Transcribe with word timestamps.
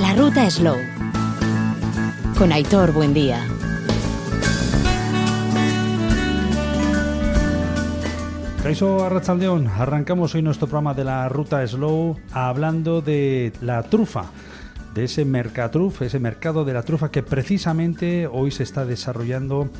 La 0.00 0.14
ruta 0.16 0.48
Slow. 0.50 0.76
Con 2.38 2.52
Aitor 2.52 2.92
Buendía. 2.92 3.40
Caiso 8.62 9.04
Arrachaldeón, 9.04 9.68
arrancamos 9.68 10.34
hoy 10.34 10.42
nuestro 10.42 10.66
programa 10.66 10.92
de 10.92 11.04
la 11.04 11.28
ruta 11.28 11.66
Slow 11.66 12.18
hablando 12.32 13.00
de 13.00 13.52
la 13.60 13.84
trufa, 13.84 14.24
de 14.92 15.04
ese 15.04 15.24
mercatruf, 15.24 16.02
ese 16.02 16.18
mercado 16.18 16.64
de 16.64 16.72
la 16.72 16.82
trufa 16.82 17.10
que 17.10 17.22
precisamente 17.22 18.26
hoy 18.26 18.50
se 18.50 18.64
está 18.64 18.84
desarrollando 18.84 19.70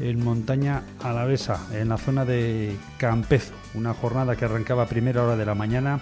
en 0.00 0.24
Montaña 0.24 0.82
Alavesa, 1.02 1.60
en 1.72 1.88
la 1.88 1.98
zona 1.98 2.24
de 2.24 2.76
Campezo, 2.98 3.54
una 3.74 3.94
jornada 3.94 4.34
que 4.34 4.44
arrancaba 4.44 4.82
a 4.82 4.86
primera 4.86 5.22
hora 5.22 5.36
de 5.36 5.46
la 5.46 5.54
mañana 5.54 6.00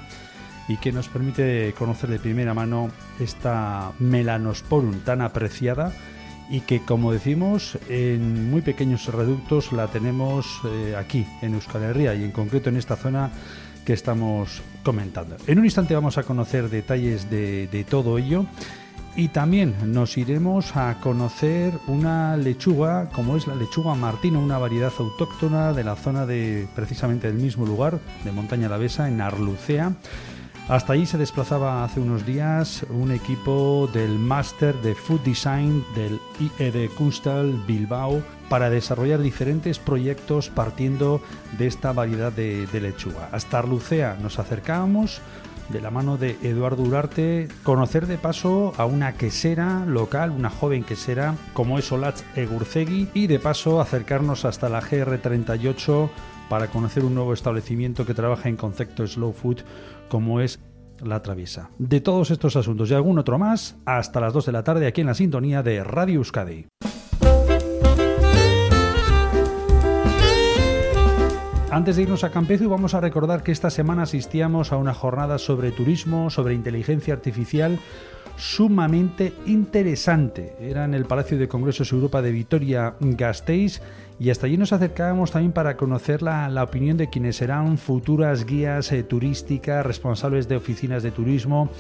y 0.70 0.76
que 0.76 0.92
nos 0.92 1.08
permite 1.08 1.74
conocer 1.76 2.08
de 2.10 2.20
primera 2.20 2.54
mano 2.54 2.90
esta 3.18 3.90
Melanosporum 3.98 5.00
tan 5.00 5.20
apreciada 5.20 5.92
y 6.48 6.60
que 6.60 6.80
como 6.84 7.12
decimos 7.12 7.76
en 7.88 8.48
muy 8.50 8.62
pequeños 8.62 9.06
reductos 9.06 9.72
la 9.72 9.88
tenemos 9.88 10.60
eh, 10.64 10.94
aquí 10.96 11.26
en 11.42 11.54
Euskal 11.54 11.82
Herria 11.82 12.14
y 12.14 12.22
en 12.22 12.30
concreto 12.30 12.68
en 12.68 12.76
esta 12.76 12.94
zona 12.94 13.30
que 13.84 13.94
estamos 13.94 14.62
comentando. 14.84 15.36
En 15.48 15.58
un 15.58 15.64
instante 15.64 15.92
vamos 15.92 16.18
a 16.18 16.22
conocer 16.22 16.70
detalles 16.70 17.28
de, 17.28 17.66
de 17.66 17.82
todo 17.82 18.16
ello 18.16 18.46
y 19.16 19.26
también 19.26 19.74
nos 19.86 20.16
iremos 20.18 20.76
a 20.76 21.00
conocer 21.00 21.72
una 21.88 22.36
lechuga 22.36 23.08
como 23.08 23.36
es 23.36 23.48
la 23.48 23.56
lechuga 23.56 23.96
martino, 23.96 24.38
una 24.38 24.58
variedad 24.58 24.92
autóctona 24.96 25.72
de 25.72 25.82
la 25.82 25.96
zona 25.96 26.26
de 26.26 26.68
precisamente 26.76 27.26
del 27.26 27.42
mismo 27.42 27.66
lugar, 27.66 27.98
de 28.24 28.30
Montaña 28.30 28.68
la 28.68 28.76
Besa, 28.76 29.08
en 29.08 29.20
Arlucea 29.20 29.94
hasta 30.68 30.92
allí 30.92 31.06
se 31.06 31.18
desplazaba 31.18 31.84
hace 31.84 32.00
unos 32.00 32.24
días 32.24 32.84
un 32.90 33.10
equipo 33.10 33.88
del 33.92 34.18
Máster 34.18 34.74
de 34.82 34.94
Food 34.94 35.20
Design 35.20 35.84
del 35.94 36.20
IED 36.38 36.90
Kunstal 36.90 37.52
Bilbao 37.66 38.22
para 38.48 38.70
desarrollar 38.70 39.20
diferentes 39.20 39.78
proyectos 39.78 40.48
partiendo 40.48 41.20
de 41.58 41.66
esta 41.66 41.92
variedad 41.92 42.32
de, 42.32 42.66
de 42.66 42.80
lechuga. 42.80 43.28
Hasta 43.32 43.58
Arlucea 43.58 44.16
nos 44.20 44.38
acercábamos 44.38 45.20
de 45.70 45.80
la 45.80 45.90
mano 45.90 46.16
de 46.16 46.36
Eduardo 46.42 46.82
Urarte, 46.82 47.48
conocer 47.62 48.06
de 48.06 48.18
paso 48.18 48.72
a 48.76 48.86
una 48.86 49.12
quesera 49.12 49.84
local, 49.86 50.30
una 50.30 50.50
joven 50.50 50.84
quesera 50.84 51.36
como 51.52 51.78
es 51.78 51.90
Olatz 51.92 52.24
Egurcegui 52.36 53.08
y 53.14 53.26
de 53.28 53.38
paso 53.38 53.80
acercarnos 53.80 54.44
hasta 54.44 54.68
la 54.68 54.82
GR38 54.82 56.10
para 56.48 56.66
conocer 56.66 57.04
un 57.04 57.14
nuevo 57.14 57.32
establecimiento 57.32 58.04
que 58.04 58.14
trabaja 58.14 58.48
en 58.48 58.56
concepto 58.56 59.06
slow 59.06 59.32
food 59.32 59.58
como 60.10 60.42
es 60.42 60.60
la 61.02 61.22
traviesa. 61.22 61.70
De 61.78 62.02
todos 62.02 62.30
estos 62.30 62.56
asuntos 62.56 62.90
y 62.90 62.94
algún 62.94 63.18
otro 63.18 63.38
más, 63.38 63.78
hasta 63.86 64.20
las 64.20 64.34
2 64.34 64.44
de 64.44 64.52
la 64.52 64.64
tarde 64.64 64.86
aquí 64.86 65.00
en 65.00 65.06
la 65.06 65.14
sintonía 65.14 65.62
de 65.62 65.82
Radio 65.82 66.16
Euskadi. 66.16 66.66
Antes 71.70 71.94
de 71.96 72.02
irnos 72.02 72.24
a 72.24 72.30
Campezo, 72.30 72.68
vamos 72.68 72.94
a 72.94 73.00
recordar 73.00 73.44
que 73.44 73.52
esta 73.52 73.70
semana 73.70 74.02
asistíamos 74.02 74.72
a 74.72 74.76
una 74.76 74.92
jornada 74.92 75.38
sobre 75.38 75.70
turismo, 75.70 76.28
sobre 76.28 76.54
inteligencia 76.54 77.14
artificial, 77.14 77.78
sumamente 78.36 79.32
interesante. 79.46 80.56
Era 80.58 80.84
en 80.84 80.94
el 80.94 81.04
Palacio 81.04 81.38
de 81.38 81.46
Congresos 81.46 81.92
Europa 81.92 82.22
de 82.22 82.32
Vitoria-Gasteiz 82.32 83.80
y 84.20 84.28
hasta 84.28 84.46
allí 84.46 84.58
nos 84.58 84.74
acercábamos 84.74 85.30
también 85.30 85.52
para 85.52 85.78
conocer 85.78 86.20
la, 86.20 86.50
la 86.50 86.62
opinión 86.62 86.98
de 86.98 87.08
quienes 87.08 87.36
serán 87.36 87.78
futuras 87.78 88.44
guías 88.44 88.92
eh, 88.92 89.02
turísticas, 89.02 89.84
responsables 89.84 90.46
de 90.46 90.56
oficinas 90.56 91.02
de 91.02 91.10
turismo. 91.10 91.70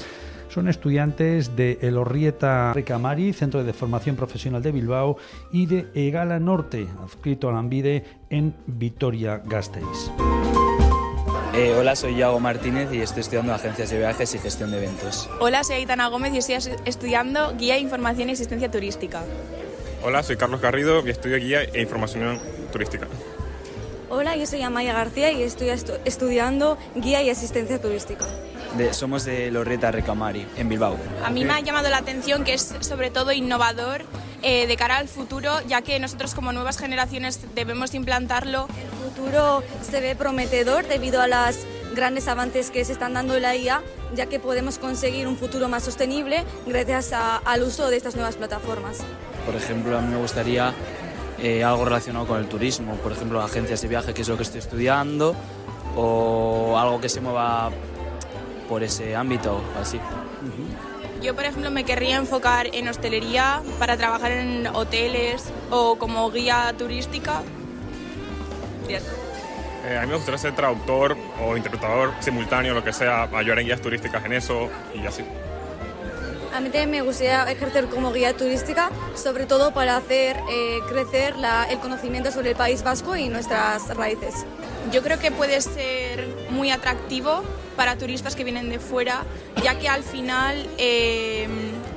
Son 0.48 0.66
estudiantes 0.66 1.54
de 1.54 1.78
El 1.82 1.98
Orrieta 1.98 2.72
Recamari, 2.72 3.34
Centro 3.34 3.62
de 3.62 3.74
Formación 3.74 4.16
Profesional 4.16 4.62
de 4.62 4.72
Bilbao, 4.72 5.18
y 5.52 5.66
de 5.66 5.88
Egala 5.94 6.40
Norte, 6.40 6.88
adscrito 7.04 7.50
a 7.50 7.52
la 7.52 7.58
Ambide 7.58 8.04
en 8.30 8.54
Vitoria-Gasteiz. 8.66 10.10
Eh, 11.54 11.74
hola, 11.78 11.94
soy 11.94 12.14
Iago 12.14 12.40
Martínez 12.40 12.90
y 12.90 13.02
estoy 13.02 13.20
estudiando 13.20 13.52
agencias 13.52 13.90
de 13.90 13.98
viajes 13.98 14.34
y 14.34 14.38
gestión 14.38 14.70
de 14.70 14.78
eventos. 14.78 15.28
Hola, 15.40 15.62
soy 15.62 15.76
Aitana 15.76 16.08
Gómez 16.08 16.32
y 16.32 16.38
estoy 16.38 16.72
estudiando 16.86 17.54
guía, 17.58 17.76
información 17.76 18.30
y 18.30 18.32
asistencia 18.32 18.70
turística. 18.70 19.22
Hola, 20.02 20.22
soy 20.22 20.36
Carlos 20.36 20.62
Garrido 20.62 21.06
y 21.06 21.10
estudio 21.10 21.36
guía 21.36 21.62
e 21.62 21.82
información 21.82 22.40
turística. 22.72 23.06
Hola, 24.08 24.34
yo 24.34 24.46
soy 24.46 24.62
Amaya 24.62 24.94
García 24.94 25.30
y 25.30 25.42
estoy 25.42 25.68
estu 25.68 25.92
estudiando 26.06 26.78
guía 26.94 27.22
y 27.22 27.28
asistencia 27.28 27.80
turística. 27.80 28.24
De, 28.78 28.94
somos 28.94 29.26
de 29.26 29.50
Lorreta 29.50 29.90
Recamari, 29.90 30.46
en 30.56 30.70
Bilbao. 30.70 30.96
A 31.22 31.28
mí 31.28 31.44
me 31.44 31.52
ha 31.52 31.60
llamado 31.60 31.90
la 31.90 31.98
atención 31.98 32.44
que 32.44 32.54
es 32.54 32.74
sobre 32.80 33.10
todo 33.10 33.30
innovador 33.30 34.04
eh, 34.42 34.66
de 34.66 34.76
cara 34.76 34.96
al 34.96 35.06
futuro, 35.06 35.52
ya 35.68 35.82
que 35.82 36.00
nosotros 36.00 36.34
como 36.34 36.52
nuevas 36.52 36.78
generaciones 36.78 37.38
debemos 37.54 37.92
implantarlo. 37.92 38.68
El 38.82 39.10
futuro 39.10 39.62
se 39.82 40.00
ve 40.00 40.16
prometedor 40.16 40.86
debido 40.88 41.20
a 41.20 41.26
los 41.26 41.58
grandes 41.94 42.26
avances 42.26 42.70
que 42.70 42.86
se 42.86 42.92
están 42.92 43.12
dando 43.12 43.36
en 43.36 43.42
la 43.42 43.54
IA, 43.54 43.82
ya 44.14 44.26
que 44.26 44.40
podemos 44.40 44.78
conseguir 44.78 45.28
un 45.28 45.36
futuro 45.36 45.68
más 45.68 45.82
sostenible 45.82 46.44
gracias 46.66 47.12
a, 47.12 47.36
al 47.36 47.62
uso 47.62 47.90
de 47.90 47.98
estas 47.98 48.14
nuevas 48.14 48.36
plataformas. 48.36 49.04
Por 49.46 49.54
ejemplo, 49.54 49.98
a 49.98 50.00
mí 50.00 50.08
me 50.08 50.18
gustaría 50.18 50.72
eh, 51.42 51.64
algo 51.64 51.84
relacionado 51.84 52.26
con 52.26 52.38
el 52.38 52.46
turismo, 52.46 52.94
por 52.96 53.12
ejemplo, 53.12 53.40
agencias 53.40 53.80
de 53.82 53.88
viaje, 53.88 54.14
que 54.14 54.22
es 54.22 54.28
lo 54.28 54.36
que 54.36 54.42
estoy 54.42 54.60
estudiando, 54.60 55.34
o 55.96 56.76
algo 56.78 57.00
que 57.00 57.08
se 57.08 57.20
mueva 57.20 57.70
por 58.68 58.82
ese 58.82 59.16
ámbito, 59.16 59.60
así. 59.80 59.98
Yo, 61.22 61.34
por 61.34 61.44
ejemplo, 61.44 61.70
me 61.70 61.84
querría 61.84 62.16
enfocar 62.16 62.68
en 62.72 62.88
hostelería 62.88 63.62
para 63.78 63.96
trabajar 63.96 64.32
en 64.32 64.66
hoteles 64.68 65.52
o 65.70 65.96
como 65.96 66.30
guía 66.30 66.72
turística. 66.78 67.42
Yes. 68.88 69.02
Eh, 69.86 69.96
a 69.98 70.02
mí 70.02 70.08
me 70.08 70.14
gustaría 70.14 70.38
ser 70.38 70.54
traductor 70.54 71.16
o 71.42 71.56
interpretador 71.56 72.12
simultáneo, 72.20 72.74
lo 72.74 72.84
que 72.84 72.92
sea, 72.92 73.24
ayudar 73.34 73.60
en 73.60 73.66
guías 73.66 73.80
turísticas 73.80 74.24
en 74.24 74.34
eso 74.34 74.68
y 74.94 75.06
así. 75.06 75.24
A 76.52 76.60
mí 76.60 76.68
también 76.70 76.90
me 76.90 77.00
gustaría 77.02 77.44
ejercer 77.50 77.86
como 77.86 78.12
guía 78.12 78.36
turística, 78.36 78.90
sobre 79.14 79.46
todo 79.46 79.72
para 79.72 79.96
hacer 79.96 80.36
eh, 80.50 80.80
crecer 80.88 81.36
la, 81.36 81.64
el 81.70 81.78
conocimiento 81.78 82.32
sobre 82.32 82.50
el 82.50 82.56
País 82.56 82.82
Vasco 82.82 83.14
y 83.16 83.28
nuestras 83.28 83.88
raíces. 83.96 84.44
Yo 84.90 85.02
creo 85.02 85.18
que 85.20 85.30
puede 85.30 85.60
ser 85.60 86.26
muy 86.50 86.70
atractivo 86.70 87.42
para 87.76 87.96
turistas 87.96 88.34
que 88.34 88.44
vienen 88.44 88.68
de 88.68 88.80
fuera, 88.80 89.22
ya 89.62 89.78
que 89.78 89.88
al 89.88 90.02
final, 90.02 90.68
eh, 90.76 91.48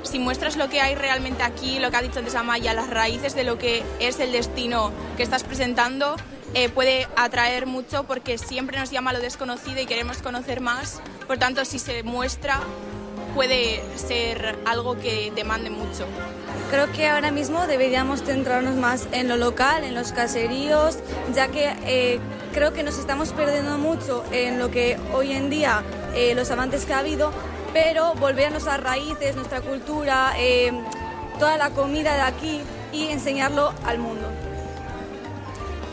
si 0.03 0.19
muestras 0.19 0.55
lo 0.55 0.69
que 0.69 0.81
hay 0.81 0.93
realmente 0.95 1.41
aquí, 1.43 1.79
lo 1.79 1.89
que 1.89 1.97
ha 1.97 2.01
dicho 2.01 2.19
antes 2.19 2.35
Amaya, 2.35 2.73
las 2.73 2.89
raíces 2.89 3.35
de 3.35 3.43
lo 3.43 3.57
que 3.57 3.83
es 3.99 4.19
el 4.19 4.31
destino 4.31 4.91
que 5.17 5.23
estás 5.23 5.43
presentando, 5.43 6.15
eh, 6.53 6.69
puede 6.69 7.07
atraer 7.15 7.65
mucho 7.65 8.03
porque 8.03 8.37
siempre 8.37 8.79
nos 8.79 8.91
llama 8.91 9.11
lo 9.11 9.19
desconocido 9.19 9.81
y 9.81 9.87
queremos 9.87 10.19
conocer 10.19 10.61
más. 10.61 11.01
Por 11.25 11.39
tanto, 11.39 11.65
si 11.65 11.79
se 11.79 12.03
muestra, 12.03 12.59
puede 13.33 13.83
ser 13.95 14.57
algo 14.65 14.97
que 14.97 15.31
demande 15.35 15.69
mucho. 15.69 16.05
Creo 16.69 16.91
que 16.91 17.07
ahora 17.07 17.31
mismo 17.31 17.67
deberíamos 17.67 18.23
centrarnos 18.23 18.75
más 18.75 19.07
en 19.11 19.27
lo 19.27 19.37
local, 19.37 19.83
en 19.83 19.93
los 19.93 20.11
caseríos, 20.11 20.97
ya 21.33 21.47
que 21.47 21.73
eh, 21.85 22.19
creo 22.53 22.73
que 22.73 22.83
nos 22.83 22.97
estamos 22.97 23.31
perdiendo 23.31 23.77
mucho 23.77 24.23
en 24.31 24.59
lo 24.59 24.71
que 24.71 24.97
hoy 25.13 25.33
en 25.33 25.49
día 25.49 25.83
eh, 26.15 26.33
los 26.35 26.49
avances 26.51 26.85
que 26.85 26.93
ha 26.93 26.99
habido, 26.99 27.31
pero 27.73 28.13
volver 28.15 28.47
a 28.47 28.49
nuestras 28.51 28.81
raíces, 28.81 29.35
nuestra 29.35 29.61
cultura, 29.61 30.33
eh, 30.37 30.71
toda 31.39 31.57
la 31.57 31.71
comida 31.71 32.13
de 32.13 32.21
aquí 32.21 32.61
y 32.91 33.07
enseñarlo 33.07 33.73
al 33.85 33.97
mundo. 33.99 34.27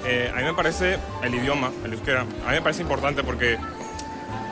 Eh, 0.07 0.31
a 0.33 0.37
mí 0.39 0.45
me 0.45 0.55
parece 0.55 0.99
el 1.23 1.35
idioma, 1.35 1.71
el 1.85 1.93
euskera, 1.93 2.23
a 2.23 2.25
mí 2.25 2.55
me 2.55 2.63
parece 2.63 2.83
importante 2.83 3.23
porque 3.23 3.59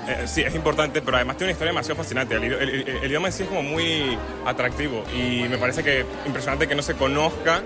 eh, 0.09 0.27
sí, 0.27 0.41
es 0.41 0.55
importante, 0.55 1.03
pero 1.03 1.19
además 1.19 1.37
tiene 1.37 1.49
una 1.49 1.53
historia 1.53 1.73
demasiado 1.73 1.97
fascinante. 1.97 2.35
El, 2.37 3.05
idioma 3.05 3.29
en 3.29 3.33
sí 3.33 3.43
es 3.43 3.49
como 3.49 3.63
muy 3.63 4.19
atractivo 4.47 5.05
y 5.15 5.47
me 5.49 5.59
parece 5.59 5.85
que 5.85 6.07
impresionante 6.25 6.67
que 6.67 6.75
no 6.75 6.83
se 6.83 6.95
conozca 6.95 7.63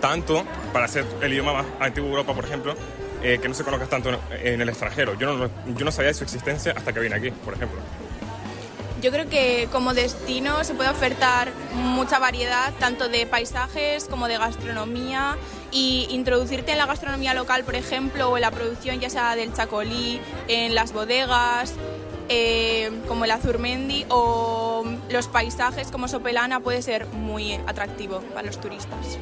tanto 0.00 0.44
para 0.74 0.88
ser 0.88 1.06
el 1.22 1.32
idioma 1.32 1.54
más 1.54 1.66
antiguo 1.80 2.10
de 2.10 2.16
Europa, 2.16 2.34
por 2.34 2.44
ejemplo, 2.44 2.74
eh, 3.22 3.38
que 3.40 3.48
no 3.48 3.54
se 3.54 3.64
conozca 3.64 3.86
tanto 3.86 4.10
en, 4.10 4.18
en 4.30 4.60
el 4.60 4.68
extranjero. 4.68 5.14
Yo 5.18 5.34
no, 5.34 5.50
yo 5.74 5.84
no 5.86 5.90
sabía 5.90 6.08
de 6.08 6.14
su 6.14 6.24
existencia 6.24 6.74
hasta 6.76 6.92
que 6.92 7.00
vine 7.00 7.16
aquí, 7.16 7.30
por 7.30 7.54
ejemplo. 7.54 7.80
Yo 9.00 9.10
creo 9.10 9.28
que 9.28 9.68
como 9.72 9.94
destino 9.94 10.64
se 10.64 10.74
puede 10.74 10.90
ofertar 10.90 11.50
mucha 11.74 12.18
variedad, 12.18 12.72
tanto 12.78 13.08
de 13.08 13.26
paisajes 13.26 14.04
como 14.04 14.26
de 14.26 14.38
gastronomía, 14.38 15.36
y 15.76 16.06
introducirte 16.08 16.72
en 16.72 16.78
la 16.78 16.86
gastronomía 16.86 17.34
local, 17.34 17.62
por 17.62 17.74
ejemplo, 17.74 18.30
o 18.30 18.36
en 18.38 18.40
la 18.40 18.50
producción 18.50 18.98
ya 18.98 19.10
sea 19.10 19.36
del 19.36 19.52
chacolí, 19.52 20.18
en 20.48 20.74
las 20.74 20.94
bodegas, 20.94 21.74
eh, 22.30 22.90
como 23.06 23.26
el 23.26 23.30
azurmendi, 23.30 24.06
o 24.08 24.86
los 25.10 25.28
paisajes 25.28 25.88
como 25.90 26.08
Sopelana, 26.08 26.60
puede 26.60 26.80
ser 26.80 27.04
muy 27.08 27.52
atractivo 27.66 28.20
para 28.32 28.46
los 28.46 28.58
turistas. 28.58 29.18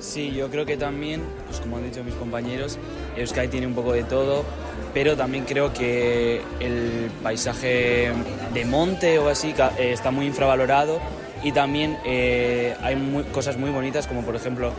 Sí, 0.00 0.32
yo 0.32 0.50
creo 0.50 0.66
que 0.66 0.76
también, 0.76 1.22
pues 1.46 1.60
como 1.60 1.76
han 1.76 1.84
dicho 1.84 2.02
mis 2.02 2.14
compañeros, 2.14 2.78
Euskadi 3.16 3.46
tiene 3.46 3.68
un 3.68 3.74
poco 3.74 3.92
de 3.92 4.02
todo, 4.02 4.44
pero 4.92 5.16
también 5.16 5.44
creo 5.44 5.72
que 5.72 6.42
el 6.58 7.12
paisaje 7.22 8.10
de 8.52 8.64
monte 8.64 9.20
o 9.20 9.28
así 9.28 9.54
eh, 9.78 9.92
está 9.92 10.10
muy 10.10 10.26
infravalorado 10.26 10.98
y 11.44 11.52
también 11.52 11.96
eh, 12.04 12.74
hay 12.82 13.24
cosas 13.32 13.56
muy 13.56 13.70
bonitas 13.70 14.08
como 14.08 14.22
por 14.22 14.34
ejemplo 14.34 14.72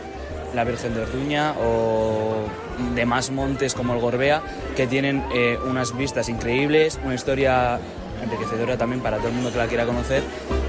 la 0.54 0.64
Virgen 0.64 0.94
de 0.94 1.02
Orduña 1.02 1.54
o 1.60 2.46
demás 2.94 3.30
montes 3.30 3.74
como 3.74 3.94
el 3.94 4.00
Gorbea 4.00 4.42
que 4.76 4.86
tienen 4.86 5.24
eh, 5.34 5.58
unas 5.68 5.96
vistas 5.96 6.28
increíbles, 6.28 6.98
una 7.04 7.14
historia 7.14 7.78
enriquecedora 8.22 8.76
también 8.76 9.02
para 9.02 9.18
todo 9.18 9.28
el 9.28 9.34
mundo 9.34 9.52
que 9.52 9.58
la 9.58 9.66
quiera 9.66 9.86
conocer 9.86 10.22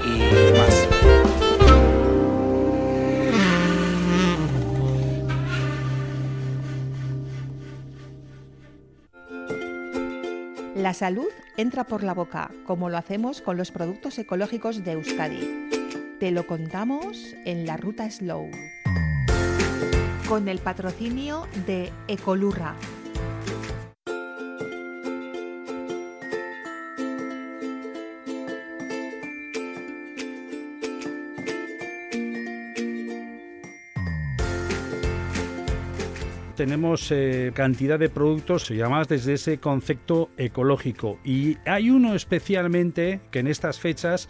y 0.04 0.58
más. 0.58 0.88
La 10.80 10.94
salud 10.94 11.28
entra 11.58 11.84
por 11.84 12.02
la 12.02 12.14
boca, 12.14 12.50
como 12.64 12.88
lo 12.88 12.96
hacemos 12.96 13.42
con 13.42 13.58
los 13.58 13.70
productos 13.70 14.18
ecológicos 14.18 14.82
de 14.82 14.92
Euskadi. 14.92 15.68
Te 16.18 16.30
lo 16.30 16.46
contamos 16.46 17.34
en 17.44 17.66
la 17.66 17.76
ruta 17.76 18.10
Slow. 18.10 18.50
Con 20.30 20.46
el 20.46 20.60
patrocinio 20.60 21.48
de 21.66 21.90
Ecolurra, 22.06 22.76
tenemos 36.60 37.10
eh, 37.10 37.52
cantidad 37.54 37.98
de 37.98 38.10
productos 38.10 38.68
llamados 38.68 39.08
desde 39.08 39.32
ese 39.32 39.58
concepto 39.58 40.30
ecológico. 40.36 41.18
Y 41.24 41.56
hay 41.64 41.88
uno 41.88 42.14
especialmente 42.14 43.20
que 43.30 43.38
en 43.38 43.46
estas 43.46 43.80
fechas 43.80 44.28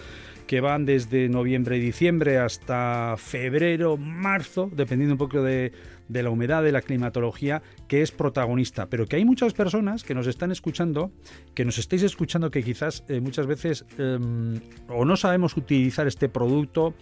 que 0.50 0.60
van 0.60 0.84
desde 0.84 1.28
noviembre 1.28 1.76
y 1.76 1.80
diciembre 1.80 2.38
hasta 2.38 3.14
febrero, 3.16 3.96
marzo, 3.96 4.68
dependiendo 4.74 5.14
un 5.14 5.18
poco 5.18 5.44
de, 5.44 5.70
la 6.08 6.28
humedad, 6.28 6.64
de 6.64 6.72
la 6.72 6.82
climatología, 6.82 7.62
que 7.86 8.02
es 8.02 8.10
protagonista. 8.10 8.86
Pero 8.86 9.06
que 9.06 9.14
hay 9.14 9.24
muchas 9.24 9.52
personas 9.52 10.02
que 10.02 10.12
nos 10.12 10.26
están 10.26 10.50
escuchando, 10.50 11.12
que 11.54 11.64
nos 11.64 11.78
estáis 11.78 12.02
escuchando, 12.02 12.50
que 12.50 12.64
quizás 12.64 13.04
eh, 13.06 13.20
muchas 13.20 13.46
veces 13.46 13.84
em, 13.96 14.58
o 14.88 15.04
no 15.04 15.16
sabemos 15.16 15.56
utilizar 15.56 16.08
este 16.08 16.28
producto 16.28 16.94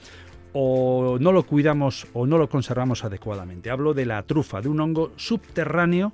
o 0.53 1.17
no 1.19 1.33
lo 1.33 1.45
cuidamos 1.45 2.06
o 2.12 2.27
no 2.27 2.37
lo 2.37 2.50
conservamos 2.50 3.03
adecuadamente. 3.03 3.71
Hablo 3.71 3.95
de 3.95 4.05
la 4.05 4.25
trufa, 4.25 4.61
de 4.61 4.69
un 4.69 4.79
hongo 4.79 5.12
subterráneo 5.17 6.12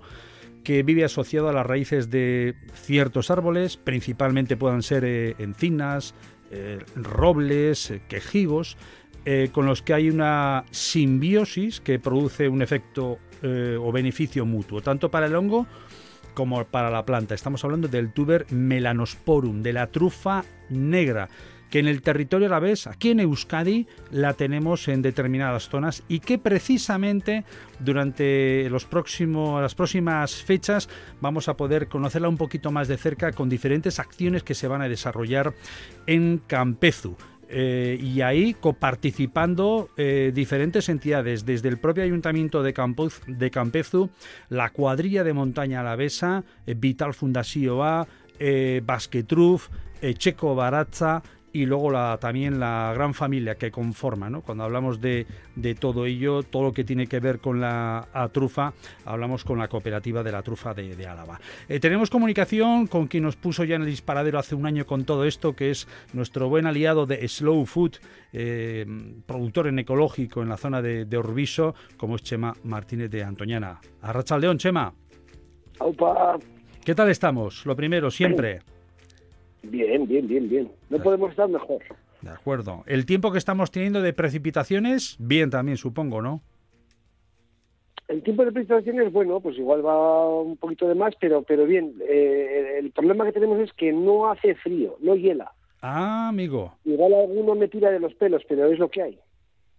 que 0.63 0.83
vive 0.83 1.05
asociado 1.05 1.49
a 1.49 1.53
las 1.53 1.67
raíces 1.67 2.11
de 2.11 2.55
ciertos 2.75 3.31
árboles, 3.31 3.77
principalmente 3.77 4.57
puedan 4.57 4.83
ser 4.83 5.05
eh, 5.05 5.35
encinas, 5.39 6.15
eh, 6.55 6.79
robles, 6.95 7.91
eh, 7.91 8.03
quejigos, 8.09 8.77
con 9.53 9.65
los 9.65 9.81
que 9.81 9.95
hay 9.95 10.11
una 10.11 10.67
simbiosis 10.71 11.81
que 11.81 11.99
produce 11.99 12.47
un 12.47 12.61
efecto 12.61 13.19
o 13.81 13.91
beneficio 13.91 14.45
mutuo, 14.45 14.83
tanto 14.83 15.11
para 15.11 15.25
el 15.25 15.35
hongo 15.35 15.67
como 16.35 16.63
para 16.67 16.91
la 16.91 17.07
planta. 17.07 17.35
Estamos 17.35 17.65
hablando 17.65 17.89
del 17.89 18.13
tuber 18.13 18.45
melanosporum, 18.51 19.63
de 19.63 19.73
la 19.73 19.87
trufa 19.87 20.45
negra 20.69 21.31
que 21.75 21.81
en 21.81 21.89
el 21.89 22.03
territorio 22.03 22.61
vez, 22.61 22.87
aquí 22.87 23.11
en 23.11 23.19
Euskadi, 23.19 23.89
la 24.13 24.35
tenemos 24.35 24.87
en 24.87 25.03
determinadas 25.03 25.69
zonas 25.69 26.05
y 26.07 26.21
que 26.21 26.39
precisamente 26.39 27.43
durante 27.81 28.71
los 28.71 28.85
próximos, 28.85 29.61
las 29.61 29.75
próximas 29.75 30.37
fechas 30.37 30.89
vamos 31.21 31.49
a 31.49 31.57
poder 31.57 31.89
conocerla 31.89 32.29
un 32.29 32.37
poquito 32.37 32.71
más 32.71 32.87
de 32.87 32.97
cerca 32.97 33.33
con 33.33 33.49
diferentes 33.49 33.99
acciones 33.99 34.45
que 34.45 34.55
se 34.55 34.69
van 34.69 34.83
a 34.83 34.89
desarrollar 34.89 35.53
en 36.07 36.41
Campezu. 36.47 37.17
Eh, 37.49 37.99
y 38.01 38.21
ahí 38.21 38.55
coparticipando 38.55 39.89
eh, 39.97 40.31
diferentes 40.33 40.89
entidades, 40.89 41.45
desde 41.45 41.71
el 41.71 41.79
propio 41.79 42.05
Ayuntamiento 42.05 42.63
de, 42.63 42.73
de 43.27 43.51
Campezu, 43.51 44.11
la 44.49 44.71
cuadrilla 44.71 45.25
de 45.25 45.33
montaña 45.33 45.81
alavesa, 45.81 46.45
eh, 46.69 46.75
Vital 46.75 47.15
Fundación 47.15 47.81
A, 47.83 48.07
Basquetruf, 48.85 49.71
Checo 50.19 50.55
Baratza 50.55 51.23
y 51.55 51.67
luego 51.67 51.89
la, 51.93 52.19
también 52.21 52.59
la 52.59 52.93
gran 52.95 53.15
familia 53.15 53.55
que 53.55 53.71
conforma, 53.71 54.29
¿no? 54.29 54.43
Cuando 54.43 54.65
hablamos 54.65 55.01
de, 55.01 55.25
todo 55.79 56.05
ello, 56.05 56.43
todo 56.43 56.65
lo 56.65 56.73
que 56.73 56.83
tiene 56.83 57.07
que 57.07 57.21
ver 57.21 57.39
con 57.39 57.61
la 57.61 58.09
trufa, 58.33 58.73
hablamos 59.05 59.45
con 59.45 59.61
la 59.61 59.69
cooperativa 59.69 60.25
de 60.25 60.33
la 60.33 60.43
trufa 60.43 60.75
de, 60.75 61.07
Álava. 61.07 61.41
Eh, 61.69 61.79
tenemos 61.79 62.11
comunicación 62.11 62.89
con 62.89 63.07
quien 63.07 63.23
nos 63.23 63.37
puso 63.37 63.63
ya 63.63 63.77
en 63.77 63.83
el 63.83 63.89
disparadero 63.89 64.41
hace 64.41 64.57
un 64.57 64.67
año 64.67 64.85
con 64.85 65.05
todo 65.05 65.25
esto, 65.25 65.55
que 65.55 65.71
es 65.71 65.87
nuestro 66.13 66.49
buen 66.49 66.67
aliado 66.67 67.07
de 67.07 67.27
Slow 67.29 67.65
Food, 67.67 67.99
eh, 68.33 68.85
productor 69.25 69.69
en 69.69 69.79
ecológico 69.79 70.43
en 70.43 70.49
la 70.49 70.57
zona 70.57 70.83
de, 70.83 71.05
de 71.05 71.17
Orbiso, 71.17 71.77
como 71.97 72.17
es 72.17 72.23
Chema 72.25 72.53
Martínez 72.65 73.13
de 73.13 73.23
Antoñana. 73.23 73.81
León, 74.41 74.59
Chema. 74.59 74.93
¿Qué 76.85 76.95
tal 76.97 77.11
estamos? 77.11 77.65
Lo 77.65 77.77
primero, 77.77 78.11
siempre. 78.11 78.74
Bien, 79.71 80.07
bien, 80.07 80.27
bien, 80.27 80.49
bien. 80.49 80.73
No 80.91 81.03
podemos 81.03 81.31
estar 81.31 81.49
mejor. 81.49 81.83
De 82.23 82.31
acuerdo. 82.31 82.85
El 82.87 83.05
tiempo 83.07 83.33
que 83.33 83.39
estamos 83.39 83.71
teniendo 83.71 84.01
de 84.01 84.13
precipitaciones, 84.13 85.17
bien 85.19 85.51
también, 85.51 85.77
supongo, 85.77 86.23
¿no? 86.23 86.43
El 88.09 88.23
tiempo 88.23 88.45
de 88.45 88.53
precipitaciones, 88.53 89.13
bueno, 89.13 89.41
pues 89.41 89.57
igual 89.57 89.85
va 89.85 90.41
un 90.41 90.57
poquito 90.57 90.87
de 90.89 90.95
más, 90.95 91.15
pero, 91.21 91.43
pero 91.43 91.67
bien. 91.67 91.95
Eh, 92.09 92.77
el 92.79 92.91
problema 92.93 93.25
que 93.25 93.33
tenemos 93.33 93.59
es 93.61 93.73
que 93.73 93.93
no 93.93 94.31
hace 94.31 94.55
frío, 94.55 94.97
no 95.01 95.15
hiela. 95.15 95.53
Ah, 95.81 96.29
amigo. 96.29 96.77
Igual 96.85 97.13
alguno 97.13 97.55
me 97.55 97.69
tira 97.69 97.91
de 97.91 98.01
los 98.01 98.15
pelos, 98.15 98.43
pero 98.49 98.73
es 98.73 98.79
lo 98.79 98.91
que 98.91 99.03
hay. 99.03 99.19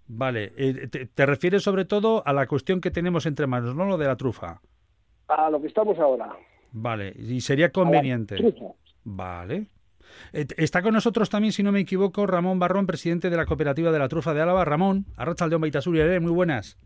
Vale. 0.07 0.53
Eh, 0.55 0.87
te, 0.87 1.25
refieres 1.25 1.63
sobre 1.63 1.85
todo 1.85 2.21
a 2.27 2.33
la 2.33 2.47
cuestión 2.47 2.79
que 2.79 2.91
tenemos 2.91 3.25
entre 3.25 3.47
manos, 3.47 3.75
no 3.75 3.85
lo 3.85 3.97
de 3.97 4.05
la 4.05 4.15
trufa. 4.15 4.61
A 5.27 5.49
lo 5.49 5.59
que 5.59 5.67
estamos 5.67 5.97
ahora. 5.97 6.31
Vale. 6.71 7.13
Y 7.17 7.41
sería 7.41 7.71
conveniente. 7.71 8.37
Vale. 9.03 9.67
Eh, 10.33 10.45
está 10.57 10.81
con 10.81 10.93
nosotros 10.93 11.29
también, 11.29 11.51
si 11.51 11.63
no 11.63 11.71
me 11.71 11.79
equivoco, 11.79 12.25
Ramón 12.27 12.59
Barrón, 12.59 12.85
presidente 12.85 13.29
de 13.29 13.37
la 13.37 13.45
Cooperativa 13.45 13.91
de 13.91 13.99
la 13.99 14.07
Trufa 14.07 14.33
de 14.33 14.41
Álava. 14.41 14.65
Ramón, 14.65 15.05
Arrachaldeón 15.17 15.61
Baitasuri, 15.61 16.01
¿eh? 16.01 16.19
muy 16.19 16.31
buenas. 16.31 16.77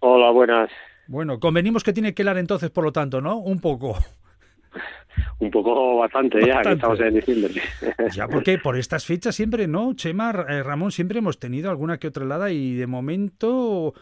Hola, 0.00 0.30
buenas. 0.30 0.70
Bueno, 1.06 1.40
convenimos 1.40 1.82
que 1.82 1.92
tiene 1.92 2.14
que 2.14 2.22
helar 2.22 2.38
entonces, 2.38 2.70
por 2.70 2.84
lo 2.84 2.92
tanto, 2.92 3.20
¿no? 3.20 3.38
Un 3.38 3.60
poco. 3.60 3.98
Un 5.40 5.50
poco 5.50 5.98
bastante, 5.98 6.44
ya, 6.46 6.62
que 6.62 6.72
estamos 6.72 7.00
en 7.00 7.14
diciembre. 7.14 7.54
Ya, 8.12 8.28
porque 8.28 8.58
por 8.58 8.76
estas 8.76 9.04
fechas 9.04 9.34
siempre, 9.34 9.66
¿no? 9.66 9.94
Chema, 9.94 10.30
eh, 10.48 10.62
Ramón, 10.62 10.92
siempre 10.92 11.18
hemos 11.18 11.38
tenido 11.38 11.70
alguna 11.70 11.98
que 11.98 12.08
otra 12.08 12.24
helada 12.24 12.50
y 12.50 12.74
de 12.74 12.86
momento 12.86 13.94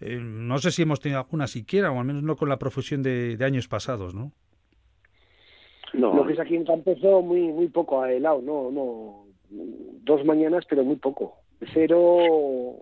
no 0.00 0.58
sé 0.58 0.72
si 0.72 0.82
hemos 0.82 0.98
tenido 0.98 1.20
alguna 1.20 1.46
siquiera, 1.46 1.92
o 1.92 1.98
al 1.98 2.04
menos 2.04 2.24
no 2.24 2.36
con 2.36 2.48
la 2.48 2.58
profusión 2.58 3.04
de 3.04 3.38
años 3.40 3.68
pasados, 3.68 4.14
¿no? 4.14 4.32
No. 5.92 6.14
Lo 6.14 6.26
que 6.26 6.32
es 6.32 6.40
aquí 6.40 6.56
en 6.56 6.64
Campezo, 6.64 7.22
muy 7.22 7.48
muy 7.48 7.68
poco 7.68 8.02
ha 8.02 8.12
helado, 8.12 8.40
no, 8.42 8.70
no. 8.70 9.26
Dos 9.50 10.24
mañanas, 10.24 10.64
pero 10.68 10.84
muy 10.84 10.96
poco. 10.96 11.36
Cero 11.74 12.76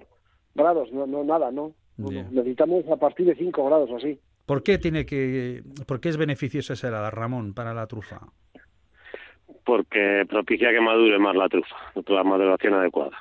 grados, 0.55 0.93
no, 0.93 1.07
no 1.07 1.25
nada, 1.25 1.51
¿no? 1.51 1.73
Necesitamos 1.99 2.87
a 2.89 2.97
partir 2.97 3.27
de 3.27 3.35
cinco 3.35 3.67
grados 3.67 3.91
o 3.91 3.97
así. 3.97 4.19
¿Por 4.47 4.63
qué 4.63 4.79
tiene 4.79 5.05
que, 5.07 5.63
por 5.87 6.01
qué 6.01 6.09
es 6.09 6.17
beneficiosa 6.17 6.73
esa 6.73 6.89
helada, 6.89 7.11
Ramón, 7.11 7.55
para 7.55 7.75
la 7.75 7.87
trufa? 7.87 8.21
Porque 9.65 10.25
propicia 10.29 10.71
que 10.71 10.81
madure 10.81 11.19
más 11.19 11.37
la 11.37 11.49
trufa, 11.49 11.77
la 12.09 12.25
maduración 12.25 12.75
adecuada. 12.75 13.17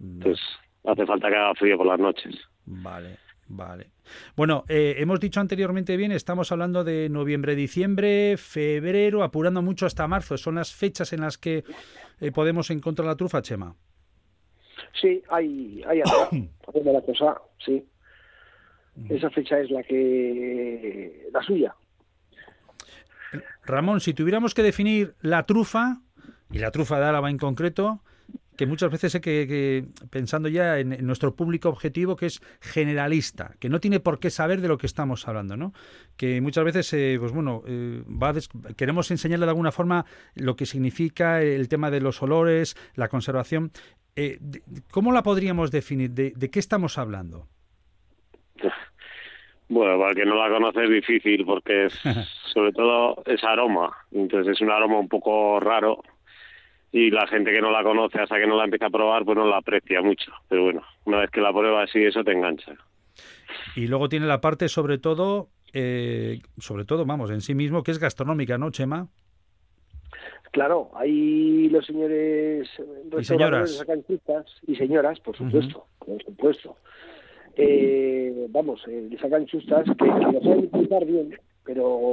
Entonces, 0.00 0.40
hace 0.84 1.06
falta 1.06 1.28
que 1.28 1.36
haga 1.36 1.54
frío 1.54 1.76
por 1.76 1.86
las 1.86 2.00
noches. 2.00 2.34
Vale. 2.64 3.18
Vale. 3.54 3.90
Bueno, 4.34 4.64
eh, 4.66 4.94
hemos 4.96 5.20
dicho 5.20 5.38
anteriormente 5.38 5.98
bien, 5.98 6.10
estamos 6.10 6.50
hablando 6.52 6.84
de 6.84 7.10
noviembre, 7.10 7.54
diciembre, 7.54 8.38
febrero, 8.38 9.22
apurando 9.22 9.60
mucho 9.60 9.84
hasta 9.84 10.08
marzo. 10.08 10.38
Son 10.38 10.54
las 10.54 10.74
fechas 10.74 11.12
en 11.12 11.20
las 11.20 11.36
que 11.36 11.62
eh, 12.18 12.32
podemos 12.32 12.70
encontrar 12.70 13.06
la 13.06 13.14
trufa, 13.14 13.42
Chema. 13.42 13.76
Sí, 14.98 15.22
hay, 15.28 15.82
hay 15.86 15.98
la 16.84 17.00
cosa, 17.02 17.42
sí. 17.62 17.84
Esa 19.10 19.28
fecha 19.28 19.60
es 19.60 19.70
la 19.70 19.82
que 19.82 21.28
la 21.30 21.42
suya. 21.42 21.74
Ramón, 23.66 24.00
si 24.00 24.14
tuviéramos 24.14 24.54
que 24.54 24.62
definir 24.62 25.14
la 25.20 25.44
trufa 25.44 26.00
y 26.50 26.58
la 26.58 26.70
trufa 26.70 26.98
de 26.98 27.04
Álava 27.04 27.28
en 27.28 27.36
concreto, 27.36 28.00
que 28.56 28.66
muchas 28.66 28.90
veces 28.90 29.12
sé 29.12 29.20
que, 29.20 29.84
pensando 30.10 30.48
ya 30.48 30.78
en, 30.78 31.04
nuestro 31.06 31.34
público 31.34 31.68
objetivo 31.68 32.16
que 32.16 32.26
es 32.26 32.40
generalista, 32.60 33.52
que 33.58 33.68
no 33.68 33.80
tiene 33.80 34.00
por 34.00 34.18
qué 34.18 34.30
saber 34.30 34.60
de 34.60 34.68
lo 34.68 34.78
que 34.78 34.86
estamos 34.86 35.26
hablando, 35.26 35.56
¿no? 35.56 35.72
Que 36.16 36.40
muchas 36.40 36.64
veces, 36.64 36.92
eh, 36.92 37.16
pues 37.18 37.32
bueno, 37.32 37.62
eh, 37.66 38.02
queremos 38.76 39.10
enseñarle 39.10 39.46
de 39.46 39.50
alguna 39.50 39.72
forma 39.72 40.04
lo 40.34 40.56
que 40.56 40.66
significa 40.66 41.42
el 41.42 41.68
tema 41.68 41.90
de 41.90 42.00
los 42.00 42.22
olores, 42.22 42.76
la 42.94 43.08
conservación. 43.08 43.72
Eh, 44.16 44.38
¿Cómo 44.90 45.12
la 45.12 45.22
podríamos 45.22 45.70
definir? 45.70 46.10
¿De, 46.10 46.50
qué 46.50 46.58
estamos 46.58 46.98
hablando? 46.98 47.46
Bueno, 49.68 49.98
para 49.98 50.12
que 50.12 50.26
no 50.26 50.34
la 50.34 50.50
conoce 50.50 50.84
es 50.84 50.90
difícil 50.90 51.46
porque 51.46 51.86
es, 51.86 51.94
sobre 52.52 52.72
todo 52.72 53.22
es 53.24 53.42
aroma, 53.42 53.90
entonces 54.10 54.52
es 54.52 54.60
un 54.60 54.70
aroma 54.70 54.98
un 54.98 55.08
poco 55.08 55.58
raro 55.60 56.02
y 56.92 57.10
la 57.10 57.26
gente 57.26 57.50
que 57.50 57.62
no 57.62 57.70
la 57.70 57.82
conoce 57.82 58.20
hasta 58.20 58.38
que 58.38 58.46
no 58.46 58.56
la 58.56 58.64
empieza 58.64 58.86
a 58.86 58.90
probar 58.90 59.24
pues 59.24 59.36
no 59.36 59.46
la 59.46 59.56
aprecia 59.56 60.02
mucho, 60.02 60.30
pero 60.48 60.64
bueno, 60.64 60.82
una 61.06 61.20
vez 61.20 61.30
que 61.30 61.40
la 61.40 61.52
prueba 61.52 61.82
así 61.82 62.04
eso 62.04 62.22
te 62.22 62.32
engancha. 62.32 62.74
Y 63.74 63.86
luego 63.86 64.08
tiene 64.10 64.26
la 64.26 64.40
parte 64.40 64.68
sobre 64.68 64.98
todo, 64.98 65.48
eh, 65.72 66.40
sobre 66.58 66.84
todo, 66.84 67.06
vamos, 67.06 67.30
en 67.30 67.40
sí 67.40 67.54
mismo, 67.54 67.82
que 67.82 67.90
es 67.90 67.98
gastronómica, 67.98 68.58
¿no, 68.58 68.70
Chema? 68.70 69.08
Claro, 70.52 70.90
hay 70.94 71.70
los 71.70 71.86
señores 71.86 72.68
y 73.18 73.24
señoras 73.24 73.84
y 74.66 74.76
señoras, 74.76 75.18
por 75.20 75.34
supuesto, 75.34 75.86
por 75.98 76.22
supuesto. 76.22 76.76
Eh, 77.56 78.46
vamos, 78.50 78.82
eh, 78.86 79.08
le 79.10 79.18
sacan 79.18 79.46
chustas 79.46 79.84
que, 79.84 79.96
que 79.96 80.04
lo 80.04 80.40
saben 80.42 80.64
utilizar 80.64 81.06
bien, 81.06 81.38
pero 81.64 82.12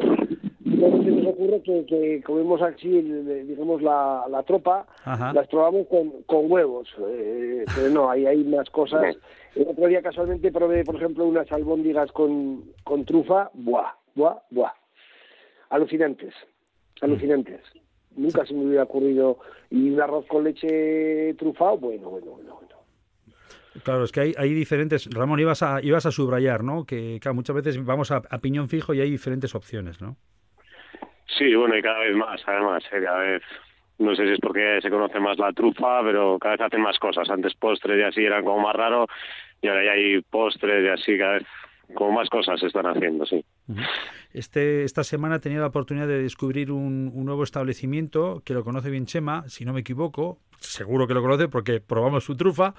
no 0.62 1.04
se 1.04 1.12
nos 1.12 1.28
ocurre 1.28 1.62
que, 1.62 1.86
que 1.86 2.22
comemos 2.24 2.62
aquí, 2.62 3.02
digamos, 3.02 3.82
la, 3.82 4.26
la 4.30 4.44
tropa, 4.44 4.86
las 5.06 5.48
probamos 5.48 5.88
con, 5.88 6.24
con 6.24 6.52
huevos, 6.52 6.88
eh, 7.08 7.64
pero 7.76 7.90
no, 7.90 8.10
hay, 8.10 8.26
hay 8.26 8.44
más 8.44 8.70
cosas. 8.70 9.16
El 9.56 9.68
otro 9.68 9.88
día 9.88 10.02
casualmente 10.02 10.52
probé, 10.52 10.84
por 10.84 10.96
ejemplo, 10.96 11.26
unas 11.26 11.52
albóndigas 11.52 12.12
con, 12.12 12.66
con 12.84 13.06
trufa, 13.06 13.50
buah, 13.54 13.94
buah, 14.16 14.38
buah. 14.52 14.74
Alucinantes, 15.70 16.34
alucinantes. 17.02 17.62
Nunca 18.16 18.46
se 18.46 18.54
me 18.54 18.66
hubiera 18.66 18.84
ocurrido. 18.84 19.40
Y 19.70 19.92
un 19.92 20.02
arroz 20.02 20.26
con 20.28 20.44
leche 20.44 21.34
trufado, 21.36 21.78
bueno, 21.78 22.10
bueno, 22.10 22.32
bueno, 22.32 22.56
bueno. 22.56 22.76
Claro, 23.84 24.04
es 24.04 24.12
que 24.12 24.22
hay, 24.22 24.34
hay 24.38 24.54
diferentes. 24.54 25.08
Ramón, 25.14 25.40
ibas 25.40 25.64
a, 25.64 25.82
ibas 25.82 26.06
a 26.06 26.12
subrayar, 26.12 26.64
¿no? 26.64 26.86
Que 26.86 27.20
muchas 27.34 27.56
veces 27.56 27.86
vamos 27.86 28.12
a, 28.12 28.22
piñón 28.42 28.68
fijo 28.68 28.94
y 28.94 29.02
hay 29.02 29.10
diferentes 29.10 29.56
opciones, 29.56 30.02
¿no? 30.02 30.18
Sí, 31.38 31.54
bueno, 31.56 31.78
y 31.78 31.82
cada 31.82 32.00
vez 32.00 32.16
más, 32.16 32.42
además, 32.46 32.84
¿eh? 32.92 33.02
cada 33.04 33.20
vez. 33.20 33.44
No 34.00 34.16
sé 34.16 34.26
si 34.26 34.32
es 34.32 34.40
porque 34.40 34.80
se 34.82 34.90
conoce 34.90 35.20
más 35.20 35.38
la 35.38 35.52
trufa, 35.52 36.02
pero 36.04 36.40
cada 36.40 36.56
vez 36.56 36.62
hacen 36.62 36.82
más 36.82 36.98
cosas. 37.00 37.30
Antes 37.30 37.54
postres 37.56 38.00
y 38.00 38.04
así 38.04 38.26
eran 38.26 38.46
como 38.46 38.60
más 38.60 38.76
raro, 38.76 39.08
y 39.62 39.68
ahora 39.68 39.84
ya 39.84 39.92
hay 39.92 40.22
postres 40.22 40.86
y 40.86 40.88
así, 40.88 41.18
cada 41.18 41.34
vez 41.34 41.44
como 41.94 42.12
más 42.12 42.30
cosas 42.30 42.60
se 42.60 42.68
están 42.68 42.86
haciendo, 42.86 43.26
sí. 43.26 43.44
Este, 44.32 44.84
esta 44.84 45.04
semana 45.04 45.40
tenido 45.40 45.62
la 45.62 45.68
oportunidad 45.68 46.08
de 46.08 46.22
descubrir 46.22 46.72
un, 46.72 47.14
nuevo 47.26 47.44
establecimiento 47.44 48.42
que 48.46 48.54
lo 48.54 48.64
conoce 48.64 48.90
bien 48.90 49.06
Chema, 49.06 49.48
si 49.48 49.66
no 49.66 49.74
me 49.74 49.82
equivoco, 49.82 50.40
seguro 50.60 51.08
que 51.08 51.14
lo 51.14 51.22
conoce 51.22 51.48
porque 51.48 51.80
probamos 51.80 52.24
su 52.24 52.36
trufa, 52.36 52.74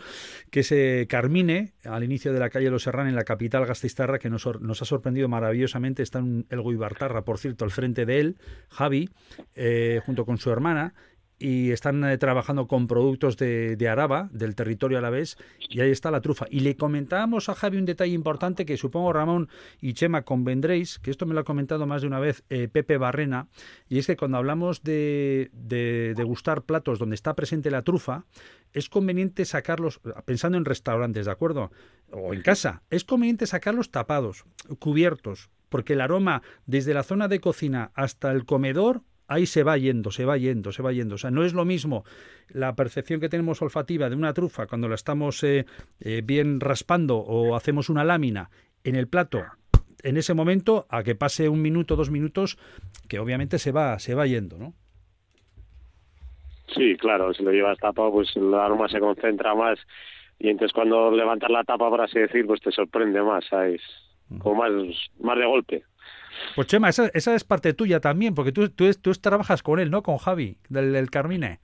que 0.50 0.60
es 0.60 0.72
eh, 0.72 1.06
Carmine, 1.08 1.72
al 1.84 2.04
inicio 2.04 2.32
de 2.32 2.40
la 2.40 2.50
calle 2.50 2.70
Los 2.70 2.84
Serrán, 2.84 3.08
en 3.08 3.16
la 3.16 3.24
capital 3.24 3.66
gastistarra, 3.66 4.18
que 4.18 4.30
nos, 4.30 4.46
ha 4.46 4.84
sorprendido 4.84 5.28
maravillosamente. 5.28 6.02
Está 6.02 6.20
en 6.20 6.46
el 6.50 6.62
Guibartarra, 6.62 7.22
por 7.22 7.38
cierto, 7.38 7.64
al 7.64 7.70
frente 7.70 8.06
de 8.06 8.20
él, 8.20 8.36
Javi, 8.68 9.08
eh, 9.54 10.00
junto 10.04 10.24
con 10.24 10.38
su 10.38 10.50
hermana, 10.50 10.94
y 11.40 11.72
están 11.72 12.04
eh, 12.04 12.18
trabajando 12.18 12.68
con 12.68 12.86
productos 12.86 13.38
de, 13.38 13.74
de, 13.76 13.88
Araba, 13.88 14.28
del 14.30 14.54
territorio 14.54 14.98
alavés, 14.98 15.38
y 15.58 15.80
ahí 15.80 15.90
está 15.90 16.10
la 16.10 16.20
trufa. 16.20 16.46
Y 16.50 16.60
le 16.60 16.76
comentábamos 16.76 17.48
a 17.48 17.54
Javi 17.54 17.78
un 17.78 17.86
detalle 17.86 18.12
importante 18.12 18.66
que 18.66 18.76
supongo 18.76 19.12
Ramón 19.12 19.48
y 19.80 19.94
Chema 19.94 20.22
convendréis, 20.22 20.98
que 20.98 21.10
esto 21.10 21.24
me 21.24 21.32
lo 21.34 21.40
ha 21.40 21.44
comentado 21.44 21.86
más 21.86 22.02
de 22.02 22.08
una 22.08 22.20
vez 22.20 22.44
eh, 22.50 22.68
Pepe 22.68 22.98
Barrena, 22.98 23.48
y 23.88 23.98
es 23.98 24.06
que 24.06 24.16
cuando 24.16 24.36
hablamos 24.36 24.82
de, 24.82 25.50
de, 25.54 26.14
de, 26.14 26.24
gustar 26.24 26.62
platos 26.62 26.98
donde 26.98 27.14
está 27.14 27.34
presente 27.34 27.70
la 27.70 27.82
trufa, 27.82 28.26
es 28.74 28.90
conveniente 28.90 29.46
sacarlos, 29.46 30.00
pensando 30.26 30.58
en 30.58 30.66
restaurantes, 30.66 31.24
¿de 31.24 31.32
acuerdo? 31.32 31.72
O 32.12 32.34
en 32.34 32.42
casa, 32.42 32.82
es 32.90 33.04
conveniente 33.04 33.46
sacarlos 33.46 33.90
tapados, 33.90 34.44
cubiertos, 34.78 35.48
porque 35.70 35.94
el 35.94 36.02
aroma 36.02 36.42
desde 36.66 36.92
la 36.92 37.02
zona 37.02 37.28
de 37.28 37.40
cocina 37.40 37.92
hasta 37.94 38.30
el 38.30 38.44
comedor 38.44 39.02
ahí 39.30 39.46
se 39.46 39.62
va 39.62 39.78
yendo, 39.78 40.10
se 40.10 40.24
va 40.24 40.36
yendo, 40.36 40.72
se 40.72 40.82
va 40.82 40.92
yendo. 40.92 41.14
O 41.14 41.18
sea, 41.18 41.30
no 41.30 41.44
es 41.44 41.54
lo 41.54 41.64
mismo 41.64 42.04
la 42.48 42.74
percepción 42.74 43.20
que 43.20 43.28
tenemos 43.28 43.62
olfativa 43.62 44.10
de 44.10 44.16
una 44.16 44.34
trufa 44.34 44.66
cuando 44.66 44.88
la 44.88 44.96
estamos 44.96 45.42
eh, 45.44 45.64
eh, 46.00 46.20
bien 46.24 46.60
raspando 46.60 47.18
o 47.18 47.54
hacemos 47.54 47.88
una 47.88 48.04
lámina 48.04 48.50
en 48.84 48.96
el 48.96 49.06
plato 49.08 49.42
en 50.02 50.16
ese 50.16 50.34
momento 50.34 50.86
a 50.88 51.02
que 51.02 51.14
pase 51.14 51.48
un 51.48 51.62
minuto, 51.62 51.94
dos 51.94 52.10
minutos, 52.10 52.58
que 53.08 53.18
obviamente 53.18 53.58
se 53.58 53.70
va, 53.70 53.98
se 53.98 54.14
va 54.14 54.26
yendo, 54.26 54.58
¿no? 54.58 54.72
Sí, 56.74 56.96
claro, 56.96 57.34
si 57.34 57.42
lo 57.42 57.50
llevas 57.50 57.78
tapado, 57.78 58.10
pues 58.12 58.34
el 58.36 58.54
aroma 58.54 58.88
se 58.88 58.98
concentra 58.98 59.54
más 59.54 59.78
y 60.38 60.48
entonces 60.48 60.72
cuando 60.72 61.10
levantas 61.10 61.50
la 61.50 61.64
tapa, 61.64 61.88
por 61.90 62.00
así 62.00 62.18
decir, 62.18 62.46
pues 62.46 62.60
te 62.62 62.72
sorprende 62.72 63.22
más, 63.22 63.44
¿sabes? 63.46 63.82
Como 64.38 64.62
más, 64.62 64.70
más 65.20 65.38
de 65.38 65.46
golpe. 65.46 65.84
Pues 66.54 66.66
Chema, 66.66 66.88
esa, 66.88 67.10
esa 67.14 67.34
es 67.34 67.44
parte 67.44 67.74
tuya 67.74 68.00
también, 68.00 68.34
porque 68.34 68.52
tú, 68.52 68.68
tú, 68.68 68.90
tú 68.94 69.12
trabajas 69.12 69.62
con 69.62 69.80
él, 69.80 69.90
¿no? 69.90 70.02
Con 70.02 70.18
Javi, 70.18 70.56
del, 70.68 71.10
Carmine. 71.10 71.60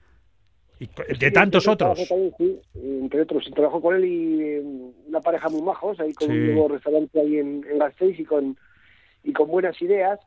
Y 0.79 0.87
de 1.17 1.31
tantos 1.31 1.67
otros. 1.67 1.97
sí, 1.97 2.59
entre 2.75 3.21
otros. 3.21 3.49
Trabajo 3.55 3.81
con 3.81 3.95
él 3.95 4.05
y 4.05 4.41
eh, 4.41 4.63
una 5.07 5.21
pareja 5.21 5.49
muy 5.49 5.61
majos, 5.61 5.99
ahí 5.99 6.13
con 6.13 6.29
un 6.29 6.45
nuevo 6.45 6.67
restaurante 6.67 7.19
ahí 7.19 7.37
en, 7.37 7.65
en 7.69 7.79
Gasteiz 7.79 8.19
y 8.19 8.25
con, 8.25 8.57
y 9.23 9.33
con 9.33 9.47
buenas 9.47 9.81
ideas. 9.81 10.19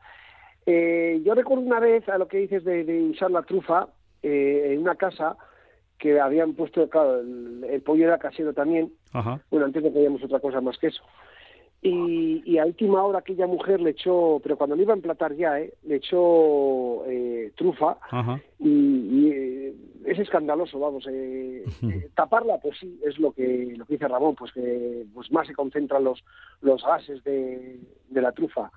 Eh, 0.65 1.21
yo 1.23 1.33
recuerdo 1.33 1.63
una 1.63 1.79
vez 1.79 2.07
a 2.09 2.17
lo 2.17 2.27
que 2.27 2.37
dices 2.37 2.63
de, 2.63 2.83
usar 3.09 3.31
la 3.31 3.41
trufa 3.43 3.87
eh, 4.21 4.69
en 4.73 4.79
una 4.79 4.95
casa 4.95 5.35
que 5.97 6.19
habían 6.19 6.53
puesto, 6.53 6.89
claro, 6.89 7.19
el, 7.19 7.81
pollo 7.85 8.05
era 8.05 8.17
casero 8.17 8.53
también. 8.53 8.91
Bueno, 9.49 9.65
antes 9.65 9.83
no 9.83 9.91
teníamos 9.91 10.23
otra 10.23 10.39
cosa 10.39 10.61
más 10.61 10.77
que 10.77 10.87
eso. 10.87 11.03
Y, 11.83 12.43
y, 12.45 12.59
a 12.59 12.65
última 12.65 13.03
hora 13.03 13.19
aquella 13.19 13.47
mujer 13.47 13.81
le 13.81 13.89
echó, 13.89 14.39
pero 14.43 14.55
cuando 14.55 14.75
le 14.75 14.83
iba 14.83 14.93
a 14.93 14.97
emplatar 14.97 15.35
ya, 15.35 15.59
¿eh? 15.59 15.73
le 15.81 15.95
echó 15.95 17.03
eh, 17.07 17.51
trufa 17.55 17.97
y, 18.59 19.29
eh, 19.29 19.73
es 20.05 20.19
escandaloso, 20.19 20.79
vamos. 20.79 21.07
Eh, 21.83 22.09
taparla, 22.15 22.59
pues 22.59 22.77
sí, 22.79 22.99
es 23.05 23.17
lo 23.17 23.31
que, 23.31 23.73
lo 23.75 23.85
que 23.85 23.93
dice 23.93 24.07
Ramón, 24.07 24.35
pues 24.35 24.51
que 24.51 25.05
pues 25.13 25.31
más 25.31 25.47
se 25.47 25.53
concentran 25.53 26.03
los, 26.03 26.23
los 26.61 26.83
gases 26.83 27.23
de, 27.23 27.79
de 28.09 28.21
la 28.21 28.31
trufa. 28.31 28.71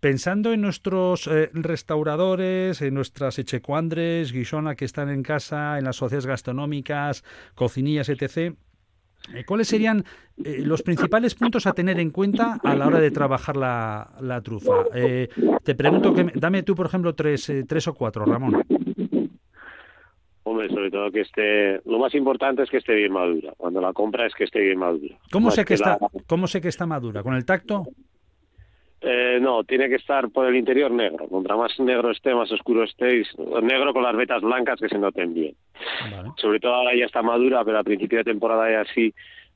pensando 0.00 0.52
en 0.52 0.60
nuestros 0.60 1.28
restauradores, 1.52 2.82
en 2.82 2.94
nuestras 2.94 3.38
echecuandres, 3.38 4.32
guisona 4.32 4.74
que 4.74 4.84
están 4.84 5.08
en 5.08 5.22
casa, 5.22 5.78
en 5.78 5.84
las 5.84 5.96
sociedades 5.96 6.26
gastronómicas, 6.26 7.24
cocinillas, 7.54 8.08
etc., 8.08 8.54
¿Cuáles 9.46 9.68
serían 9.68 10.04
eh, 10.44 10.62
los 10.64 10.82
principales 10.82 11.34
puntos 11.34 11.66
a 11.66 11.72
tener 11.72 12.00
en 12.00 12.10
cuenta 12.10 12.58
a 12.62 12.74
la 12.74 12.86
hora 12.86 13.00
de 13.00 13.10
trabajar 13.10 13.56
la, 13.56 14.10
la 14.20 14.40
trufa? 14.40 14.84
Eh, 14.94 15.28
te 15.62 15.74
pregunto, 15.74 16.12
que, 16.12 16.32
dame 16.34 16.62
tú, 16.62 16.74
por 16.74 16.86
ejemplo, 16.86 17.14
tres, 17.14 17.52
tres 17.68 17.86
o 17.88 17.94
cuatro, 17.94 18.24
Ramón. 18.24 18.62
Hombre, 20.42 20.68
sobre 20.68 20.90
todo 20.90 21.10
que 21.12 21.20
esté. 21.20 21.80
Lo 21.84 21.98
más 21.98 22.14
importante 22.14 22.62
es 22.62 22.70
que 22.70 22.78
esté 22.78 22.94
bien 22.94 23.12
madura. 23.12 23.52
Cuando 23.56 23.80
la 23.80 23.92
compra 23.92 24.26
es 24.26 24.34
que 24.34 24.44
esté 24.44 24.60
bien 24.60 24.78
madura. 24.78 25.16
¿Cómo 25.30 25.50
sé 25.50 25.64
que, 25.64 25.74
está, 25.74 25.98
¿Cómo 26.26 26.46
sé 26.46 26.60
que 26.60 26.68
está 26.68 26.86
madura? 26.86 27.22
¿Con 27.22 27.34
el 27.34 27.44
tacto? 27.44 27.84
Eh, 29.02 29.38
no, 29.40 29.64
tiene 29.64 29.88
que 29.88 29.94
estar 29.94 30.28
por 30.30 30.46
el 30.46 30.56
interior 30.56 30.90
negro. 30.90 31.28
Contra 31.28 31.56
más 31.56 31.78
negro 31.78 32.10
esté, 32.10 32.34
más 32.34 32.50
oscuro 32.52 32.84
esté, 32.84 33.22
negro 33.62 33.92
con 33.92 34.02
las 34.02 34.16
vetas 34.16 34.42
blancas 34.42 34.80
que 34.80 34.88
se 34.88 34.98
noten 34.98 35.32
bien. 35.32 35.54
Sobre 36.36 36.60
todo 36.60 36.74
ahora 36.74 36.94
ya 36.94 37.06
está 37.06 37.22
madura, 37.22 37.64
pero 37.64 37.78
a 37.78 37.84
principio 37.84 38.18
de 38.18 38.24
temporada 38.24 38.70
ya 38.70 38.84
sí 38.92 39.12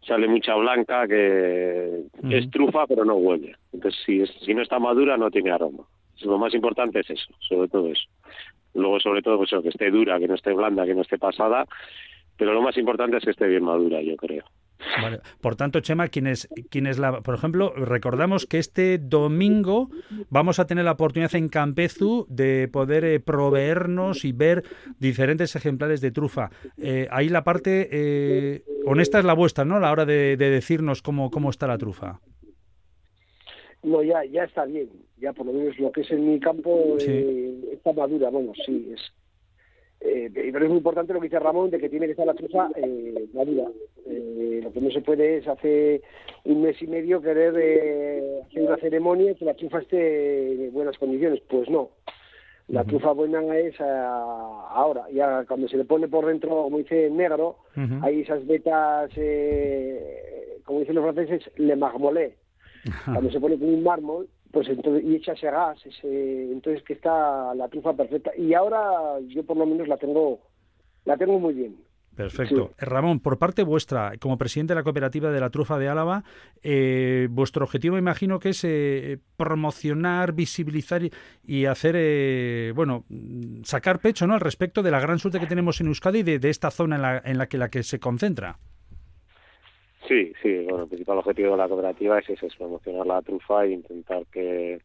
sale 0.07 0.29
mucha 0.29 0.55
blanca 0.55 1.07
que, 1.09 2.05
es 2.31 2.51
trufa, 2.51 2.87
pero 2.87 3.05
no 3.05 3.15
huele. 3.15 3.57
Entonces, 3.73 4.01
si, 4.05 4.27
si 4.45 4.55
no 4.55 4.63
está 4.63 4.79
madura, 4.79 5.17
no 5.17 5.31
tiene 5.31 5.51
aroma. 5.51 5.85
Lo 6.23 6.39
más 6.39 6.55
importante 6.55 7.01
es 7.01 7.11
eso, 7.11 7.35
sobre 7.41 7.69
todo 7.69 7.91
eso. 7.91 8.05
Luego, 8.75 9.01
sobre 9.01 9.23
todo, 9.23 9.39
pues 9.39 9.51
que 9.51 9.69
esté 9.69 9.91
dura, 9.91 10.19
que 10.19 10.29
no 10.29 10.35
esté 10.35 10.53
blanda, 10.53 10.85
que 10.85 10.95
no 10.95 11.03
esté 11.03 11.19
pasada. 11.19 11.67
Pero 12.37 12.53
lo 12.53 12.63
más 12.63 12.77
importante 12.77 13.17
es 13.17 13.25
que 13.25 13.31
esté 13.31 13.47
bien 13.47 13.65
madura, 13.65 14.03
yo 14.03 14.17
creo. 14.17 14.45
Por 15.41 15.57
tanto, 15.57 15.81
Chema, 15.81 16.09
quienes, 16.09 16.49
quienes 16.71 16.99
la, 16.99 17.21
por 17.21 17.35
ejemplo, 17.35 17.73
recordamos 17.75 18.47
que 18.47 18.59
este 18.59 18.99
domingo 18.99 19.91
vamos 20.31 20.59
a 20.59 20.67
tener 20.67 20.85
la 20.85 20.93
oportunidad 20.93 21.35
en 21.35 21.49
Campezu 21.49 22.27
de 22.29 22.69
poder 22.69 23.05
eh, 23.05 23.21
proveernos 23.21 24.25
y 24.25 24.33
ver 24.33 24.65
diferentes 24.99 25.57
ejemplares 25.57 26.01
de 26.01 26.11
trufa. 26.11 26.51
Eh, 26.79 27.09
ahí 27.11 27.29
la 27.29 27.45
parte 27.45 27.89
eh, 27.91 28.65
honesta 28.87 29.19
es 29.19 29.25
la 29.25 29.35
vuestra, 29.35 29.65
¿no? 29.65 29.77
A 29.77 29.81
la 29.81 29.93
hora 29.93 30.05
de, 30.05 30.37
decirnos 30.37 31.03
cómo, 31.03 31.31
cómo 31.31 31.51
está 31.51 31.67
la 31.67 31.79
trufa. 31.79 32.21
No, 33.83 34.03
ya, 34.03 34.25
ya 34.25 34.45
está 34.45 34.65
bien. 34.65 34.89
Ya 35.19 35.33
por 35.33 35.47
lo 35.47 35.53
menos 35.53 35.79
lo 35.79 35.93
que 35.93 36.03
es 36.03 36.11
en 36.11 36.31
mi 36.31 36.41
campo 36.41 36.97
está 36.99 37.93
madura. 37.93 38.31
Bueno, 38.31 38.53
sí, 38.67 38.91
es, 38.93 39.01
eh, 40.05 40.31
pero 40.53 40.65
es 40.65 40.69
muy 40.69 40.79
importante 40.79 41.15
lo 41.15 41.21
que 41.21 41.29
dice 41.29 41.39
Ramón 41.39 41.71
de 41.71 41.79
que 41.79 41.89
tiene 41.89 42.05
que 42.07 42.13
estar 42.13 42.27
la 42.27 42.35
trufa 42.35 42.69
eh, 42.77 43.27
madura. 43.33 43.65
Eh, 44.07 44.61
lo 44.63 44.71
que 44.71 44.81
no 44.81 44.91
se 44.91 45.01
puede 45.01 45.39
es 45.39 45.49
hace 45.49 46.03
un 46.45 46.63
mes 46.63 46.81
y 46.83 46.87
medio 46.87 47.23
querer 47.23 47.55
eh, 47.57 48.43
hacer 48.45 48.63
una 48.63 48.77
ceremonia 48.77 49.31
y 49.31 49.35
que 49.35 49.47
la 49.47 49.55
trufa 49.55 49.79
esté 49.79 50.67
en 50.67 50.73
buenas 50.75 50.99
condiciones. 50.99 51.41
Pues 51.49 51.71
no. 51.71 51.91
La 52.69 52.85
trufa 52.85 53.13
buena 53.13 53.41
es 53.59 53.75
ah, 53.81 54.69
ahora, 54.71 55.07
ya 55.11 55.45
cuando 55.47 55.69
se 55.69 55.77
le 55.77 55.85
pone 55.85 56.09
por 56.09 56.27
dentro, 56.27 56.51
como 56.51 56.79
dice 56.79 57.11
negro, 57.11 57.59
hay 58.03 58.21
esas 58.21 58.47
vetas 58.47 59.11
como 60.65 60.81
dicen 60.81 60.95
los 60.95 61.05
franceses, 61.05 61.51
le 61.57 61.77
marmolé. 61.77 62.37
Cuando 63.05 63.31
se 63.31 63.41
pone 63.41 63.59
con 63.59 63.69
un 63.69 63.83
mármol, 63.83 64.29
pues 64.55 64.69
entonces, 64.69 65.05
y 65.05 65.17
echa 65.17 65.33
ese 65.33 65.51
gas, 65.51 65.85
ese, 65.85 66.53
entonces 66.53 66.85
que 66.85 66.93
está 66.93 67.53
la 67.57 67.69
trufa 67.69 67.93
perfecta. 67.93 68.31
Y 68.39 68.55
ahora 68.55 69.19
yo 69.27 69.43
por 69.43 69.57
lo 69.57 69.67
menos 69.67 69.89
la 69.89 69.97
tengo, 69.97 70.39
la 71.05 71.17
tengo 71.17 71.41
muy 71.41 71.55
bien. 71.55 71.77
Perfecto. 72.15 72.71
Eh, 72.79 72.85
Ramón, 72.85 73.19
por 73.19 73.37
parte 73.37 73.65
vuestra, 73.65 74.13
como 74.21 74.39
presidente 74.39 74.73
de 74.73 74.77
la 74.77 74.85
cooperativa 74.85 75.33
de 75.33 75.41
la 75.41 75.51
trufa 75.51 75.77
de 75.77 75.89
Álava, 75.89 76.23
eh, 76.63 77.27
vuestro 77.29 77.65
objetivo 77.65 77.99
imagino 77.99 78.39
que 78.39 78.51
es 78.51 78.63
eh, 78.63 79.19
promocionar, 79.37 80.33
visibilizar 80.33 81.03
y, 81.45 81.65
hacer, 81.65 82.73
bueno, 82.75 83.05
sacar 83.65 83.99
pecho 83.99 84.29
¿no? 84.29 84.35
al 84.35 84.41
respecto 84.41 84.85
de 84.85 84.93
la 84.93 85.01
gran 85.01 85.19
suerte 85.19 85.41
que 85.41 85.49
tenemos 85.49 85.81
en 85.81 85.89
Euskadi 85.89 86.21
y 86.21 86.39
de, 86.39 86.49
esta 86.49 86.71
zona 86.71 86.95
en 86.95 87.03
la, 87.03 87.23
en 87.25 87.39
la, 87.39 87.49
que, 87.49 87.59
la 87.59 87.69
que 87.69 87.83
se 87.83 87.99
concentra. 87.99 88.61
Sí, 90.07 90.33
sí, 90.43 90.65
bueno, 90.65 90.83
el 90.83 90.89
principal 90.89 91.19
objetivo 91.19 91.53
de 91.53 91.57
la 91.57 91.69
cooperativa 91.69 92.19
es 92.19 92.43
es 92.43 92.57
promocionar 92.57 93.07
la 93.07 93.23
trufa 93.23 93.65
e 93.65 93.71
intentar 93.71 94.27
que, 94.27 94.81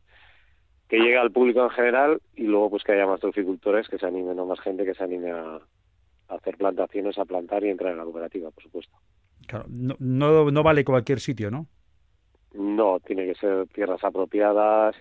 que 0.88 0.98
llegue 0.98 1.18
al 1.18 1.32
público 1.32 1.64
en 1.64 1.70
general 1.72 2.22
y 2.36 2.44
luego 2.44 2.72
pues 2.72 2.84
que 2.84 2.94
haya 2.94 3.06
más 3.06 3.20
truficultores 3.20 3.88
que 3.88 3.98
se 3.98 4.06
animen 4.06 4.40
o 4.40 4.46
más 4.46 4.60
gente 4.62 4.86
que 4.86 4.94
se 4.94 5.04
anime 5.04 5.32
a, 5.32 5.60
hacer 6.30 6.58
plantaciones, 6.58 7.18
a 7.18 7.26
plantar 7.26 7.64
y 7.64 7.70
entrar 7.70 7.92
en 7.92 7.98
la 7.98 8.04
cooperativa, 8.04 8.52
por 8.52 8.64
supuesto. 8.64 8.96
Claro, 9.48 9.66
no, 9.68 9.96
no, 10.00 10.52
no 10.52 10.64
vale 10.64 10.86
cualquier 10.86 11.20
sitio, 11.20 11.50
¿no? 11.50 11.66
No, 12.54 13.00
tiene 13.00 13.26
que 13.26 13.36
ser 13.36 13.68
tierras 13.68 14.04
apropiadas 14.04 14.96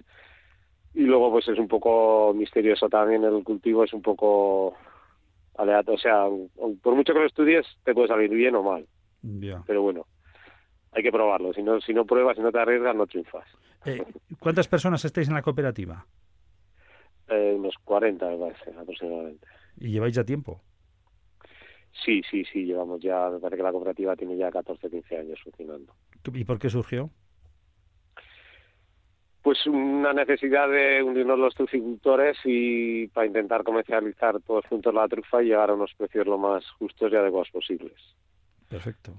y 0.94 1.02
luego 1.02 1.30
pues 1.30 1.48
es 1.48 1.58
un 1.58 1.68
poco 1.68 2.32
misterioso 2.34 2.88
también 2.88 3.25
el 3.25 3.44
cultivo, 3.44 3.84
es 3.84 3.92
un 3.92 4.02
poco 4.02 4.75
aleatorio, 5.56 5.96
o 5.96 5.98
sea, 5.98 6.25
por 6.82 6.94
mucho 6.94 7.12
que 7.12 7.20
lo 7.20 7.26
estudies 7.26 7.66
te 7.84 7.94
puede 7.94 8.08
salir 8.08 8.30
bien 8.30 8.54
o 8.54 8.62
mal. 8.62 8.87
Pero 9.66 9.82
bueno, 9.82 10.06
hay 10.92 11.02
que 11.02 11.12
probarlo. 11.12 11.52
Si 11.52 11.62
no, 11.62 11.80
si 11.80 11.92
no 11.92 12.04
pruebas, 12.04 12.37
si 12.37 12.42
no 12.42 12.52
te 12.52 12.58
arriesgas, 12.58 12.94
no 12.96 13.06
triunfas. 13.06 13.46
Eh, 13.84 14.04
¿Cuántas 14.38 14.68
personas 14.68 15.04
estáis 15.04 15.28
en 15.28 15.34
la 15.34 15.42
cooperativa? 15.42 16.06
Eh, 17.28 17.54
unos 17.56 17.76
40, 17.84 18.26
me 18.28 18.38
parece, 18.38 18.70
aproximadamente. 18.70 19.46
¿Y 19.78 19.90
lleváis 19.90 20.14
ya 20.14 20.25
tiempo? 20.25 20.62
Sí, 22.04 22.22
sí, 22.30 22.44
sí, 22.44 22.64
llevamos 22.64 23.00
ya, 23.00 23.28
me 23.28 23.38
parece 23.38 23.58
que 23.58 23.62
la 23.62 23.72
cooperativa 23.72 24.16
tiene 24.16 24.37
ya 24.37 24.50
14, 24.50 24.88
15 24.88 25.16
años 25.16 25.40
funcionando. 25.42 25.94
¿Y 26.32 26.44
por 26.44 26.58
qué 26.58 26.70
surgió? 26.70 27.10
Pues 29.42 29.66
una 29.66 30.12
necesidad 30.12 30.68
de 30.68 31.02
unirnos 31.02 31.38
los 31.38 31.54
truficultores 31.54 32.37
y 32.44 33.06
para 33.08 33.26
intentar 33.26 33.64
comercializar 33.64 34.40
todos 34.40 34.66
juntos 34.66 34.92
la 34.92 35.08
trufa 35.08 35.42
y 35.42 35.46
llegar 35.46 35.70
a 35.70 35.75
unos 35.75 35.94
precios 35.94 36.26
lo 36.26 36.38
más 36.38 36.68
justos 36.72 37.12
y 37.12 37.16
adecuados 37.16 37.50
posibles. 37.50 37.94
Perfecto. 38.68 39.14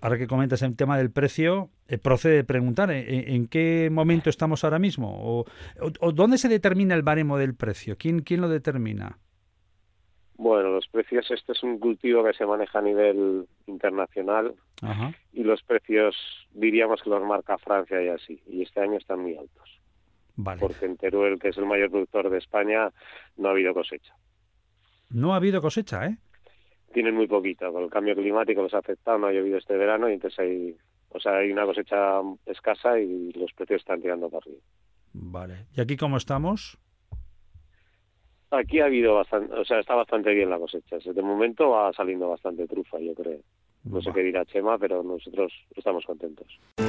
Ahora 0.00 0.18
que 0.18 0.26
comentas 0.26 0.60
el 0.62 0.76
tema 0.76 0.98
del 0.98 1.10
precio, 1.10 1.70
eh, 1.88 1.98
procede 1.98 2.44
preguntar 2.44 2.90
¿en, 2.90 3.06
¿en, 3.08 3.48
qué 3.48 3.88
momento 3.90 4.28
estamos 4.28 4.64
ahora 4.64 4.78
mismo? 4.78 5.44
O, 5.80 6.12
dónde 6.12 6.36
se 6.36 6.48
determina 6.48 6.94
el 6.94 7.02
baremo 7.02 7.38
del 7.38 7.54
precio? 7.54 7.96
¿Quién, 7.96 8.20
quién 8.20 8.42
lo 8.42 8.48
determina? 8.48 9.18
Bueno, 10.34 10.68
los 10.68 10.86
precios, 10.88 11.30
este 11.30 11.52
es 11.52 11.62
un 11.62 11.78
cultivo 11.78 12.22
que 12.22 12.34
se 12.34 12.44
maneja 12.44 12.78
a 12.78 12.82
nivel 12.82 13.46
internacional 13.66 14.54
y 15.32 15.42
los 15.42 15.62
precios 15.62 16.14
diríamos 16.52 17.00
que 17.02 17.08
los 17.08 17.22
marca 17.22 17.56
Francia 17.56 18.02
y 18.02 18.08
así, 18.08 18.42
y 18.46 18.62
este 18.62 18.80
año 18.80 18.98
están 18.98 19.20
muy 19.20 19.36
altos. 19.36 19.80
Vale. 20.34 20.60
Porque 20.60 20.84
en 20.84 20.98
Teruel, 20.98 21.38
que 21.38 21.48
es 21.48 21.56
el 21.56 21.64
mayor 21.64 21.90
productor 21.90 22.28
de 22.28 22.36
España, 22.36 22.90
no 23.38 23.48
ha 23.48 23.52
habido 23.52 23.72
cosecha. 23.72 24.14
No 25.08 25.32
ha 25.32 25.36
habido 25.36 25.62
cosecha, 25.62 26.04
¿eh? 26.04 26.18
Tienen 26.96 27.14
muy 27.14 27.26
poquito. 27.26 27.70
Con 27.70 27.82
el 27.82 27.90
cambio 27.90 28.16
climático 28.16 28.62
los 28.62 28.72
ha 28.72 28.78
afectado, 28.78 29.18
no 29.18 29.26
ha 29.26 29.32
llovido 29.32 29.58
este 29.58 29.76
verano 29.76 30.08
y 30.08 30.14
entonces 30.14 30.38
hay, 30.38 30.74
o 31.10 31.20
sea, 31.20 31.36
hay 31.36 31.52
una 31.52 31.66
cosecha 31.66 32.22
escasa 32.46 32.98
y 32.98 33.34
los 33.34 33.52
precios 33.52 33.82
están 33.82 34.00
tirando 34.00 34.30
para 34.30 34.38
arriba. 34.38 34.62
Vale. 35.12 35.66
¿Y 35.76 35.82
aquí 35.82 35.98
cómo 35.98 36.16
estamos? 36.16 36.78
Aquí 38.50 38.80
ha 38.80 38.86
habido 38.86 39.14
bastante, 39.14 39.52
o 39.52 39.64
sea, 39.66 39.80
está 39.80 39.94
bastante 39.94 40.32
bien 40.32 40.48
la 40.48 40.58
cosecha. 40.58 40.96
De 40.96 41.20
momento 41.20 41.68
va 41.68 41.92
saliendo 41.92 42.30
bastante 42.30 42.66
trufa, 42.66 42.98
yo 42.98 43.14
creo. 43.14 43.40
No 43.90 44.02
sé 44.02 44.10
qué 44.12 44.22
dirá 44.22 44.44
Chema, 44.44 44.78
pero 44.78 45.02
nosotros 45.02 45.52
estamos 45.76 46.04
contentos. 46.04 46.46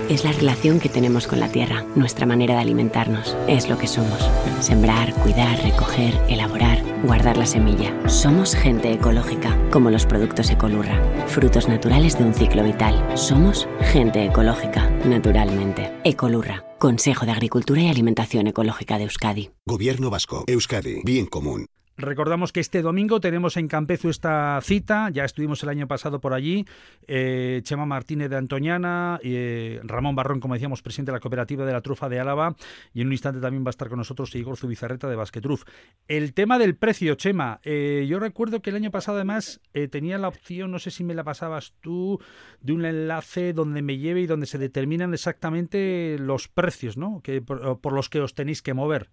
Es 0.09 0.23
la 0.23 0.31
relación 0.31 0.79
que 0.79 0.89
tenemos 0.89 1.27
con 1.27 1.39
la 1.39 1.51
tierra, 1.51 1.85
nuestra 1.95 2.25
manera 2.25 2.55
de 2.55 2.61
alimentarnos. 2.61 3.37
Es 3.47 3.69
lo 3.69 3.77
que 3.77 3.87
somos. 3.87 4.19
Sembrar, 4.61 5.13
cuidar, 5.21 5.61
recoger, 5.61 6.13
elaborar, 6.29 6.79
guardar 7.03 7.37
la 7.37 7.45
semilla. 7.45 7.93
Somos 8.09 8.55
gente 8.55 8.91
ecológica, 8.91 9.57
como 9.71 9.91
los 9.91 10.05
productos 10.05 10.49
Ecolurra. 10.49 10.97
Frutos 11.27 11.67
naturales 11.67 12.17
de 12.17 12.23
un 12.23 12.33
ciclo 12.33 12.63
vital. 12.63 13.17
Somos 13.17 13.67
gente 13.81 14.25
ecológica, 14.25 14.89
naturalmente. 15.05 15.91
Ecolurra. 16.03 16.63
Consejo 16.79 17.25
de 17.25 17.31
Agricultura 17.31 17.81
y 17.81 17.89
Alimentación 17.89 18.47
Ecológica 18.47 18.97
de 18.97 19.03
Euskadi. 19.03 19.49
Gobierno 19.65 20.09
Vasco. 20.09 20.45
Euskadi. 20.47 21.01
Bien 21.03 21.25
común. 21.25 21.67
Recordamos 21.99 22.53
que 22.53 22.59
este 22.59 22.83
domingo 22.83 23.19
tenemos 23.19 23.57
en 23.57 23.67
Campezu 23.67 24.09
esta 24.09 24.59
cita, 24.61 25.09
ya 25.09 25.25
estuvimos 25.25 25.63
el 25.63 25.69
año 25.69 25.87
pasado 25.87 26.19
por 26.21 26.35
allí, 26.35 26.63
eh, 27.07 27.61
Chema 27.63 27.87
Martínez 27.87 28.29
de 28.29 28.35
Antoñana, 28.35 29.19
eh, 29.23 29.79
Ramón 29.83 30.15
Barrón, 30.15 30.39
como 30.39 30.53
decíamos, 30.53 30.83
presidente 30.83 31.11
de 31.11 31.15
la 31.15 31.19
cooperativa 31.19 31.65
de 31.65 31.73
la 31.73 31.81
trufa 31.81 32.07
de 32.07 32.19
Álava, 32.19 32.55
y 32.93 33.01
en 33.01 33.07
un 33.07 33.13
instante 33.13 33.41
también 33.41 33.65
va 33.65 33.69
a 33.69 33.71
estar 33.71 33.89
con 33.89 33.97
nosotros 33.97 34.35
Igor 34.35 34.57
Zubizarreta 34.57 35.09
de 35.09 35.15
Basquetruf. 35.15 35.63
El 36.07 36.35
tema 36.35 36.59
del 36.59 36.75
precio, 36.75 37.15
Chema, 37.15 37.61
eh, 37.63 38.05
yo 38.07 38.19
recuerdo 38.19 38.61
que 38.61 38.69
el 38.69 38.75
año 38.75 38.91
pasado 38.91 39.17
además 39.17 39.59
tenía 39.89 40.19
la 40.19 40.27
opción, 40.27 40.69
no 40.69 40.77
sé 40.77 40.91
si 40.91 41.03
me 41.03 41.15
la 41.15 41.23
pasabas 41.23 41.73
tú, 41.81 42.21
de 42.61 42.73
un 42.73 42.85
enlace 42.85 43.53
donde 43.53 43.81
me 43.81 43.97
lleve 43.97 44.21
y 44.21 44.27
donde 44.27 44.45
se 44.45 44.59
determinan 44.59 45.15
exactamente 45.15 46.17
los 46.19 46.47
precios, 46.47 46.95
¿no? 46.95 47.21
Que, 47.23 47.41
por 47.41 47.93
los 47.93 48.09
que 48.09 48.21
os 48.21 48.35
tenéis 48.35 48.61
que 48.61 48.75
mover. 48.75 49.09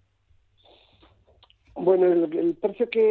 Bueno, 1.75 2.05
el, 2.05 2.55
precio 2.55 2.89
que 2.89 3.01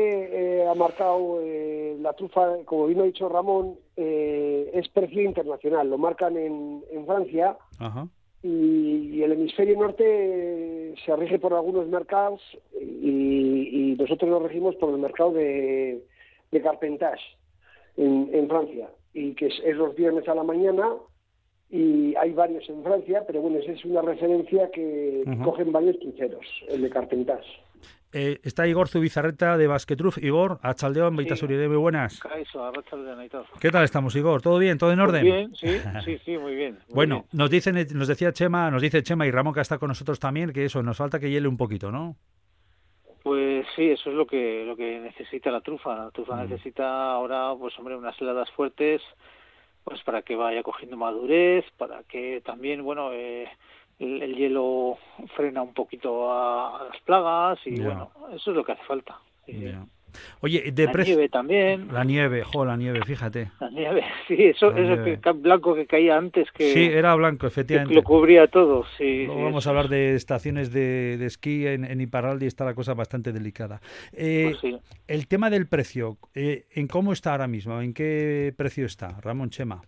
eh, 0.62 0.66
ha 0.66 0.74
marcado 0.74 1.38
eh, 1.42 1.98
la 2.00 2.14
trufa, 2.14 2.56
como 2.64 2.86
bien 2.86 3.00
ha 3.00 3.04
dicho 3.04 3.28
Ramón, 3.28 3.76
eh, 3.94 4.70
es 4.72 4.88
precio 4.88 5.22
internacional. 5.22 5.90
Lo 5.90 5.98
marcan 5.98 6.36
en, 6.38 6.82
Francia 7.06 7.58
Y, 8.42 9.22
el 9.22 9.32
hemisferio 9.32 9.78
norte 9.78 10.94
se 11.04 11.16
rige 11.16 11.38
por 11.38 11.52
algunos 11.52 11.86
mercados 11.88 12.40
y, 12.80 13.96
nosotros 13.98 14.28
nos 14.30 14.42
regimos 14.42 14.74
por 14.76 14.90
el 14.90 14.98
mercado 14.98 15.32
de, 15.32 16.02
de 16.50 16.62
Carpentage 16.62 17.22
en, 17.96 18.48
Francia 18.48 18.88
y 19.12 19.34
que 19.34 19.46
es, 19.46 19.76
los 19.76 19.94
viernes 19.94 20.26
a 20.28 20.34
la 20.34 20.42
mañana 20.42 20.94
y 21.70 22.14
hay 22.16 22.32
varios 22.32 22.68
en 22.68 22.82
Francia, 22.82 23.24
pero 23.26 23.40
bueno, 23.40 23.58
esa 23.58 23.72
es 23.72 23.84
una 23.84 24.02
referencia 24.02 24.70
que 24.70 25.24
cogen 25.44 25.70
varios 25.70 25.98
trincheros, 25.98 26.46
el 26.68 26.82
de 26.82 26.90
Carpentage. 26.90 27.46
Eh, 28.16 28.38
está 28.44 28.64
Igor 28.68 28.86
Zubizarreta 28.86 29.58
de 29.58 29.66
Basquetruf. 29.66 30.18
Igor, 30.18 30.60
a 30.62 30.72
Chaldeón, 30.74 31.16
Beita 31.16 31.34
muy 31.44 31.76
buenas. 31.76 32.22
¿Qué 33.60 33.70
tal 33.72 33.82
estamos, 33.82 34.14
Igor? 34.14 34.40
¿Todo 34.40 34.58
bien? 34.58 34.78
¿Todo 34.78 34.92
en 34.92 35.00
orden? 35.00 35.24
bien, 35.24 35.56
sí, 35.56 35.66
sí, 36.04 36.18
sí, 36.24 36.38
muy 36.38 36.54
bien. 36.54 36.78
bueno, 36.90 37.24
nos 37.32 37.50
dicen, 37.50 37.74
nos 37.92 38.06
decía 38.06 38.32
Chema, 38.32 38.70
nos 38.70 38.82
dice 38.82 39.02
Chema 39.02 39.26
y 39.26 39.32
Ramón 39.32 39.52
que 39.52 39.60
está 39.60 39.78
con 39.78 39.88
nosotros 39.88 40.20
también, 40.20 40.52
que 40.52 40.64
eso, 40.64 40.80
nos 40.80 40.96
falta 40.96 41.18
que 41.18 41.28
hiele 41.28 41.48
un 41.48 41.56
poquito, 41.56 41.90
¿no? 41.90 42.14
Pues 43.24 43.66
sí, 43.74 43.90
eso 43.90 44.10
es 44.10 44.14
lo 44.14 44.26
que 44.28 44.64
lo 44.64 44.76
que 44.76 45.00
necesita 45.00 45.50
la 45.50 45.60
trufa. 45.60 45.96
La 45.96 46.10
trufa 46.12 46.36
mm. 46.36 46.50
necesita 46.50 47.10
ahora, 47.10 47.52
pues 47.58 47.76
hombre, 47.80 47.96
unas 47.96 48.20
heladas 48.22 48.48
fuertes, 48.52 49.02
pues 49.82 50.00
para 50.04 50.22
que 50.22 50.36
vaya 50.36 50.62
cogiendo 50.62 50.96
madurez, 50.96 51.64
para 51.78 52.04
que 52.04 52.40
también, 52.44 52.84
bueno, 52.84 53.12
eh, 53.12 53.48
el, 53.98 54.34
hielo 54.34 54.98
frena 55.36 55.62
un 55.62 55.72
poquito 55.72 56.32
a, 56.32 56.88
las 56.90 57.00
plagas 57.02 57.58
y 57.66 57.80
bueno, 57.80 58.10
eso 58.34 58.50
es 58.50 58.56
lo 58.56 58.64
que 58.64 58.72
hace 58.72 58.84
falta. 58.84 59.18
Oye, 60.40 60.70
de 60.72 60.86
la 60.86 60.92
nieve 60.92 61.28
también. 61.28 61.88
La 61.92 62.04
nieve, 62.04 62.42
jo, 62.44 62.64
la 62.64 62.76
nieve, 62.76 63.00
fíjate. 63.04 63.50
La 63.60 63.70
nieve, 63.70 64.04
sí, 64.28 64.36
eso, 64.38 64.72
eso 64.72 65.34
blanco 65.34 65.74
que 65.74 65.86
caía 65.86 66.16
antes 66.16 66.50
que... 66.52 66.72
Sí, 66.72 66.84
era 66.84 67.14
blanco, 67.14 67.46
efectivamente. 67.46 67.94
lo 67.94 68.02
cubría 68.02 68.46
todo, 68.46 68.84
sí. 68.96 69.26
vamos 69.26 69.66
a 69.66 69.70
hablar 69.70 69.88
de 69.88 70.14
estaciones 70.14 70.72
de, 70.72 71.24
esquí 71.24 71.66
en, 71.66 71.84
en, 71.84 72.00
Iparralde 72.00 72.44
y 72.44 72.48
está 72.48 72.64
la 72.64 72.74
cosa 72.74 72.94
bastante 72.94 73.32
delicada. 73.32 73.80
Eh, 74.12 74.54
pues 74.60 74.80
el 75.06 75.26
tema 75.26 75.50
del 75.50 75.66
precio, 75.66 76.18
eh, 76.34 76.66
¿en 76.70 76.86
cómo 76.86 77.12
está 77.12 77.32
ahora 77.32 77.48
mismo? 77.48 77.80
¿En 77.80 77.94
qué 77.94 78.52
precio 78.56 78.86
está, 78.86 79.20
Ramón 79.20 79.50
Chema? 79.50 79.82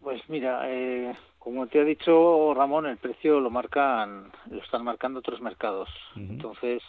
Pues 0.00 0.20
mira, 0.28 0.62
eh, 0.68 1.12
como 1.46 1.68
te 1.68 1.78
ha 1.78 1.84
dicho 1.84 2.52
Ramón, 2.54 2.86
el 2.86 2.96
precio 2.96 3.38
lo 3.38 3.50
marcan, 3.50 4.32
lo 4.50 4.60
están 4.60 4.82
marcando 4.82 5.20
otros 5.20 5.40
mercados. 5.40 5.88
Entonces, 6.16 6.82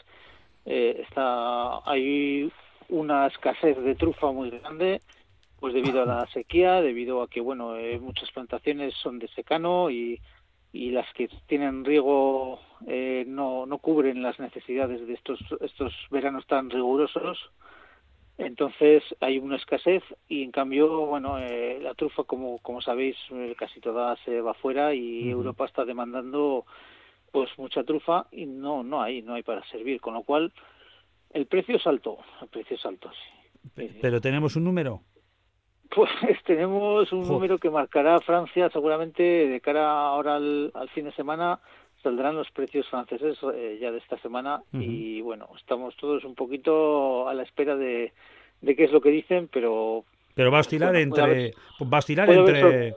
eh, 0.66 1.06
está, 1.08 1.88
hay 1.88 2.52
una 2.90 3.28
escasez 3.28 3.78
de 3.78 3.94
trufa 3.94 4.32
muy 4.32 4.50
grande, 4.50 5.00
pues 5.60 5.76
debido 5.76 6.02
a 6.02 6.08
la 6.08 6.26
sequía, 6.34 6.82
debido 6.82 7.22
a 7.22 7.28
que, 7.28 7.40
bueno, 7.40 7.76
eh, 7.76 8.00
muchas 8.00 8.32
plantaciones 8.32 8.96
son 8.96 9.20
de 9.20 9.28
secano 9.28 9.92
y, 9.92 10.20
y 10.74 10.90
las 10.90 11.06
que 11.14 11.30
tienen 11.46 11.86
riego 11.86 12.60
eh, 12.88 13.26
no, 13.28 13.68
no 13.68 13.78
cubren 13.78 14.24
las 14.24 14.40
necesidades 14.40 15.06
de 15.06 15.14
estos, 15.14 15.40
estos 15.62 15.94
veranos 16.10 16.48
tan 16.48 16.72
rigurosos. 16.72 17.38
Entonces 18.38 19.04
hay 19.20 19.40
una 19.40 19.56
escasez 19.56 20.04
y 20.28 20.44
en 20.44 20.52
cambio, 20.52 21.06
bueno, 21.08 21.40
eh, 21.40 21.80
la 21.82 21.96
trufa, 21.96 22.24
como, 22.24 22.60
como 22.60 22.82
sabéis, 22.82 23.16
eh, 23.32 23.56
casi 23.58 23.80
toda 23.80 24.16
se 24.24 24.42
va 24.42 24.54
fuera 24.54 24.94
y 24.94 25.30
Europa 25.30 25.66
está 25.66 25.86
demandando 25.86 26.66
pues 27.32 27.50
mucha 27.58 27.84
trufa 27.84 28.28
y 28.32 28.46
no 28.46 28.84
no 28.84 29.02
hay 29.02 29.22
no 29.22 29.34
hay 29.34 29.44
para 29.44 29.64
servir, 29.70 30.00
con 30.00 30.14
lo 30.14 30.24
cual 30.24 30.54
el 31.32 31.46
precio 31.46 31.76
es 31.76 31.86
alto, 31.86 32.18
el 32.42 32.48
precio 32.48 32.76
es 32.76 32.86
alto. 32.86 33.12
Sí. 33.76 33.90
Pero 34.02 34.22
tenemos 34.22 34.56
un 34.56 34.64
número. 34.64 35.02
Pues 35.94 36.10
tenemos 36.46 37.12
un 37.12 37.28
número 37.28 37.58
que 37.58 37.70
marcará 37.70 38.20
Francia 38.22 38.70
seguramente 38.70 39.24
de 39.24 39.62
cara 39.62 40.08
ahora 40.08 40.36
al, 40.36 40.72
fin 40.94 41.06
de 41.06 41.12
semana 41.14 41.60
saldrán 42.08 42.36
los 42.36 42.50
precios 42.52 42.88
franceses 42.88 43.38
eh, 43.54 43.78
ya 43.82 43.92
de 43.92 43.98
esta 43.98 44.18
semana 44.20 44.62
y 44.72 45.20
bueno 45.20 45.50
estamos 45.58 45.96
todos 45.98 46.24
un 46.24 46.36
poquito 46.36 47.28
a 47.28 47.34
la 47.34 47.44
espera 47.44 47.76
de, 47.76 48.14
de 48.62 48.76
qué 48.76 48.86
es 48.86 48.92
lo 48.94 49.02
que 49.02 49.10
dicen 49.10 49.50
pero 49.52 50.06
pero 50.34 50.50
va 50.50 50.60
a 50.60 50.62
oscilar 50.62 50.96
entre 50.96 51.54
va 51.82 51.98
a 51.98 52.00
oscilar 52.00 52.30
entre 52.30 52.96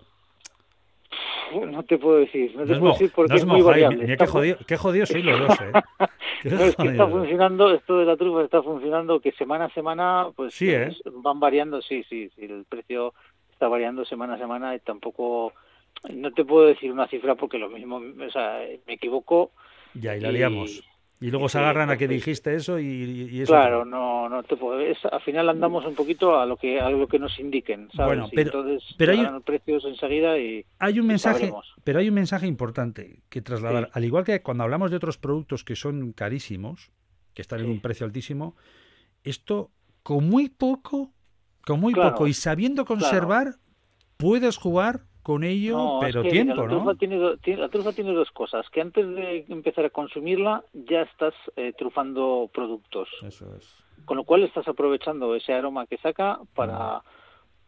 no 1.52 1.82
te 1.82 1.98
puedo 1.98 2.18
decir, 2.18 2.54
no 2.56 2.64
te 2.64 2.76
puedo 2.76 2.92
decir 2.92 3.10
porque 3.14 3.36
es 3.36 3.44
muy 3.44 3.60
variable. 3.62 4.04
Mira, 4.04 4.16
qué, 4.16 4.26
jodido, 4.26 4.56
qué 4.66 4.76
jodido 4.76 5.06
soy 5.06 5.22
los 5.22 5.40
dos, 5.40 5.60
¿eh? 5.60 5.72
no, 6.44 6.64
es 6.64 6.76
que 6.76 6.88
está 6.88 7.08
funcionando, 7.08 7.74
esto 7.74 7.98
de 7.98 8.04
la 8.04 8.16
trufa 8.16 8.44
está 8.44 8.62
funcionando 8.62 9.18
que 9.18 9.32
semana 9.32 9.64
a 9.64 9.70
semana 9.70 10.28
pues 10.36 10.54
sí, 10.54 10.70
¿eh? 10.70 10.94
van 11.12 11.40
variando, 11.40 11.82
sí, 11.82 12.04
sí, 12.08 12.30
sí, 12.36 12.44
el 12.44 12.64
precio 12.68 13.14
está 13.50 13.68
variando 13.68 14.04
semana 14.04 14.34
a 14.34 14.38
semana 14.38 14.74
y 14.74 14.78
tampoco, 14.80 15.52
no 16.08 16.32
te 16.32 16.44
puedo 16.44 16.66
decir 16.66 16.90
una 16.90 17.08
cifra 17.08 17.34
porque 17.34 17.58
lo 17.58 17.68
mismo, 17.68 17.96
o 17.96 18.30
sea, 18.30 18.60
me 18.86 18.94
equivoco. 18.94 19.52
Ya, 19.94 20.16
y 20.16 20.20
la 20.20 20.32
liamos. 20.32 20.82
Y 21.22 21.30
luego 21.30 21.50
se 21.50 21.58
agarran 21.58 21.90
a 21.90 21.98
que 21.98 22.08
dijiste 22.08 22.54
eso 22.54 22.78
y, 22.78 23.42
eso. 23.42 23.52
Claro, 23.52 23.84
no, 23.84 24.26
no 24.30 24.42
te 24.42 24.56
puedo. 24.56 24.80
al 25.12 25.20
final 25.20 25.50
andamos 25.50 25.84
un 25.84 25.94
poquito 25.94 26.40
a 26.40 26.46
lo 26.46 26.56
que 26.56 26.80
a 26.80 26.88
lo 26.88 27.06
que 27.06 27.18
nos 27.18 27.38
indiquen, 27.38 27.90
¿sabes? 27.94 28.20
Bueno, 28.20 28.30
pero, 28.34 28.60
Entonces, 28.60 28.94
pero 28.96 29.12
hay 29.12 29.40
precios 29.44 29.84
enseguida 29.84 30.38
y 30.38 30.64
hay 30.78 30.98
un 30.98 31.06
mensaje, 31.06 31.52
pero 31.84 31.98
hay 31.98 32.08
un 32.08 32.14
mensaje 32.14 32.46
importante 32.46 33.20
que 33.28 33.42
trasladar. 33.42 33.90
Al 33.92 34.04
igual 34.04 34.24
que 34.24 34.40
cuando 34.40 34.64
hablamos 34.64 34.90
de 34.90 34.96
otros 34.96 35.18
productos 35.18 35.62
que 35.62 35.76
son 35.76 36.12
carísimos, 36.12 36.90
que 37.34 37.42
están 37.42 37.60
en 37.60 37.68
un 37.68 37.80
precio 37.82 38.06
altísimo, 38.06 38.56
esto 39.22 39.72
con 40.02 40.26
muy 40.26 40.48
poco, 40.48 41.12
con 41.66 41.80
muy 41.80 41.92
poco 41.92 42.28
y 42.28 42.32
sabiendo 42.32 42.86
conservar, 42.86 43.56
puedes 44.16 44.56
jugar 44.56 45.02
con 45.30 45.44
ello, 45.44 46.00
pero 46.00 46.22
tiempo, 46.22 46.56
la 46.56 46.68
trufa 46.68 46.94
Tiene, 46.96 47.16
la 47.56 47.68
trufa 47.68 47.92
tiene 47.92 48.12
dos 48.12 48.32
cosas, 48.32 48.68
que 48.68 48.80
antes 48.80 49.08
de 49.14 49.44
empezar 49.48 49.84
a 49.84 49.90
consumirla 49.90 50.64
ya 50.72 51.02
estás 51.02 51.34
eh, 51.54 51.72
trufando 51.78 52.50
productos. 52.52 53.08
Eso 53.22 53.46
es. 53.54 53.76
Con 54.06 54.16
lo 54.16 54.24
cual 54.24 54.42
estás 54.42 54.66
aprovechando 54.66 55.36
ese 55.36 55.52
aroma 55.52 55.86
que 55.86 55.98
saca 55.98 56.40
para 56.56 57.02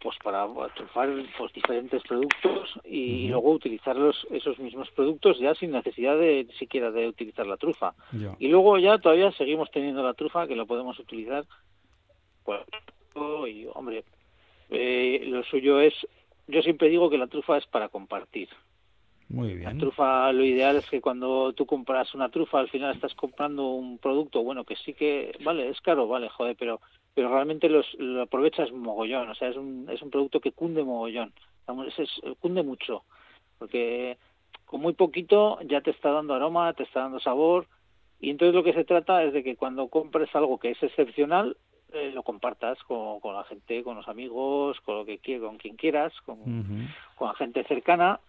pues 0.00 0.16
para 0.24 0.44
trufar 0.74 1.08
pues, 1.38 1.52
diferentes 1.52 2.02
productos 2.02 2.80
y, 2.84 3.28
luego 3.28 3.52
utilizar 3.52 3.96
esos 4.32 4.58
mismos 4.58 4.90
productos 4.90 5.38
ya 5.38 5.54
sin 5.54 5.70
necesidad 5.70 6.18
de 6.18 6.48
siquiera 6.58 6.90
de 6.90 7.06
utilizar 7.06 7.46
la 7.46 7.58
trufa. 7.58 7.94
Y 8.40 8.48
luego 8.48 8.76
ya 8.78 8.98
todavía 8.98 9.30
seguimos 9.30 9.70
teniendo 9.70 10.02
la 10.02 10.14
trufa 10.14 10.48
que 10.48 10.56
lo 10.56 10.66
podemos 10.66 10.98
utilizar 10.98 11.44
pues, 12.42 12.62
y 13.48 13.68
hombre 13.72 14.02
eh, 14.70 15.22
lo 15.28 15.44
suyo 15.44 15.78
es 15.78 15.94
yo 16.52 16.62
siempre 16.62 16.88
digo 16.88 17.10
que 17.10 17.18
la 17.18 17.26
trufa 17.26 17.56
es 17.56 17.66
para 17.66 17.88
compartir. 17.88 18.48
Muy 19.28 19.54
bien. 19.54 19.64
La 19.64 19.78
trufa, 19.78 20.30
lo 20.32 20.44
ideal 20.44 20.76
es 20.76 20.88
que 20.90 21.00
cuando 21.00 21.54
tú 21.54 21.64
compras 21.64 22.14
una 22.14 22.28
trufa, 22.28 22.60
al 22.60 22.68
final 22.68 22.94
estás 22.94 23.14
comprando 23.14 23.70
un 23.70 23.96
producto, 23.98 24.42
bueno, 24.42 24.64
que 24.64 24.76
sí 24.76 24.92
que, 24.92 25.32
vale, 25.42 25.70
es 25.70 25.80
caro, 25.80 26.06
vale, 26.06 26.28
joder, 26.28 26.54
pero 26.58 26.80
pero 27.14 27.28
realmente 27.28 27.68
los, 27.68 27.86
lo 27.98 28.22
aprovechas 28.22 28.72
mogollón, 28.72 29.28
o 29.28 29.34
sea, 29.34 29.48
es 29.48 29.56
un, 29.56 29.88
es 29.90 30.00
un 30.02 30.10
producto 30.10 30.40
que 30.40 30.52
cunde 30.52 30.82
mogollón, 30.82 31.32
es, 31.86 31.98
es, 31.98 32.10
cunde 32.40 32.62
mucho, 32.62 33.04
porque 33.58 34.16
con 34.64 34.80
muy 34.80 34.94
poquito 34.94 35.58
ya 35.62 35.82
te 35.82 35.90
está 35.90 36.10
dando 36.10 36.34
aroma, 36.34 36.72
te 36.72 36.84
está 36.84 37.00
dando 37.00 37.20
sabor, 37.20 37.66
y 38.20 38.30
entonces 38.30 38.54
lo 38.54 38.64
que 38.64 38.72
se 38.72 38.84
trata 38.84 39.22
es 39.24 39.32
de 39.32 39.42
que 39.42 39.56
cuando 39.56 39.88
compres 39.88 40.34
algo 40.34 40.58
que 40.58 40.70
es 40.70 40.82
excepcional, 40.82 41.56
eh, 41.92 42.10
lo 42.12 42.22
compartas 42.22 42.78
con, 42.84 43.20
con, 43.20 43.34
la 43.34 43.44
gente, 43.44 43.82
con 43.82 43.96
los 43.96 44.08
amigos, 44.08 44.80
con 44.80 44.96
lo 44.96 45.04
que 45.04 45.18
con 45.40 45.58
quien 45.58 45.76
quieras, 45.76 46.12
con, 46.24 46.38
con 47.16 47.28
la 47.28 47.34
gente 47.34 47.64
cercana. 47.64 48.20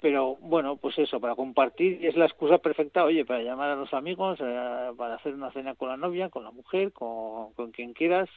Pero 0.00 0.36
bueno, 0.36 0.76
pues 0.76 0.98
eso, 0.98 1.20
para 1.20 1.34
compartir 1.34 2.04
es 2.04 2.16
la 2.16 2.26
excusa 2.26 2.58
perfecta, 2.58 3.04
oye, 3.04 3.24
para 3.24 3.42
llamar 3.42 3.70
a 3.70 3.76
los 3.76 3.94
amigos, 3.94 4.38
eh, 4.40 4.90
para 4.96 5.14
hacer 5.14 5.34
una 5.34 5.50
cena 5.52 5.74
con 5.74 5.88
la 5.88 5.96
novia, 5.96 6.28
con 6.28 6.44
la 6.44 6.50
mujer, 6.50 6.92
con, 6.92 7.54
con 7.54 7.70
quien 7.72 7.94
quieras 7.94 8.28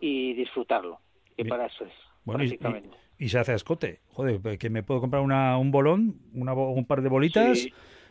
y 0.00 0.32
disfrutarlo. 0.34 0.98
Que 1.36 1.44
para 1.44 1.66
eso 1.66 1.84
es. 1.84 1.92
Bueno, 2.24 2.44
y, 3.18 3.28
se 3.28 3.38
hace 3.38 3.54
escote. 3.54 4.00
Joder, 4.12 4.40
pues 4.40 4.58
que 4.58 4.70
me 4.70 4.82
puedo 4.82 5.00
comprar 5.00 5.22
una, 5.22 5.58
un 5.58 5.70
bolón, 5.70 6.16
una, 6.34 6.54
un 6.54 6.86
par 6.86 7.02
de 7.02 7.08
bolitas. 7.08 7.66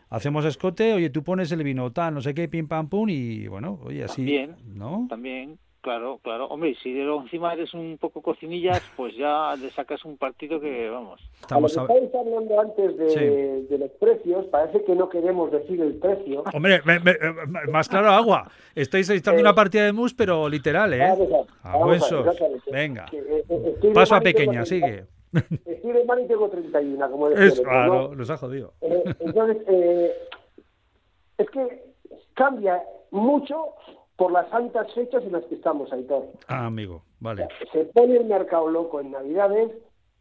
hacemos 0.09 0.45
escote, 0.45 0.93
oye, 0.93 1.09
tú 1.09 1.23
pones 1.23 1.51
el 1.51 1.63
vino 1.63 1.91
tal, 1.91 2.13
no 2.13 2.21
sé 2.21 2.33
qué, 2.33 2.47
pim 2.47 2.67
pam 2.67 2.89
pum, 2.89 3.09
y 3.09 3.47
bueno, 3.47 3.79
oye, 3.83 4.03
así. 4.03 4.21
También, 4.21 4.55
¿no? 4.75 5.07
También, 5.09 5.59
Claro, 5.81 6.19
claro. 6.21 6.47
Hombre, 6.47 6.75
si 6.83 6.91
de 6.91 7.03
encima 7.03 7.53
eres 7.53 7.73
un 7.73 7.97
poco 7.99 8.21
cocinillas, 8.21 8.81
pues 8.97 9.15
ya 9.15 9.55
le 9.55 9.69
sacas 9.71 10.03
un 10.03 10.17
partido 10.17 10.59
que, 10.59 10.89
vamos. 10.89 11.21
Estamos 11.39 11.77
a 11.77 11.81
lo 11.83 11.87
que 11.87 11.93
estáis 11.93 12.15
hablando 12.15 12.59
antes 12.59 12.97
de, 12.97 13.77
los 13.77 13.91
precios, 13.91 14.45
parece 14.47 14.83
que 14.83 14.93
no 14.93 15.07
queremos 15.07 15.51
decir 15.51 15.79
el 15.79 15.95
precio. 15.95 16.43
Hombre, 16.53 16.81
más 17.71 17.87
claro 17.87 18.09
agua. 18.09 18.51
Estáis 18.75 19.09
echando 19.09 19.39
una 19.39 19.55
partida 19.55 19.85
de 19.85 19.93
mus, 19.93 20.13
pero 20.13 20.49
literal, 20.49 20.93
¿eh? 20.93 21.03
A. 21.63 21.85
Venga. 22.71 23.05
Eh, 23.11 23.45
eh, 23.49 23.91
Paso 23.93 24.15
a 24.15 24.21
pequeña, 24.21 24.65
sigue. 24.65 25.05
Estoy 25.65 25.93
de 25.93 26.03
mal 26.05 26.19
y 26.21 26.27
tengo 26.27 26.49
31, 26.49 27.11
como 27.11 27.29
decía. 27.29 27.63
Claro, 27.63 28.15
nos 28.15 28.29
ha 28.29 28.37
jodido. 28.37 28.73
Eh, 28.81 29.03
entonces, 29.19 29.57
es 31.37 31.49
que 31.51 31.83
cambia 32.33 32.81
mucho 33.11 33.75
por 34.19 34.33
las 34.33 34.49
santas 34.49 34.93
fechas 34.93 35.23
en 35.23 35.31
las 35.31 35.45
que 35.45 35.55
estamos, 35.55 35.91
Aitor. 35.93 36.25
Ah, 36.49 36.65
amigo, 36.65 37.01
vale. 37.21 37.47
Se 37.71 37.85
pone 37.85 38.17
el 38.17 38.25
mercado 38.25 38.69
loco 38.69 38.99
en 38.99 39.11
Navidades 39.11 39.71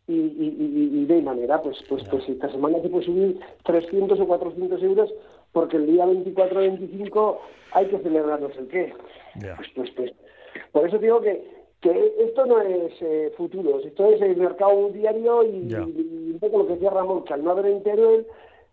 y, 0.07 0.15
y, 0.15 0.91
y, 0.95 1.05
de 1.05 1.21
manera, 1.21 1.61
pues, 1.61 1.77
pues, 1.89 2.05
pues 2.09 2.27
esta 2.29 2.49
semana 2.49 2.81
se 2.81 2.89
puede 2.89 3.05
subir 3.05 3.41
300 3.65 4.21
o 4.21 4.27
400 4.27 4.81
euros 4.85 5.13
porque 5.51 5.79
el 5.79 5.87
día 5.87 6.07
24-25 6.07 7.39
hay 7.73 7.87
que 7.87 7.99
celebrarnos 7.99 8.57
el 8.57 8.69
qué. 8.69 8.95
Pues, 9.35 9.69
pues, 9.75 9.91
pues, 9.97 10.13
por 10.71 10.87
eso 10.87 10.99
digo 10.99 11.21
que, 11.21 11.45
que 11.81 12.15
esto 12.21 12.47
no 12.47 12.61
es 12.61 12.93
eh, 13.01 13.33
futuro, 13.37 13.81
esto 13.81 14.07
es 14.13 14.23
el 14.23 14.37
mercado 14.37 14.91
diario 14.91 15.43
y, 15.43 15.75
un 15.75 16.39
poco 16.39 16.59
lo 16.59 16.67
que 16.69 16.75
decía 16.75 16.91
Ramón, 16.91 17.25
que 17.25 17.35
al 17.35 17.43
no 17.43 17.51
haber 17.51 17.67
entero 17.67 18.23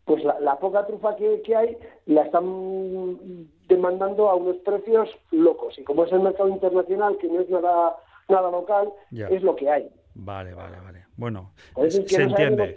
pues 0.06 0.24
la, 0.24 0.56
poca 0.60 0.86
trufa 0.86 1.16
que, 1.16 1.42
que, 1.42 1.56
hay 1.56 1.78
la 2.06 2.24
están 2.24 3.50
demandando 3.68 4.30
a 4.30 4.36
unos 4.36 4.58
precios 4.58 5.10
locos. 5.32 5.78
Y 5.80 5.84
como 5.84 6.06
es 6.06 6.12
el 6.12 6.20
mercado 6.20 6.50
internacional, 6.50 7.18
que 7.18 7.28
no 7.28 7.42
es 7.42 7.50
nada, 7.50 7.96
nada 8.30 8.52
local, 8.52 8.94
es 9.12 9.42
lo 9.42 9.56
que 9.56 9.70
hay. 9.70 9.90
Vale, 10.16 10.54
vale, 10.54 10.78
vale. 10.80 11.06
Bueno, 11.18 11.52
se, 11.90 12.22
entiende. 12.22 12.76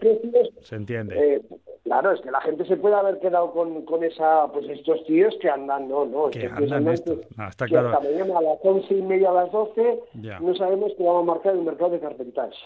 se 0.60 0.74
entiende. 0.74 1.34
Eh, 1.34 1.42
claro, 1.84 2.12
es 2.12 2.20
que 2.20 2.30
la 2.32 2.40
gente 2.40 2.64
se 2.64 2.76
puede 2.76 2.96
haber 2.96 3.20
quedado 3.20 3.52
con, 3.52 3.84
con 3.84 4.02
esa, 4.02 4.48
pues 4.52 4.68
estos 4.68 5.04
tíos 5.04 5.36
que 5.40 5.48
andan, 5.48 5.88
no, 5.88 6.04
no. 6.04 6.30
Que 6.30 6.46
andan 6.46 6.88
esto. 6.88 7.20
No, 7.36 7.48
está 7.48 7.66
claro. 7.66 7.90
Hasta 7.90 8.10
mañana 8.10 8.38
a 8.38 8.42
las 8.42 8.58
once 8.62 8.92
y 8.92 9.02
media, 9.02 9.30
a 9.30 9.34
las 9.34 9.52
doce, 9.52 10.00
no 10.14 10.54
sabemos 10.56 10.92
qué 10.96 11.04
va 11.04 11.20
a 11.20 11.22
marcar 11.22 11.54
el 11.54 11.62
mercado 11.62 11.90
de 11.90 12.00
carpentiers. 12.00 12.56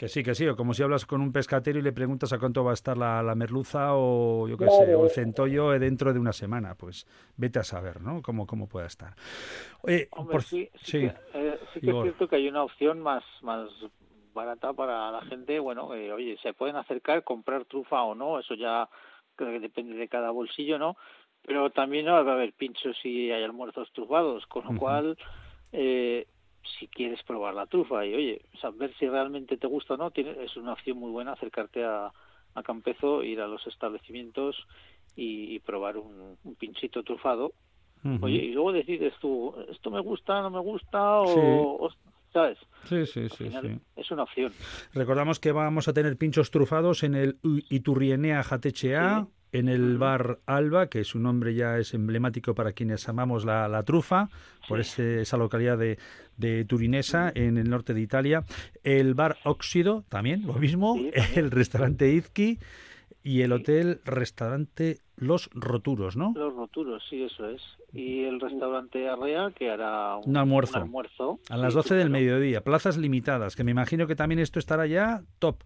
Que 0.00 0.08
sí, 0.08 0.22
que 0.22 0.34
sí, 0.34 0.48
o 0.48 0.56
como 0.56 0.72
si 0.72 0.82
hablas 0.82 1.04
con 1.04 1.20
un 1.20 1.30
pescatero 1.30 1.78
y 1.78 1.82
le 1.82 1.92
preguntas 1.92 2.32
a 2.32 2.38
cuánto 2.38 2.64
va 2.64 2.70
a 2.70 2.72
estar 2.72 2.96
la, 2.96 3.34
merluza 3.34 3.88
o 3.92 4.48
yo 4.48 4.56
qué 4.56 4.66
sé, 4.70 4.94
o 4.94 5.04
el 5.04 5.10
centollo 5.10 5.78
dentro 5.78 6.14
de 6.14 6.18
una 6.18 6.32
semana, 6.32 6.74
pues 6.74 7.06
vete 7.36 7.58
a 7.58 7.64
saber, 7.64 8.00
¿no? 8.00 8.22
Cómo, 8.22 8.46
cómo 8.46 8.66
pueda 8.66 8.86
estar. 8.86 9.14
Hombre, 10.12 10.40
sí, 10.40 10.70
sí, 10.82 11.00
Que, 11.00 11.14
eh, 11.34 11.58
sí 11.74 11.80
que 11.82 11.90
es 11.90 12.02
cierto 12.02 12.28
que 12.28 12.36
hay 12.36 12.48
una 12.48 12.64
opción 12.64 13.02
más, 13.02 13.22
más 13.42 13.68
barata 14.32 14.72
para 14.72 15.10
la 15.10 15.20
gente, 15.26 15.58
bueno, 15.58 15.88
oye, 15.88 16.38
se 16.42 16.54
pueden 16.54 16.76
acercar, 16.76 17.22
comprar 17.22 17.66
trufa 17.66 18.00
o 18.00 18.14
no, 18.14 18.38
eso 18.40 18.54
ya 18.54 18.88
creo 19.36 19.50
que 19.50 19.60
depende 19.60 19.96
de 19.96 20.08
cada 20.08 20.30
bolsillo, 20.30 20.78
¿no? 20.78 20.96
Pero 21.42 21.68
también 21.68 22.06
va 22.06 22.20
a 22.20 22.32
haber 22.32 22.54
pinchos 22.54 22.96
y 23.04 23.30
hay 23.32 23.44
almuerzos 23.44 23.92
trufados, 23.92 24.46
con 24.46 24.64
lo 24.64 24.80
cual... 24.80 25.18
Eh, 25.72 26.26
si 26.78 26.88
quieres 26.88 27.22
probar 27.22 27.54
la 27.54 27.66
trufa 27.66 28.04
y 28.06 28.14
oye, 28.14 28.42
saber 28.60 28.94
si 28.98 29.08
realmente 29.08 29.56
te 29.56 29.66
gusta 29.66 29.94
o 29.94 29.96
no, 29.96 30.10
tiene, 30.10 30.36
es 30.44 30.56
una 30.56 30.72
opción 30.72 30.98
muy 30.98 31.10
buena 31.10 31.32
acercarte 31.32 31.84
a, 31.84 32.12
a 32.54 32.62
Campezo, 32.62 33.22
ir 33.22 33.40
a 33.40 33.46
los 33.46 33.66
establecimientos 33.66 34.56
y, 35.16 35.58
probar 35.60 35.96
un, 35.96 36.36
pinchito 36.58 37.02
trufado. 37.02 37.52
Oye, 38.22 38.36
y 38.36 38.52
luego 38.52 38.72
decides 38.72 39.12
tú, 39.20 39.54
esto 39.68 39.90
me 39.90 40.00
gusta, 40.00 40.40
no 40.40 40.50
me 40.50 40.60
gusta, 40.60 41.20
o, 41.20 41.90
¿sabes? 42.32 42.56
Sí, 42.84 43.04
sí, 43.04 43.28
sí, 43.28 43.50
Es 43.94 44.10
una 44.10 44.22
opción. 44.22 44.52
Recordamos 44.94 45.38
que 45.38 45.52
vamos 45.52 45.86
a 45.86 45.92
tener 45.92 46.16
pinchos 46.16 46.50
trufados 46.50 47.02
en 47.02 47.14
el 47.14 47.38
Iturrienea 47.68 48.42
JTHA 48.42 49.26
en 49.52 49.68
el 49.68 49.98
bar 49.98 50.38
Alba, 50.46 50.88
que 50.88 51.04
su 51.04 51.18
nombre 51.18 51.54
ya 51.54 51.78
es 51.78 51.94
emblemático 51.94 52.54
para 52.54 52.72
quienes 52.72 53.08
amamos 53.08 53.44
la, 53.44 53.82
trufa, 53.84 54.28
por 54.68 54.80
esa 54.80 55.36
localidad 55.36 55.78
de, 55.78 56.64
Turinesa, 56.64 57.32
en 57.34 57.58
el 57.58 57.68
norte 57.68 57.94
de 57.94 58.00
Italia. 58.00 58.44
El 58.82 59.14
bar 59.14 59.38
Óxido, 59.44 60.04
también, 60.08 60.46
lo 60.46 60.54
mismo. 60.54 60.96
el 61.34 61.50
restaurante 61.50 62.12
Izki 62.12 62.58
y 63.22 63.42
el 63.42 63.52
hotel 63.52 64.00
restaurante 64.04 64.98
Los 65.16 65.50
Roturos, 65.52 66.16
¿no? 66.16 66.32
Los 66.34 66.54
Roturos, 66.54 67.02
sí, 67.08 67.22
eso 67.22 67.48
es. 67.48 67.62
Y 67.92 68.24
el 68.24 68.40
restaurante 68.40 69.08
Arrea, 69.08 69.50
que 69.54 69.70
hará 69.70 70.16
un, 70.16 70.36
almuerzo. 70.36 71.38
A 71.50 71.56
las 71.56 71.74
12 71.74 71.94
del 71.96 72.10
mediodía, 72.10 72.62
plazas 72.62 72.96
limitadas, 72.96 73.56
que 73.56 73.64
me 73.64 73.72
imagino 73.72 74.06
que 74.06 74.16
también 74.16 74.38
esto 74.38 74.58
estará 74.58 74.86
ya 74.86 75.22
top. 75.38 75.56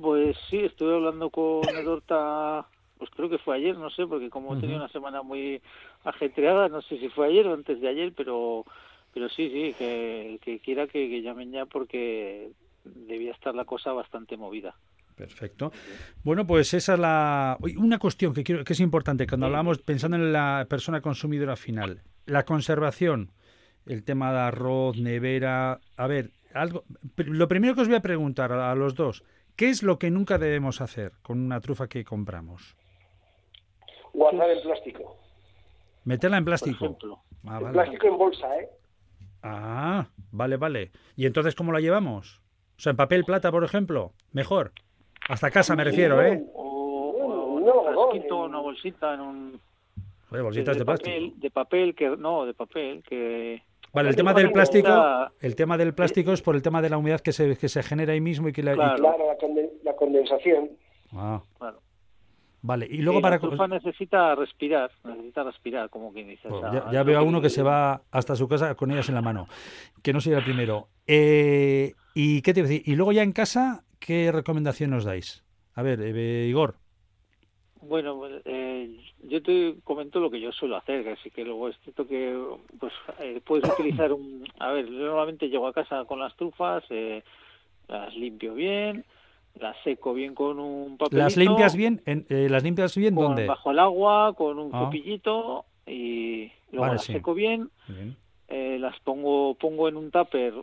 Pues 0.00 0.36
sí, 0.50 0.58
estuve 0.58 0.94
hablando 0.94 1.30
con 1.30 1.62
Edorta, 1.76 2.66
pues 2.98 3.10
creo 3.10 3.28
que 3.28 3.38
fue 3.38 3.56
ayer, 3.56 3.76
no 3.78 3.90
sé, 3.90 4.06
porque 4.06 4.30
como 4.30 4.56
he 4.56 4.60
tenido 4.60 4.78
una 4.78 4.88
semana 4.88 5.22
muy 5.22 5.60
ajetreada, 6.04 6.68
no 6.68 6.82
sé 6.82 6.98
si 6.98 7.08
fue 7.08 7.28
ayer 7.28 7.46
o 7.46 7.54
antes 7.54 7.80
de 7.80 7.88
ayer, 7.88 8.12
pero 8.16 8.64
pero 9.12 9.28
sí, 9.28 9.48
sí, 9.48 9.74
que, 9.78 10.40
que 10.42 10.58
quiera 10.58 10.88
que, 10.88 11.08
que 11.08 11.22
llamen 11.22 11.52
ya 11.52 11.66
porque 11.66 12.50
debía 12.84 13.30
estar 13.32 13.54
la 13.54 13.64
cosa 13.64 13.92
bastante 13.92 14.36
movida. 14.36 14.74
Perfecto. 15.14 15.72
Bueno, 16.24 16.44
pues 16.44 16.74
esa 16.74 16.94
es 16.94 16.98
la 16.98 17.56
una 17.76 17.98
cuestión 17.98 18.34
que 18.34 18.42
quiero 18.42 18.64
que 18.64 18.72
es 18.72 18.80
importante 18.80 19.26
cuando 19.26 19.46
hablamos 19.46 19.78
pensando 19.78 20.16
en 20.16 20.32
la 20.32 20.66
persona 20.68 21.00
consumidora 21.00 21.54
final, 21.54 22.02
la 22.26 22.44
conservación, 22.44 23.30
el 23.86 24.02
tema 24.02 24.32
de 24.32 24.40
arroz, 24.40 24.96
nevera, 24.98 25.78
a 25.96 26.06
ver, 26.08 26.32
algo 26.52 26.84
lo 27.16 27.46
primero 27.46 27.76
que 27.76 27.82
os 27.82 27.88
voy 27.88 27.96
a 27.96 28.02
preguntar 28.02 28.50
a 28.50 28.74
los 28.74 28.96
dos, 28.96 29.22
¿Qué 29.56 29.68
es 29.68 29.84
lo 29.84 29.98
que 29.98 30.10
nunca 30.10 30.38
debemos 30.38 30.80
hacer 30.80 31.12
con 31.22 31.40
una 31.40 31.60
trufa 31.60 31.88
que 31.88 32.04
compramos? 32.04 32.76
Guardar 34.12 34.50
en 34.50 34.62
plástico. 34.62 35.16
Meterla 36.04 36.38
en 36.38 36.44
plástico. 36.44 36.98
Ah, 37.46 37.60
plástico 37.72 38.06
en 38.08 38.18
bolsa, 38.18 38.56
¿eh? 38.58 38.68
Ah, 39.42 40.08
vale, 40.32 40.56
vale. 40.56 40.90
¿Y 41.16 41.26
entonces 41.26 41.54
cómo 41.54 41.72
la 41.72 41.80
llevamos? 41.80 42.40
O 42.76 42.80
sea, 42.80 42.90
en 42.90 42.96
papel 42.96 43.24
plata, 43.24 43.52
por 43.52 43.62
ejemplo. 43.62 44.12
Mejor. 44.32 44.72
Hasta 45.28 45.50
casa 45.50 45.76
me 45.76 45.84
refiero, 45.84 46.20
¿eh? 46.20 46.44
O, 46.54 47.60
no, 47.60 48.44
una 48.44 48.58
bolsita 48.58 49.14
en 49.14 49.20
un... 49.20 49.60
bolsitas 50.30 50.76
de, 50.76 50.84
plástico. 50.84 51.36
de 51.36 51.50
papel, 51.50 51.94
que... 51.94 52.08
No, 52.16 52.44
de 52.44 52.54
papel, 52.54 53.02
que 53.04 53.62
Vale, 53.94 54.08
el 54.08 54.16
tema 54.16 54.34
del 54.34 54.50
plástico, 54.50 54.88
el 55.40 55.54
tema 55.54 55.78
del 55.78 55.94
plástico 55.94 56.32
es 56.32 56.42
por 56.42 56.56
el 56.56 56.62
tema 56.62 56.82
de 56.82 56.90
la 56.90 56.98
humedad 56.98 57.20
que 57.20 57.32
se, 57.32 57.56
que 57.56 57.68
se 57.68 57.82
genera 57.82 58.12
ahí 58.12 58.20
mismo 58.20 58.48
y 58.48 58.52
que 58.52 58.62
la, 58.62 58.74
claro, 58.74 58.96
la, 59.84 59.94
condensación. 59.94 60.70
Ah. 61.12 61.40
Claro. 61.58 61.80
Vale, 62.60 62.88
y 62.90 63.02
luego 63.02 63.20
para... 63.20 63.38
La 63.38 63.68
necesita 63.68 64.34
respirar, 64.34 64.90
necesita 65.04 65.44
respirar, 65.44 65.90
como 65.90 66.12
quien 66.12 66.28
dice. 66.28 66.48
Pues 66.48 66.62
ya, 66.90 67.02
veo 67.02 67.18
a 67.18 67.22
uno 67.22 67.40
que 67.40 67.50
se 67.50 67.62
va 67.62 68.00
hasta 68.10 68.34
su 68.34 68.48
casa 68.48 68.74
con 68.74 68.90
ellas 68.90 69.08
en 69.10 69.14
la 69.14 69.22
mano, 69.22 69.46
que 70.02 70.14
no 70.14 70.20
sería 70.20 70.38
el 70.38 70.44
primero. 70.44 70.88
Eh, 71.06 71.92
¿Y 72.14 72.40
qué 72.40 72.54
te 72.54 72.60
iba 72.60 72.66
a 72.66 72.70
decir? 72.70 72.82
Y 72.86 72.96
luego 72.96 73.12
ya 73.12 73.22
en 73.22 73.32
casa, 73.32 73.84
¿qué 74.00 74.32
recomendación 74.32 74.90
nos 74.90 75.04
dais? 75.04 75.44
A 75.74 75.82
ver, 75.82 76.00
eh, 76.00 76.46
Igor. 76.48 76.76
Bueno, 77.88 78.16
pues, 78.16 78.42
eh, 78.44 78.98
yo 79.22 79.42
te 79.42 79.76
comento 79.84 80.20
lo 80.20 80.30
que 80.30 80.40
yo 80.40 80.52
suelo 80.52 80.76
hacer, 80.76 81.08
así 81.08 81.30
que 81.30 81.44
luego 81.44 81.68
es 81.68 81.76
cierto 81.80 82.06
que 82.06 82.36
pues 82.78 82.92
eh, 83.20 83.40
puedes 83.44 83.68
utilizar 83.70 84.12
un... 84.12 84.46
A 84.58 84.72
ver, 84.72 84.86
yo 84.86 85.06
normalmente 85.06 85.48
llego 85.48 85.66
a 85.66 85.72
casa 85.72 86.04
con 86.04 86.18
las 86.18 86.34
trufas, 86.36 86.84
eh, 86.90 87.22
las 87.88 88.14
limpio 88.16 88.54
bien, 88.54 89.04
las 89.54 89.76
seco 89.84 90.14
bien 90.14 90.34
con 90.34 90.58
un 90.58 90.96
papelito. 90.96 91.24
¿Las 91.24 91.36
limpias 91.36 91.76
bien? 91.76 92.02
En, 92.06 92.26
eh, 92.28 92.48
¿Las 92.50 92.62
limpias 92.62 92.96
bien 92.96 93.14
dónde? 93.14 93.46
Bajo 93.46 93.70
el 93.70 93.78
agua, 93.78 94.34
con 94.34 94.58
un 94.58 94.70
ah. 94.74 94.84
copillito 94.84 95.64
y 95.86 96.50
luego 96.72 96.94
las 96.94 97.04
seco 97.04 97.34
bien. 97.34 97.70
Eh, 98.48 98.78
las 98.78 98.98
pongo, 99.00 99.54
pongo 99.54 99.88
en 99.88 99.96
un 99.96 100.10
tupper. 100.10 100.54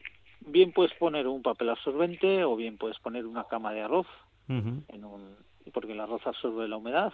Bien 0.41 0.71
puedes 0.71 0.93
poner 0.95 1.27
un 1.27 1.41
papel 1.41 1.69
absorbente 1.69 2.43
o 2.43 2.55
bien 2.55 2.77
puedes 2.77 2.99
poner 2.99 3.25
una 3.25 3.43
cama 3.45 3.73
de 3.73 3.81
arroz, 3.81 4.07
en 4.47 5.05
un, 5.05 5.35
porque 5.73 5.93
el 5.93 5.99
arroz 5.99 6.25
absorbe 6.25 6.67
la 6.67 6.77
humedad 6.77 7.13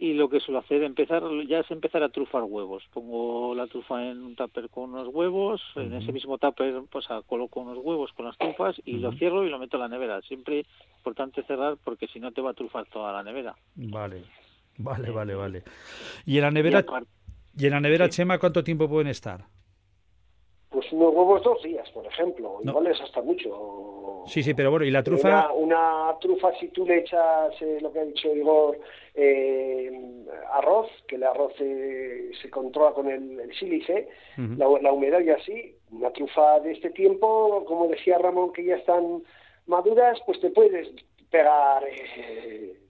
y 0.00 0.14
lo 0.14 0.30
que 0.30 0.40
suelo 0.40 0.60
hacer 0.60 0.82
empezar 0.82 1.22
ya 1.46 1.60
es 1.60 1.70
empezar 1.70 2.02
a 2.02 2.08
trufar 2.08 2.42
huevos. 2.44 2.82
Pongo 2.90 3.54
la 3.54 3.66
trufa 3.66 4.02
en 4.06 4.22
un 4.22 4.34
tupper 4.34 4.70
con 4.70 4.94
unos 4.94 5.08
huevos 5.08 5.60
en 5.76 5.92
ese 5.92 6.10
mismo 6.10 6.38
tupper 6.38 6.82
pues 6.90 7.06
coloco 7.26 7.60
unos 7.60 7.76
huevos 7.76 8.10
con 8.14 8.24
las 8.24 8.38
trufas 8.38 8.80
y 8.86 8.94
lo 8.94 9.12
cierro 9.12 9.44
y 9.44 9.50
lo 9.50 9.58
meto 9.58 9.76
en 9.76 9.82
la 9.82 9.88
nevera. 9.88 10.22
Siempre 10.22 10.64
importante 10.96 11.42
cerrar 11.42 11.76
porque 11.84 12.08
si 12.08 12.18
no 12.18 12.32
te 12.32 12.40
va 12.40 12.52
a 12.52 12.54
trufar 12.54 12.86
toda 12.86 13.12
la 13.12 13.22
nevera. 13.22 13.54
Vale 13.74 14.22
vale 14.78 15.10
vale 15.10 15.34
vale. 15.34 15.62
Y 16.24 16.38
en 16.38 16.42
la 16.42 16.50
nevera 16.50 16.82
y, 17.58 17.66
en 17.66 17.72
la 17.72 17.80
nevera 17.80 18.08
Chema 18.08 18.38
cuánto 18.38 18.64
tiempo 18.64 18.88
pueden 18.88 19.08
estar 19.08 19.44
pues 20.80 20.92
unos 20.94 21.14
huevos 21.14 21.42
dos 21.42 21.62
días, 21.62 21.88
por 21.90 22.06
ejemplo. 22.06 22.58
Igual 22.64 22.86
es 22.86 22.98
hasta 23.02 23.20
mucho. 23.20 24.24
Sí, 24.26 24.42
sí, 24.42 24.54
pero 24.54 24.70
bueno, 24.70 24.86
¿y 24.86 24.90
la 24.90 25.02
trufa? 25.02 25.52
Una, 25.52 26.16
trufa, 26.20 26.54
si 26.58 26.68
tú 26.68 26.86
le 26.86 27.00
echas 27.00 27.52
eh, 27.60 27.78
lo 27.82 27.92
que 27.92 28.00
ha 28.00 28.04
dicho 28.04 28.34
Igor, 28.34 28.78
eh, 29.14 29.90
arroz, 30.54 30.88
que 31.06 31.16
el 31.16 31.24
arroz 31.24 31.52
se 31.56 32.50
controla 32.50 32.92
con 32.92 33.10
el, 33.10 33.54
sílice, 33.58 34.08
la, 34.56 34.68
humedad 34.68 35.20
y 35.20 35.30
así, 35.30 35.76
una 35.90 36.10
trufa 36.12 36.60
de 36.60 36.72
este 36.72 36.90
tiempo, 36.90 37.62
como 37.66 37.86
decía 37.86 38.16
Ramón, 38.16 38.52
que 38.54 38.64
ya 38.64 38.76
están 38.76 39.22
maduras, 39.66 40.18
pues 40.24 40.40
te 40.40 40.48
puedes 40.48 40.88
pegar 41.30 41.84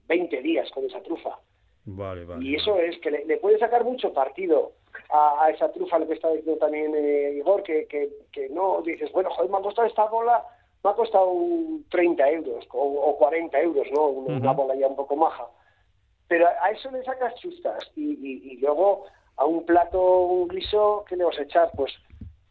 20 0.07 0.37
eh, 0.37 0.41
días 0.41 0.71
con 0.71 0.85
esa 0.85 1.01
trufa. 1.03 1.37
Vale, 1.83 2.23
vale. 2.23 2.45
Y 2.45 2.55
eso 2.55 2.77
es 2.77 2.97
que 2.99 3.11
le, 3.11 3.25
le 3.25 3.37
puedes 3.37 3.59
sacar 3.59 3.83
mucho 3.83 4.13
partido 4.13 4.75
a, 5.09 5.49
esa 5.49 5.71
trufa, 5.71 5.99
lo 5.99 6.07
que 6.07 6.13
está 6.13 6.29
diciendo 6.29 6.59
también 6.59 6.93
eh, 6.95 7.33
Igor, 7.37 7.63
que, 7.63 7.87
que, 7.87 8.49
no 8.49 8.81
dices, 8.81 9.11
bueno, 9.11 9.29
joder, 9.31 9.49
me 9.49 9.57
ha 9.57 9.61
costado 9.61 9.87
esta 9.87 10.05
bola, 10.05 10.43
me 10.83 10.89
ha 10.89 10.93
costado 10.93 11.33
30 11.89 12.29
euros 12.29 12.65
o, 12.71 13.15
40 13.17 13.59
euros, 13.59 13.87
¿no? 13.91 14.07
Una, 14.07 14.51
bola 14.51 14.75
ya 14.75 14.87
un 14.87 14.95
poco 14.95 15.15
maja. 15.15 15.47
Pero 16.27 16.47
a 16.47 16.71
eso 16.71 16.89
le 16.91 17.03
sacas 17.03 17.35
chustas 17.35 17.91
y, 17.95 18.53
y, 18.53 18.57
luego 18.57 19.05
a 19.37 19.45
un 19.45 19.65
plato 19.65 20.47
liso, 20.51 21.03
¿qué 21.07 21.15
le 21.15 21.25
vas 21.25 21.37
a 21.39 21.43
echar? 21.43 21.71
Pues 21.75 21.91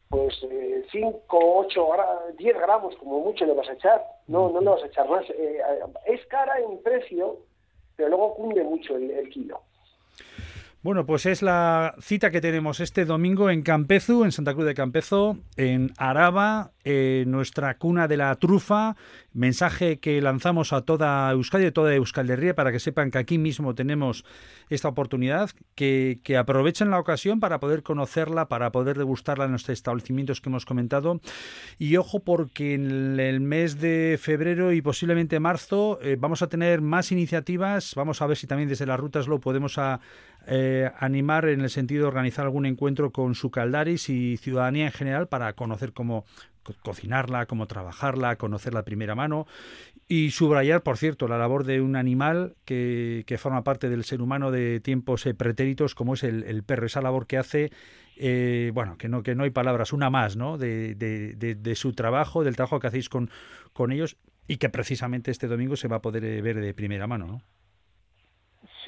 pues 0.09 0.45
5, 0.91 1.23
8, 1.31 1.89
10 2.37 2.59
gramos 2.59 2.97
como 2.97 3.21
mucho 3.21 3.47
le 3.47 3.55
vas 3.55 3.69
a 3.69 3.75
echar, 3.75 4.05
no, 4.27 4.51
no 4.51 4.61
le 4.61 4.71
vas 4.71 4.83
a 4.83 4.87
echar 4.87 5.09
más. 5.09 5.25
Eh, 5.31 5.61
es 6.05 6.27
cara 6.27 6.59
en 6.59 6.83
precio, 6.83 7.39
pero 7.95 8.09
luego 8.09 8.35
cunde 8.35 8.65
mucho 8.65 8.97
el 8.97 9.29
kilo. 9.31 9.61
Bueno, 10.83 11.05
pues 11.05 11.27
es 11.27 11.43
la 11.43 11.95
cita 12.01 12.31
que 12.31 12.41
tenemos 12.41 12.81
este 12.81 13.05
domingo 13.05 13.51
en 13.51 13.61
Campezu, 13.61 14.25
en 14.25 14.33
Santa 14.33 14.55
Cruz 14.55 14.65
de 14.65 14.73
Campezo, 14.73 15.37
en 15.57 15.93
Araba, 15.99 16.73
nuestra 17.27 17.77
cuna 17.77 18.09
de 18.09 18.17
la 18.17 18.35
trufa. 18.37 18.97
Mensaje 19.33 19.99
que 19.99 20.21
lanzamos 20.23 20.73
a 20.73 20.81
toda 20.81 21.31
Euskadi, 21.33 21.67
a 21.67 21.73
toda 21.73 21.95
Euskaldería, 21.95 22.55
para 22.55 22.73
que 22.73 22.81
sepan 22.81 23.11
que 23.11 23.19
aquí 23.19 23.37
mismo 23.37 23.75
tenemos 23.75 24.25
esta 24.71 24.89
oportunidad, 24.89 25.51
que, 25.75 26.21
que 26.25 26.39
aprovechen 26.39 26.91
la 26.91 26.99
ocasión 26.99 27.41
para 27.41 27.61
poder 27.61 27.83
conocerla, 27.83 28.49
para 28.49 28.73
poder 28.73 28.97
degustarla 28.97 29.45
en 29.45 29.53
los 29.53 29.69
establecimientos 29.69 30.41
que 30.41 30.49
hemos 30.49 30.65
comentado. 30.65 31.21
Y 31.79 31.97
ojo, 31.97 32.21
porque 32.21 32.75
en 32.75 33.21
el 33.21 33.41
mes 33.41 33.81
de 33.81 34.19
febrero 34.21 34.73
y 34.73 34.81
posiblemente 34.81 35.39
marzo 35.41 35.99
eh, 36.03 36.17
vamos 36.19 36.41
a 36.41 36.49
tener 36.49 36.81
más 36.81 37.13
iniciativas. 37.13 37.95
Vamos 37.95 38.23
a 38.23 38.27
ver 38.27 38.39
si 38.39 38.47
también 38.47 38.69
desde 38.69 38.87
las 38.87 38.99
rutas 38.99 39.29
lo 39.29 39.41
podemos 39.41 39.77
a, 39.79 40.01
eh, 40.47 40.91
animar 40.99 41.49
en 41.49 41.61
el 41.61 41.71
sentido 41.71 42.03
de 42.03 42.09
organizar 42.09 42.45
algún 42.45 42.67
encuentro 42.67 43.11
con 43.13 43.35
su 43.35 43.51
caldaris 43.51 44.09
y 44.09 44.37
ciudadanía 44.37 44.87
en 44.87 44.93
general 44.93 45.29
para 45.29 45.53
conocer 45.53 45.93
cómo 45.93 46.25
cocinarla, 46.83 47.47
cómo 47.47 47.67
trabajarla, 47.67 48.37
conocerla 48.37 48.85
primera 48.85 49.15
mano 49.15 49.47
y 50.09 50.31
subrayar, 50.31 50.83
por 50.83 50.99
cierto, 50.99 51.29
la 51.29 51.39
labor 51.39 51.65
de 51.65 51.81
un 51.81 51.97
animal 51.97 52.57
que, 52.65 53.25
forma 53.39 53.65
parte 53.65 53.89
del 53.89 54.05
ser 54.05 54.21
humano 54.23 54.51
de 54.51 54.81
tiempos 54.81 55.25
eh, 55.27 55.35
pretéritos 55.35 55.95
como 55.95 56.15
es 56.15 56.25
el, 56.25 56.63
perro, 56.65 56.87
esa 56.87 57.01
labor 57.01 57.27
que 57.27 57.39
hace 57.39 57.71
eh, 58.17 58.71
bueno, 58.75 58.99
que 58.99 59.09
no, 59.09 59.23
que 59.23 59.35
no 59.35 59.45
hay 59.45 59.51
palabras, 59.51 59.93
una 59.93 60.11
más, 60.11 60.37
¿no? 60.37 60.59
De, 60.59 60.95
de, 60.95 61.75
su 61.75 61.93
trabajo, 61.95 62.45
del 62.45 62.57
trabajo 62.57 62.79
que 62.79 62.89
hacéis 62.89 63.09
con, 63.09 63.31
con 63.73 63.93
ellos 63.93 64.17
y 64.47 64.59
que 64.59 64.69
precisamente 64.69 65.31
este 65.31 65.47
domingo 65.47 65.77
se 65.77 65.89
va 65.89 65.97
a 65.97 66.03
poder 66.03 66.43
ver 66.43 66.61
de 66.61 66.75
primera 66.75 67.07
mano, 67.07 67.27
¿no? 67.27 67.43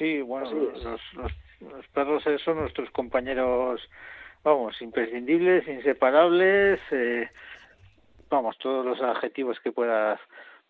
Sí, 0.03 0.21
bueno, 0.21 0.51
los, 0.51 1.01
los 1.13 1.87
perros 1.93 2.25
son 2.43 2.57
nuestros 2.57 2.91
compañeros, 2.91 3.79
vamos, 4.43 4.81
imprescindibles, 4.81 5.65
inseparables, 5.65 6.81
eh, 6.91 7.29
vamos, 8.29 8.57
todos 8.57 8.85
los 8.85 9.01
adjetivos 9.01 9.61
que 9.61 9.71
puedas, 9.71 10.19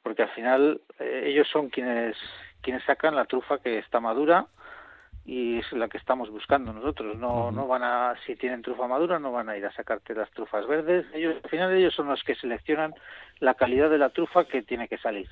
porque 0.04 0.22
al 0.22 0.30
final 0.36 0.82
eh, 1.00 1.24
ellos 1.26 1.48
son 1.52 1.69
quienes 1.69 2.15
quienes 2.62 2.84
sacan 2.84 3.15
la 3.15 3.26
trufa 3.26 3.58
que 3.58 3.80
está 3.80 4.00
madura 4.00 4.46
y 5.26 5.58
es 5.58 5.74
la 5.74 5.88
que 5.88 5.98
estamos 5.98 6.30
buscando 6.30 6.72
nosotros. 6.72 7.17
No, 7.17 7.50
no 7.50 7.65
van 7.65 7.82
a, 7.82 8.13
si 8.28 8.36
tienen 8.36 8.62
trufa 8.62 8.88
madura, 8.88 9.17
no 9.17 9.32
van 9.32 9.50
a 9.50 9.58
ir 9.58 9.65
a 9.65 9.74
sacarte 9.74 10.13
las 10.13 10.30
trufas 10.30 10.67
verdes. 10.67 11.08
Ellos, 11.12 11.38
al 11.43 11.50
final 11.50 11.74
ellos 11.74 11.96
son 11.96 12.08
los 12.08 12.24
que 12.24 12.36
seleccionan 12.36 12.93
la 13.39 13.56
calidad 13.56 13.89
de 13.89 13.98
la 13.98 14.10
trufa 14.10 14.46
que 14.46 14.62
tiene 14.62 14.88
que 14.88 15.00
salir. 15.00 15.28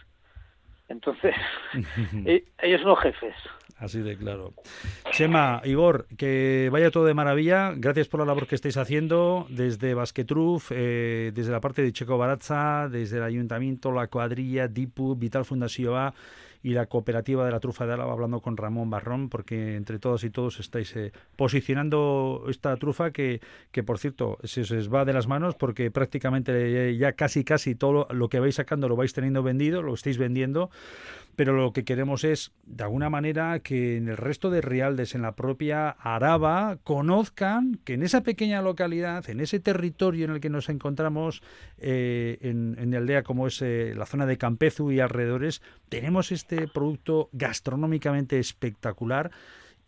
Entonces, 0.92 1.36
eh, 2.26 2.44
ellos 2.64 2.82
son 2.82 2.90
los 2.90 3.00
jefes. 3.00 3.36
Así 3.82 4.00
de 4.00 4.16
claro. 4.16 4.54
Chema, 5.12 5.60
Igor, 5.66 6.06
que 6.16 6.70
vaya 6.72 6.92
todo 6.92 7.06
de 7.06 7.16
maravilla. 7.16 7.74
Gracias 7.76 8.08
por 8.08 8.20
la 8.20 8.28
labor 8.28 8.46
que 8.46 8.54
estáis 8.54 8.78
haciendo 8.78 9.48
desde 9.50 9.96
Basquetruf, 9.96 10.72
eh, 10.72 11.32
desde 11.34 11.52
la 11.52 11.62
parte 11.62 11.82
de 11.82 11.92
Checo 11.92 12.16
Baratza, 12.16 12.90
desde 12.90 13.18
el 13.18 13.24
Ayuntamiento, 13.24 13.92
la 13.92 14.06
cuadrilla, 14.06 14.68
DIPU, 14.68 15.16
Vital 15.16 15.46
Fundación 15.46 16.14
y 16.64 16.74
la 16.74 16.86
cooperativa 16.86 17.44
de 17.44 17.52
la 17.52 17.60
trufa 17.60 17.88
de 17.88 17.94
Álava 17.94 18.14
hablando 18.14 18.40
con 18.40 18.56
Ramón 18.56 18.92
Barrón, 18.92 19.30
porque 19.30 19.76
entre 19.76 19.98
todos 19.98 20.24
y 20.24 20.30
todos 20.30 20.60
estáis 20.60 20.96
eh, 20.96 21.12
posicionando 21.36 22.46
esta 22.50 22.76
trufa 22.78 23.10
que, 23.10 23.42
que, 23.72 23.82
por 23.82 23.98
cierto, 23.98 24.38
se 24.44 24.62
os 24.62 24.94
va 24.94 25.06
de 25.06 25.14
las 25.14 25.26
manos 25.26 25.56
porque 25.56 25.90
prácticamente 25.90 26.96
ya 26.98 27.14
casi, 27.14 27.44
casi 27.44 27.74
todo 27.74 28.08
lo 28.12 28.30
que 28.30 28.40
vais 28.40 28.54
sacando 28.54 28.88
lo 28.88 28.96
vais 28.96 29.14
teniendo 29.14 29.42
vendido, 29.42 29.82
lo 29.82 29.96
estáis 29.96 30.20
vendiendo 30.20 30.70
pero 31.36 31.54
lo 31.54 31.74
que 31.74 31.84
queremos 31.84 32.24
es, 32.24 32.52
de 32.66 32.84
alguna 32.84 33.10
manera, 33.10 33.60
que 33.60 33.98
en 33.98 34.10
el 34.10 34.18
resto 34.18 34.50
de 34.50 34.62
Rialdes, 34.62 35.16
en 35.16 35.22
la 35.22 35.36
propia 35.36 35.90
Araba, 35.90 36.78
conozcan 36.84 37.80
que 37.84 37.94
en 37.94 38.04
esa 38.04 38.22
pequeña 38.22 38.62
localidad, 38.62 39.30
en 39.30 39.40
ese 39.40 39.60
territorio 39.60 40.26
en 40.26 40.32
el 40.32 40.40
que 40.40 40.50
nos 40.50 40.70
encontramos, 40.70 41.42
eh, 41.78 42.38
en, 42.42 42.76
en 42.80 42.94
aldea 42.96 43.24
como 43.24 43.48
es 43.48 43.62
eh, 43.62 43.94
la 43.96 44.06
zona 44.06 44.26
de 44.26 44.38
Campezu 44.38 44.92
y 44.92 45.00
alrededores, 45.00 45.62
tenemos 45.90 46.32
este 46.32 46.68
producto 46.68 47.30
gastronómicamente 47.34 48.40
espectacular 48.40 49.32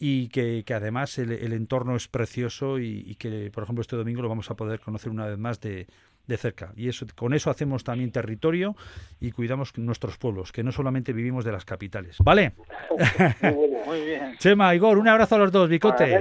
y 0.05 0.27
que, 0.27 0.65
además 0.73 1.17
el, 1.17 1.53
entorno 1.53 1.95
es 1.95 2.09
precioso 2.09 2.77
y, 2.79 3.15
que, 3.15 3.49
por 3.53 3.63
ejemplo, 3.63 3.81
este 3.81 3.95
domingo 3.95 4.21
lo 4.21 4.27
vamos 4.27 4.51
a 4.51 4.55
poder 4.55 4.81
conocer 4.81 5.09
una 5.09 5.27
vez 5.27 5.37
más 5.37 5.61
de, 5.61 5.87
de 6.27 6.37
cerca. 6.37 6.71
Y 6.75 6.89
eso, 6.89 7.05
con 7.15 7.33
eso 7.33 7.49
hacemos 7.49 7.83
también 7.83 8.11
territorio 8.11 8.75
y 9.19 9.31
cuidamos 9.31 9.77
nuestros 9.77 10.17
pueblos, 10.17 10.51
que 10.51 10.63
no 10.63 10.71
solamente 10.71 11.13
vivimos 11.13 11.45
de 11.45 11.51
las 11.51 11.65
capitales. 11.65 12.17
¿Vale? 12.23 12.53
Muy 13.85 14.01
bien. 14.05 14.37
Chema, 14.37 14.73
Igor, 14.75 14.97
un 14.97 15.07
abrazo 15.07 15.35
a 15.35 15.39
los 15.39 15.51
dos, 15.51 15.69
Bicote. 15.69 16.19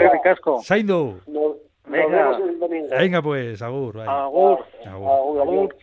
Saindo. 0.63 1.21
Venga. 1.87 2.39
Venga 2.99 3.23
pues, 3.23 3.61
agur. 3.63 4.01
Agur. 4.01 4.65
agur. 4.87 5.41
agur. 5.41 5.77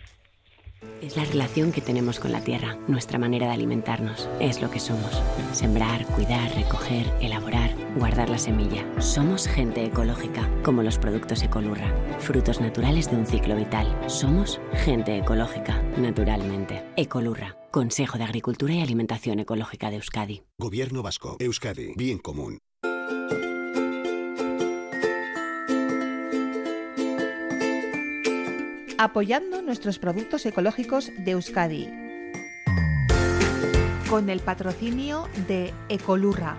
Es 1.02 1.16
la 1.16 1.24
relación 1.24 1.72
que 1.72 1.82
tenemos 1.82 2.20
con 2.20 2.32
la 2.32 2.44
tierra, 2.44 2.78
nuestra 2.88 3.18
manera 3.18 3.48
de 3.48 3.54
alimentarnos, 3.54 4.30
es 4.40 4.62
lo 4.62 4.70
que 4.70 4.80
somos. 4.80 5.22
Sembrar, 5.54 6.06
cuidar, 6.08 6.54
recoger, 6.56 7.12
elaborar, 7.22 7.74
guardar 7.98 8.30
la 8.30 8.38
semilla. 8.38 8.86
Somos 9.02 9.48
gente 9.48 9.86
ecológica, 9.86 10.50
como 10.64 10.84
los 10.84 10.98
productos 10.98 11.42
Ecolurra, 11.42 11.92
frutos 12.20 12.60
naturales 12.60 13.10
de 13.10 13.18
un 13.18 13.26
ciclo 13.26 13.56
vital. 13.56 13.88
Somos 14.08 14.60
gente 14.74 15.18
ecológica, 15.18 15.82
naturalmente. 15.98 16.84
Ecolurra, 16.98 17.58
Consejo 17.72 18.18
de 18.18 18.26
Agricultura 18.26 18.74
y 18.74 18.82
Alimentación 18.82 19.40
Ecológica 19.40 19.90
de 19.90 19.98
Euskadi. 19.98 20.44
Gobierno 20.58 21.02
Vasco, 21.02 21.38
Euskadi, 21.40 21.94
bien 21.96 22.18
común. 22.18 22.60
Apoyando 29.00 29.62
nuestros 29.62 29.98
productos 29.98 30.46
ecológicos 30.46 31.10
de 31.18 31.32
Euskadi. 31.32 31.90
Con 34.10 34.30
el 34.30 34.42
patrocinio 34.42 35.30
de 35.48 35.74
Ecolurra. 35.88 36.58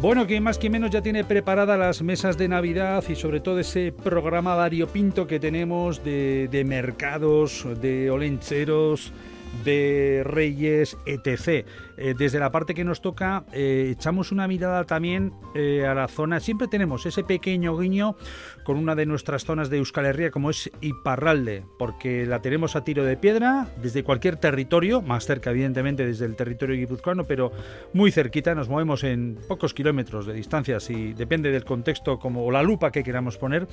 Bueno, 0.00 0.26
que 0.26 0.40
más 0.40 0.56
que 0.56 0.70
menos 0.70 0.90
ya 0.90 1.02
tiene 1.02 1.24
preparadas 1.24 1.78
las 1.78 2.00
mesas 2.00 2.38
de 2.38 2.48
Navidad 2.48 3.04
y 3.10 3.16
sobre 3.16 3.40
todo 3.40 3.58
ese 3.58 3.92
programa 3.92 4.54
variopinto 4.54 5.26
que 5.26 5.38
tenemos 5.38 6.02
de, 6.02 6.48
de 6.50 6.64
mercados, 6.64 7.66
de 7.82 8.10
olencheros, 8.10 9.12
de 9.64 10.22
Reyes, 10.24 10.96
etc. 11.06 11.66
Eh, 11.96 12.14
desde 12.16 12.38
la 12.38 12.50
parte 12.50 12.74
que 12.74 12.84
nos 12.84 13.02
toca, 13.02 13.44
eh, 13.52 13.88
echamos 13.92 14.32
una 14.32 14.48
mirada 14.48 14.84
también 14.84 15.32
eh, 15.54 15.86
a 15.86 15.94
la 15.94 16.08
zona. 16.08 16.40
Siempre 16.40 16.68
tenemos 16.68 17.04
ese 17.04 17.24
pequeño 17.24 17.76
guiño 17.76 18.16
con 18.64 18.78
una 18.78 18.94
de 18.94 19.04
nuestras 19.04 19.44
zonas 19.44 19.68
de 19.68 19.78
Euskal 19.78 20.06
Herria, 20.06 20.30
como 20.30 20.50
es 20.50 20.70
Iparralde, 20.80 21.64
porque 21.78 22.24
la 22.24 22.40
tenemos 22.40 22.76
a 22.76 22.84
tiro 22.84 23.04
de 23.04 23.16
piedra 23.16 23.68
desde 23.82 24.02
cualquier 24.02 24.36
territorio, 24.36 25.02
más 25.02 25.26
cerca, 25.26 25.50
evidentemente, 25.50 26.06
desde 26.06 26.24
el 26.24 26.36
territorio 26.36 26.76
guipuzcoano, 26.76 27.24
pero 27.24 27.52
muy 27.92 28.10
cerquita. 28.12 28.54
Nos 28.54 28.68
movemos 28.68 29.04
en 29.04 29.38
pocos 29.48 29.74
kilómetros 29.74 30.26
de 30.26 30.32
distancia, 30.32 30.80
si 30.80 31.12
depende 31.12 31.50
del 31.50 31.64
contexto 31.64 32.18
como, 32.18 32.44
o 32.46 32.50
la 32.50 32.62
lupa 32.62 32.90
que 32.90 33.02
queramos 33.02 33.36
poner. 33.36 33.66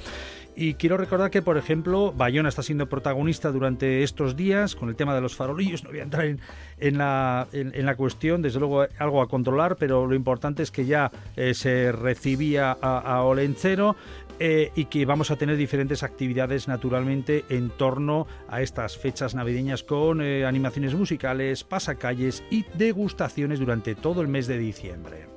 Y 0.55 0.73
quiero 0.73 0.97
recordar 0.97 1.31
que, 1.31 1.41
por 1.41 1.57
ejemplo, 1.57 2.11
Bayona 2.11 2.49
está 2.49 2.63
siendo 2.63 2.89
protagonista 2.89 3.51
durante 3.51 4.03
estos 4.03 4.35
días 4.35 4.75
con 4.75 4.89
el 4.89 4.95
tema 4.95 5.15
de 5.15 5.21
los 5.21 5.35
farolillos. 5.35 5.66
No 5.83 5.89
voy 5.89 5.99
a 5.99 6.03
entrar 6.03 6.25
en, 6.79 6.97
la, 6.97 7.47
en 7.51 7.85
la 7.85 7.95
cuestión 7.95 8.41
desde 8.41 8.59
luego 8.59 8.85
algo 8.97 9.21
a 9.21 9.27
controlar, 9.27 9.75
pero 9.77 10.05
lo 10.05 10.15
importante 10.15 10.63
es 10.63 10.71
que 10.71 10.85
ya 10.85 11.11
eh, 11.35 11.53
se 11.53 11.91
recibía 11.91 12.71
a, 12.71 13.21
Olenchero 13.23 13.95
eh, 14.39 14.71
y 14.75 14.85
que 14.85 15.05
vamos 15.05 15.31
a 15.31 15.35
tener 15.35 15.57
diferentes 15.57 16.03
actividades 16.03 16.67
naturalmente 16.67 17.45
en 17.49 17.69
torno 17.69 18.27
a 18.49 18.61
estas 18.61 18.97
fechas 18.97 19.35
navideñas 19.35 19.83
con 19.83 20.21
eh, 20.21 20.45
animaciones 20.45 20.93
musicales, 20.93 21.63
pasacalles 21.63 22.43
y 22.51 22.65
degustaciones 22.75 23.59
durante 23.59 23.95
todo 23.95 24.21
el 24.21 24.27
mes 24.27 24.47
de 24.47 24.57
diciembre. 24.57 25.36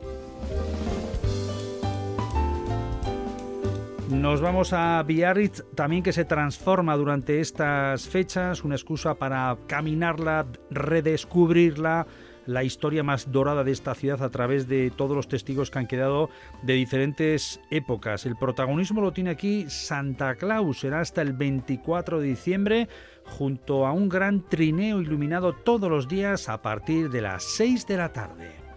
Nos 4.21 4.43
vamos 4.43 4.75
a 4.75 5.03
Biarritz, 5.03 5.65
también 5.75 6.03
que 6.03 6.13
se 6.13 6.27
transforma 6.27 6.95
durante 6.95 7.41
estas 7.41 8.07
fechas, 8.07 8.63
una 8.65 8.75
excusa 8.75 9.15
para 9.15 9.57
caminarla, 9.67 10.47
redescubrirla, 10.69 12.07
la 12.45 12.63
historia 12.63 13.03
más 13.03 13.33
dorada 13.33 13.65
de 13.65 13.73
esta 13.73 13.95
ciudad 13.95 14.23
a 14.23 14.29
través 14.29 14.69
de 14.69 14.91
todos 14.91 15.17
los 15.17 15.27
testigos 15.27 15.71
que 15.71 15.79
han 15.79 15.87
quedado 15.87 16.29
de 16.63 16.75
diferentes 16.75 17.63
épocas. 17.71 18.27
El 18.27 18.37
protagonismo 18.37 19.01
lo 19.01 19.15
tiene 19.15 19.31
aquí 19.31 19.65
Santa 19.71 20.35
Claus, 20.35 20.81
será 20.81 21.01
hasta 21.01 21.23
el 21.23 21.33
24 21.33 22.21
de 22.21 22.27
diciembre 22.29 22.89
junto 23.25 23.87
a 23.87 23.93
un 23.93 24.11
gran 24.11 24.47
trineo 24.47 25.01
iluminado 25.01 25.55
todos 25.55 25.89
los 25.89 26.09
días 26.09 26.51
a 26.51 26.61
partir 26.61 27.09
de 27.09 27.23
las 27.23 27.43
6 27.57 27.87
de 27.87 27.97
la 27.97 28.13
tarde. 28.13 28.70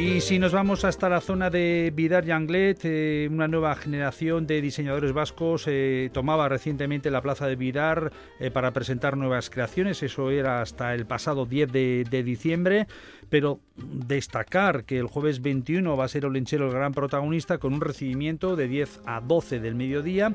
Y 0.00 0.22
si 0.22 0.38
nos 0.38 0.52
vamos 0.52 0.86
hasta 0.86 1.10
la 1.10 1.20
zona 1.20 1.50
de 1.50 1.92
Vidar 1.94 2.26
y 2.26 2.30
Anglet, 2.30 2.80
eh, 2.84 3.28
una 3.30 3.48
nueva 3.48 3.76
generación 3.76 4.46
de 4.46 4.62
diseñadores 4.62 5.12
vascos 5.12 5.64
eh, 5.66 6.08
tomaba 6.14 6.48
recientemente 6.48 7.10
la 7.10 7.20
plaza 7.20 7.46
de 7.46 7.54
Vidar 7.54 8.10
eh, 8.38 8.50
para 8.50 8.70
presentar 8.70 9.18
nuevas 9.18 9.50
creaciones. 9.50 10.02
Eso 10.02 10.30
era 10.30 10.62
hasta 10.62 10.94
el 10.94 11.04
pasado 11.04 11.44
10 11.44 11.70
de, 11.70 12.22
diciembre. 12.24 12.86
Pero 13.28 13.60
destacar 13.76 14.84
que 14.84 14.98
el 14.98 15.06
jueves 15.06 15.42
21 15.42 15.94
va 15.96 16.06
a 16.06 16.08
ser 16.08 16.24
Olenchero 16.24 16.66
el 16.66 16.72
gran 16.72 16.92
protagonista 16.92 17.58
con 17.58 17.74
un 17.74 17.82
recibimiento 17.82 18.56
de 18.56 18.68
10 18.68 19.02
a 19.04 19.20
12 19.20 19.60
del 19.60 19.74
mediodía 19.74 20.34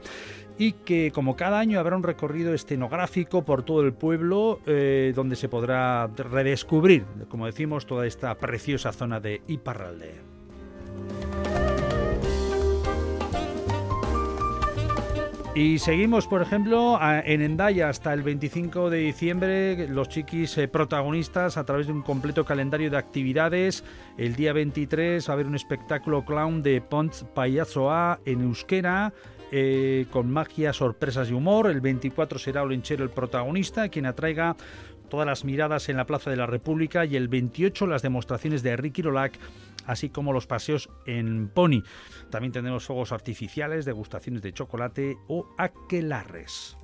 y 0.57 0.73
que 0.73 1.11
como 1.11 1.35
cada 1.35 1.59
año 1.59 1.79
habrá 1.79 1.95
un 1.95 2.03
recorrido 2.03 2.53
escenográfico 2.53 3.43
por 3.43 3.63
todo 3.63 3.81
el 3.81 3.93
pueblo 3.93 4.59
eh, 4.65 5.13
donde 5.15 5.35
se 5.35 5.49
podrá 5.49 6.07
redescubrir, 6.07 7.05
como 7.29 7.45
decimos, 7.45 7.85
toda 7.85 8.07
esta 8.07 8.35
preciosa 8.35 8.91
zona 8.91 9.19
de 9.19 9.41
Iparralde. 9.47 10.35
Y 15.55 15.79
seguimos, 15.79 16.27
por 16.27 16.41
ejemplo, 16.41 16.99
en 17.01 17.41
Endaya 17.41 17.87
hasta 17.87 18.13
el 18.13 18.23
25 18.23 18.89
de 18.89 18.97
diciembre, 18.97 19.87
los 19.87 20.09
chiquis 20.09 20.57
eh, 20.57 20.67
protagonistas 20.67 21.55
a 21.55 21.63
través 21.63 21.87
de 21.87 21.93
un 21.93 22.01
completo 22.01 22.43
calendario 22.43 22.91
de 22.91 22.97
actividades. 22.97 23.85
El 24.17 24.35
día 24.35 24.51
23 24.51 25.25
va 25.25 25.31
a 25.31 25.33
haber 25.33 25.47
un 25.47 25.55
espectáculo 25.55 26.25
clown 26.25 26.61
de 26.61 26.81
Pont 26.81 27.13
Payasoa 27.33 28.19
en 28.25 28.41
euskera. 28.41 29.13
Eh, 29.57 30.07
con 30.11 30.29
magia, 30.29 30.73
sorpresas 30.73 31.29
y 31.29 31.33
humor. 31.33 31.67
El 31.67 31.79
24 31.79 32.39
será 32.39 32.61
Olenchero 32.63 33.05
el 33.05 33.09
protagonista, 33.09 33.87
quien 33.87 34.05
atraiga 34.05 34.57
todas 35.09 35.25
las 35.25 35.45
miradas 35.45 35.87
en 35.87 35.95
la 35.95 36.05
Plaza 36.05 36.29
de 36.29 36.35
la 36.35 36.45
República 36.45 37.05
y 37.05 37.15
el 37.15 37.29
28 37.29 37.87
las 37.87 38.01
demostraciones 38.01 38.63
de 38.63 38.75
Ricky 38.75 39.01
Rolac, 39.01 39.39
así 39.85 40.09
como 40.09 40.33
los 40.33 40.45
paseos 40.45 40.89
en 41.05 41.47
Pony. 41.47 41.83
También 42.29 42.51
tendremos 42.51 42.83
fuegos 42.83 43.13
artificiales, 43.13 43.85
degustaciones 43.85 44.41
de 44.41 44.51
chocolate 44.51 45.15
o 45.29 45.47
aquelarres. 45.57 46.75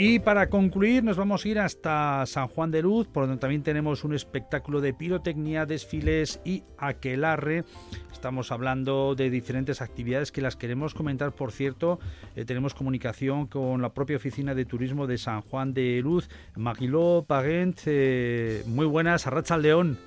Y 0.00 0.20
para 0.20 0.48
concluir 0.48 1.02
nos 1.02 1.16
vamos 1.16 1.44
a 1.44 1.48
ir 1.48 1.58
hasta 1.58 2.24
San 2.26 2.46
Juan 2.46 2.70
de 2.70 2.82
Luz, 2.82 3.08
por 3.08 3.26
donde 3.26 3.40
también 3.40 3.64
tenemos 3.64 4.04
un 4.04 4.14
espectáculo 4.14 4.80
de 4.80 4.94
pirotecnia, 4.94 5.66
desfiles 5.66 6.40
y 6.44 6.62
aquelarre. 6.78 7.64
Estamos 8.12 8.52
hablando 8.52 9.16
de 9.16 9.28
diferentes 9.28 9.82
actividades 9.82 10.30
que 10.30 10.40
las 10.40 10.54
queremos 10.54 10.94
comentar, 10.94 11.32
por 11.32 11.50
cierto. 11.50 11.98
Eh, 12.36 12.44
tenemos 12.44 12.74
comunicación 12.74 13.48
con 13.48 13.82
la 13.82 13.92
propia 13.92 14.18
oficina 14.18 14.54
de 14.54 14.64
turismo 14.64 15.08
de 15.08 15.18
San 15.18 15.40
Juan 15.42 15.74
de 15.74 16.00
Luz. 16.00 16.30
Maguiló 16.54 17.24
Parent, 17.26 17.80
eh, 17.86 18.62
muy 18.66 18.86
buenas, 18.86 19.26
Arracha 19.26 19.58
León. 19.58 19.98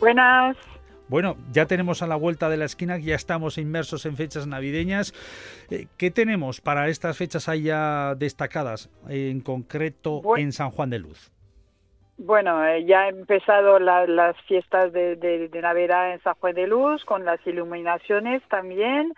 Buenas. 0.00 0.56
Bueno, 1.08 1.36
ya 1.52 1.64
tenemos 1.66 2.02
a 2.02 2.06
la 2.06 2.16
vuelta 2.16 2.50
de 2.50 2.58
la 2.58 2.66
esquina, 2.66 2.98
ya 2.98 3.14
estamos 3.14 3.56
inmersos 3.56 4.04
en 4.04 4.16
fechas 4.16 4.46
navideñas. 4.46 5.14
Eh, 5.70 5.86
¿Qué 5.96 6.10
tenemos 6.10 6.60
para 6.60 6.88
estas 6.88 7.16
fechas 7.16 7.48
allá 7.48 8.14
destacadas, 8.14 8.90
en 9.08 9.40
concreto 9.40 10.20
en 10.36 10.52
San 10.52 10.70
Juan 10.70 10.90
de 10.90 10.98
Luz? 10.98 11.32
Bueno, 12.18 12.62
eh, 12.66 12.84
ya 12.84 13.04
han 13.04 13.20
empezado 13.20 13.78
las 13.78 14.36
fiestas 14.42 14.92
de, 14.92 15.48
Navidad 15.62 16.12
en 16.12 16.20
San 16.20 16.34
Juan 16.34 16.54
de 16.54 16.66
Luz, 16.66 17.04
con 17.04 17.24
las 17.24 17.44
iluminaciones 17.46 18.42
también. 18.48 19.14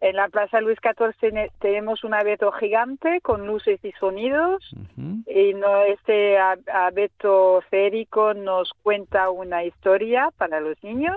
En 0.00 0.16
la 0.16 0.28
Plaza 0.28 0.60
Luis 0.60 0.78
XIV 0.80 1.50
tenemos 1.58 2.04
un 2.04 2.14
abeto 2.14 2.52
gigante 2.52 3.20
con 3.22 3.46
luces 3.46 3.84
y 3.84 3.92
sonidos. 3.92 4.62
Y 5.26 5.54
no, 5.54 5.82
este 5.82 6.38
abeto 6.38 7.62
férico 7.70 8.34
nos 8.34 8.72
cuenta 8.82 9.30
una 9.30 9.64
historia 9.64 10.30
para 10.38 10.60
los 10.60 10.82
niños 10.84 11.16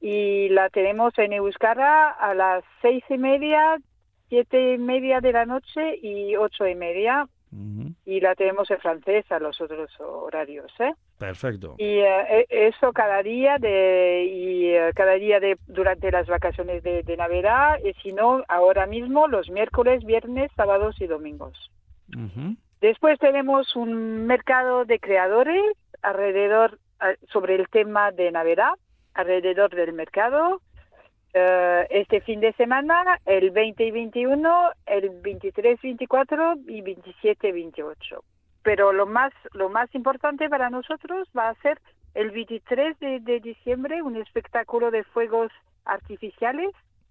y 0.00 0.48
la 0.50 0.68
tenemos 0.70 1.18
en 1.18 1.32
Euskara 1.32 2.10
a 2.10 2.34
las 2.34 2.64
seis 2.82 3.02
y 3.08 3.18
media, 3.18 3.78
siete 4.28 4.74
y 4.74 4.78
media 4.78 5.20
de 5.20 5.32
la 5.32 5.44
noche 5.44 5.98
y 6.02 6.36
ocho 6.36 6.66
y 6.66 6.74
media. 6.74 7.26
Y 8.04 8.20
la 8.20 8.34
tenemos 8.34 8.70
en 8.70 8.78
francés 8.78 9.24
a 9.32 9.38
los 9.38 9.58
otros 9.58 9.90
horarios, 9.98 10.70
¿eh? 10.80 10.92
Perfecto. 11.18 11.76
Y 11.78 12.00
eh, 12.00 12.46
e, 12.50 12.68
eso 12.68 12.92
cada 12.92 13.22
día 13.22 13.56
de 13.58 14.24
y 14.30 14.66
eh, 14.66 14.92
cada 14.94 15.14
día 15.14 15.40
de 15.40 15.56
durante 15.66 16.10
las 16.10 16.26
vacaciones 16.26 16.82
de, 16.82 17.16
Navidad 17.16 17.78
y 17.82 17.94
si 18.02 18.12
no 18.12 18.44
ahora 18.48 18.86
mismo 18.86 19.28
los 19.28 19.48
miércoles, 19.48 20.04
viernes, 20.04 20.50
sábados 20.56 21.00
y 21.00 21.06
domingos. 21.06 21.70
Después 22.82 23.18
tenemos 23.18 23.74
un 23.76 24.26
mercado 24.26 24.84
de 24.84 25.00
creadores 25.00 25.64
alrededor 26.02 26.78
sobre 27.32 27.54
el 27.54 27.68
tema 27.68 28.12
de 28.12 28.30
Navidad 28.30 28.74
alrededor 29.18 29.74
del 29.74 29.92
mercado. 29.92 30.60
Eh, 31.34 31.86
este 31.90 32.20
fin 32.20 32.40
de 32.40 32.52
semana, 32.52 33.20
el 33.26 33.50
20 33.50 33.84
y 33.84 33.90
21, 33.90 34.70
el 34.86 35.10
23, 35.10 35.80
24 35.82 36.54
y 36.68 36.80
27, 36.80 37.52
28. 37.52 38.24
Pero 38.62 38.92
lo 38.92 39.06
más, 39.06 39.32
lo 39.52 39.68
más 39.68 39.92
importante 39.94 40.48
para 40.48 40.70
nosotros 40.70 41.28
va 41.36 41.48
a 41.48 41.54
ser 41.56 41.80
el 42.14 42.30
23 42.30 42.98
de, 43.00 43.40
diciembre, 43.40 44.02
un 44.02 44.16
espectáculo 44.16 44.90
de 44.90 45.02
fuegos 45.04 45.50
artificiales 45.84 46.70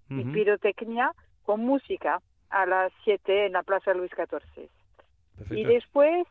y 0.09 0.23
pirotecnia 0.23 1.11
con 1.43 1.59
música 1.65 2.21
a 2.49 2.65
las 2.65 2.93
7 3.03 3.47
en 3.47 3.53
la 3.53 3.63
Plaza 3.63 3.93
Luis 3.93 4.11
XIV. 4.11 4.69
Y 5.51 5.65
después, 5.65 6.25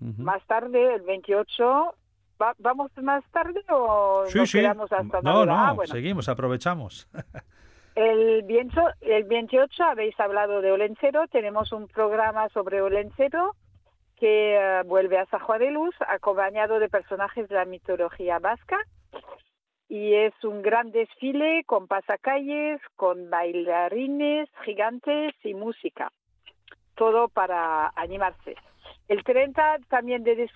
más 0.00 0.44
tarde, 0.46 0.94
el 0.94 1.02
28, 1.02 1.94
¿Vamos 2.58 2.90
más 3.02 3.24
tarde 3.30 3.60
o 3.70 4.24
nos 4.34 4.52
quedamos 4.52 4.92
hasta 4.92 5.20
No, 5.22 5.46
no, 5.46 5.54
ah, 5.54 5.76
seguimos, 5.84 6.28
aprovechamos. 6.28 7.08
El, 7.94 8.42
viento, 8.42 8.82
el 9.02 9.22
28 9.22 9.84
habéis 9.84 10.18
hablado 10.18 10.60
de 10.60 10.72
Olencero, 10.72 11.28
tenemos 11.28 11.70
un 11.70 11.86
programa 11.86 12.48
sobre 12.48 12.82
Olencero 12.82 13.54
que 14.16 14.56
eh, 14.56 14.82
vuelve 14.84 15.18
a 15.18 15.26
San 15.26 15.40
de 15.58 15.70
Luz 15.70 15.94
acompañado 16.08 16.78
de 16.78 16.88
personajes 16.88 17.48
de 17.48 17.54
la 17.54 17.64
mitología 17.64 18.38
vasca. 18.38 18.78
Y 19.88 20.14
es 20.14 20.32
un 20.42 20.62
gran 20.62 20.90
desfile 20.90 21.62
con 21.66 21.86
pasacalles, 21.86 22.80
con 22.96 23.30
bailarines 23.30 24.48
gigantes 24.64 25.34
y 25.44 25.54
música, 25.54 26.10
todo 26.96 27.28
para 27.28 27.92
animarse. 27.94 28.56
El 29.08 29.22
30 29.22 29.80
también 29.88 30.24
de, 30.24 30.48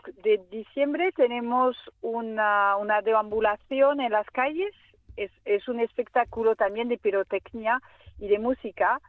diciembre 0.50 1.12
tenemos 1.12 1.76
una, 2.00 2.76
una, 2.76 3.02
deambulación 3.02 4.00
en 4.00 4.12
las 4.12 4.26
calles. 4.30 4.74
Es, 5.16 5.30
es, 5.44 5.68
un 5.68 5.80
espectáculo 5.80 6.56
también 6.56 6.88
de 6.88 6.96
pirotecnia 6.96 7.80
y 8.18 8.28
de 8.28 8.38
música. 8.38 9.00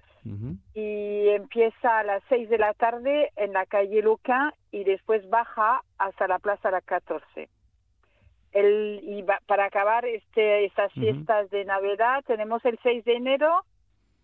Y 0.76 1.30
empieza 1.30 2.00
a 2.00 2.04
las 2.04 2.22
6 2.30 2.50
de 2.50 2.58
la 2.60 2.74
tarde 2.74 3.32
en 3.36 3.54
la 3.54 3.66
calle 3.66 4.04
Luca 4.04 4.54
y 4.70 4.84
después 4.84 5.28
baja 5.30 5.82
hasta 5.98 6.28
la 6.28 6.38
Plaza 6.38 6.70
La 6.70 6.82
14. 6.82 7.50
El, 8.52 9.00
y 9.02 9.24
para 9.48 9.66
acabar 9.66 10.06
este, 10.06 10.66
estas 10.66 10.92
fiestas 10.94 11.50
de 11.50 11.66
Navidad 11.66 12.24
tenemos 12.28 12.64
el 12.66 12.78
6 12.84 13.06
de 13.06 13.16
enero 13.16 13.64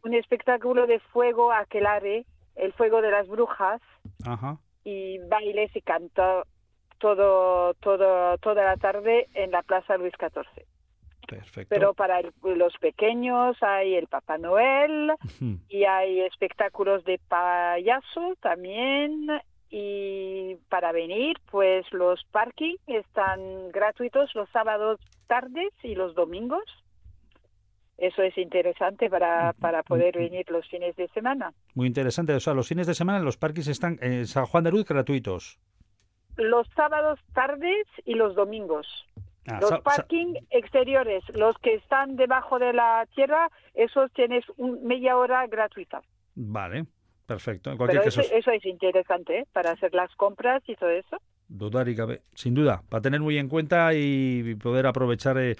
un 0.04 0.14
espectáculo 0.14 0.86
de 0.86 1.00
fuego 1.00 1.52
aquelare, 1.52 2.26
el 2.56 2.74
fuego 2.74 3.02
de 3.02 3.10
las 3.10 3.28
brujas. 3.28 3.82
Ajá 4.26 4.60
y 4.86 5.18
bailes 5.28 5.76
y 5.76 5.82
canto 5.82 6.46
todo, 7.00 7.74
todo, 7.76 8.38
toda 8.38 8.64
la 8.64 8.78
tarde 8.78 9.28
en 9.34 9.52
la 9.52 9.62
Plaza 9.64 9.98
Luis 9.98 10.14
XIV. 10.18 10.66
Perfecto. 11.28 11.68
Pero 11.70 11.94
para 11.94 12.22
los 12.22 12.78
pequeños 12.78 13.58
hay 13.62 13.96
el 13.96 14.08
Papá 14.08 14.38
Noel 14.38 15.12
y 15.70 15.84
hay 15.84 16.22
espectáculos 16.22 17.04
de 17.04 17.20
payaso 17.28 18.36
también. 18.42 19.28
Y 19.70 20.56
para 20.70 20.92
venir, 20.92 21.38
pues 21.52 21.86
los 21.92 22.24
parking 22.32 22.76
están 22.88 23.72
gratuitos 23.72 24.34
los 24.36 24.48
sábados 24.52 25.00
tardes 25.28 25.74
y 25.82 25.96
los 25.96 26.14
domingos 26.14 26.64
eso 27.98 28.22
es 28.22 28.38
interesante 28.38 29.10
para, 29.10 29.54
para 29.54 29.84
poder 29.84 30.18
venir 30.18 30.46
los 30.50 30.68
fines 30.68 30.96
de 30.96 31.08
semana. 31.10 31.54
Muy 31.74 31.88
interesante. 31.88 32.34
O 32.34 32.40
sea, 32.40 32.54
los 32.54 32.68
fines 32.68 32.88
de 32.88 32.94
semana 32.94 33.20
los 33.20 33.38
parques 33.38 33.68
están 33.68 33.98
en 34.02 34.28
San 34.28 34.46
Juan 34.46 34.64
de 34.64 34.72
Luz 34.72 34.86
gratuitos. 34.86 35.60
Los 36.36 36.68
sábados 36.76 37.20
tardes 37.34 37.88
y 38.04 38.16
los 38.16 38.36
domingos. 38.36 38.88
Ah, 39.48 39.60
los 39.62 39.80
parking 39.82 40.34
exteriores, 40.50 41.24
los 41.36 41.56
que 41.60 41.76
están 41.76 42.16
debajo 42.16 42.58
de 42.58 42.74
la 42.74 43.08
tierra, 43.14 43.50
esos 43.76 44.12
tienes 44.14 44.44
un, 44.58 44.84
media 44.84 45.18
hora 45.18 45.46
gratuita. 45.46 46.02
Vale, 46.34 46.86
perfecto. 47.28 47.72
En 47.72 47.78
cualquier 47.78 48.04
caso... 48.04 48.22
eso, 48.22 48.52
es 48.52 48.66
interesante 48.66 49.40
¿eh? 49.40 49.48
para 49.54 49.72
hacer 49.72 49.94
las 49.94 50.14
compras 50.16 50.64
y 50.68 50.76
todo 50.76 50.90
eso. 50.90 51.18
Dudar 51.48 51.88
y 51.90 51.96
cabe, 51.96 52.22
sin 52.34 52.56
duda, 52.56 52.82
para 52.90 53.02
tener 53.02 53.22
muy 53.22 53.38
en 53.38 53.48
cuenta 53.48 53.94
y 53.94 54.56
poder 54.56 54.88
aprovechar 54.88 55.38
eh, 55.38 55.56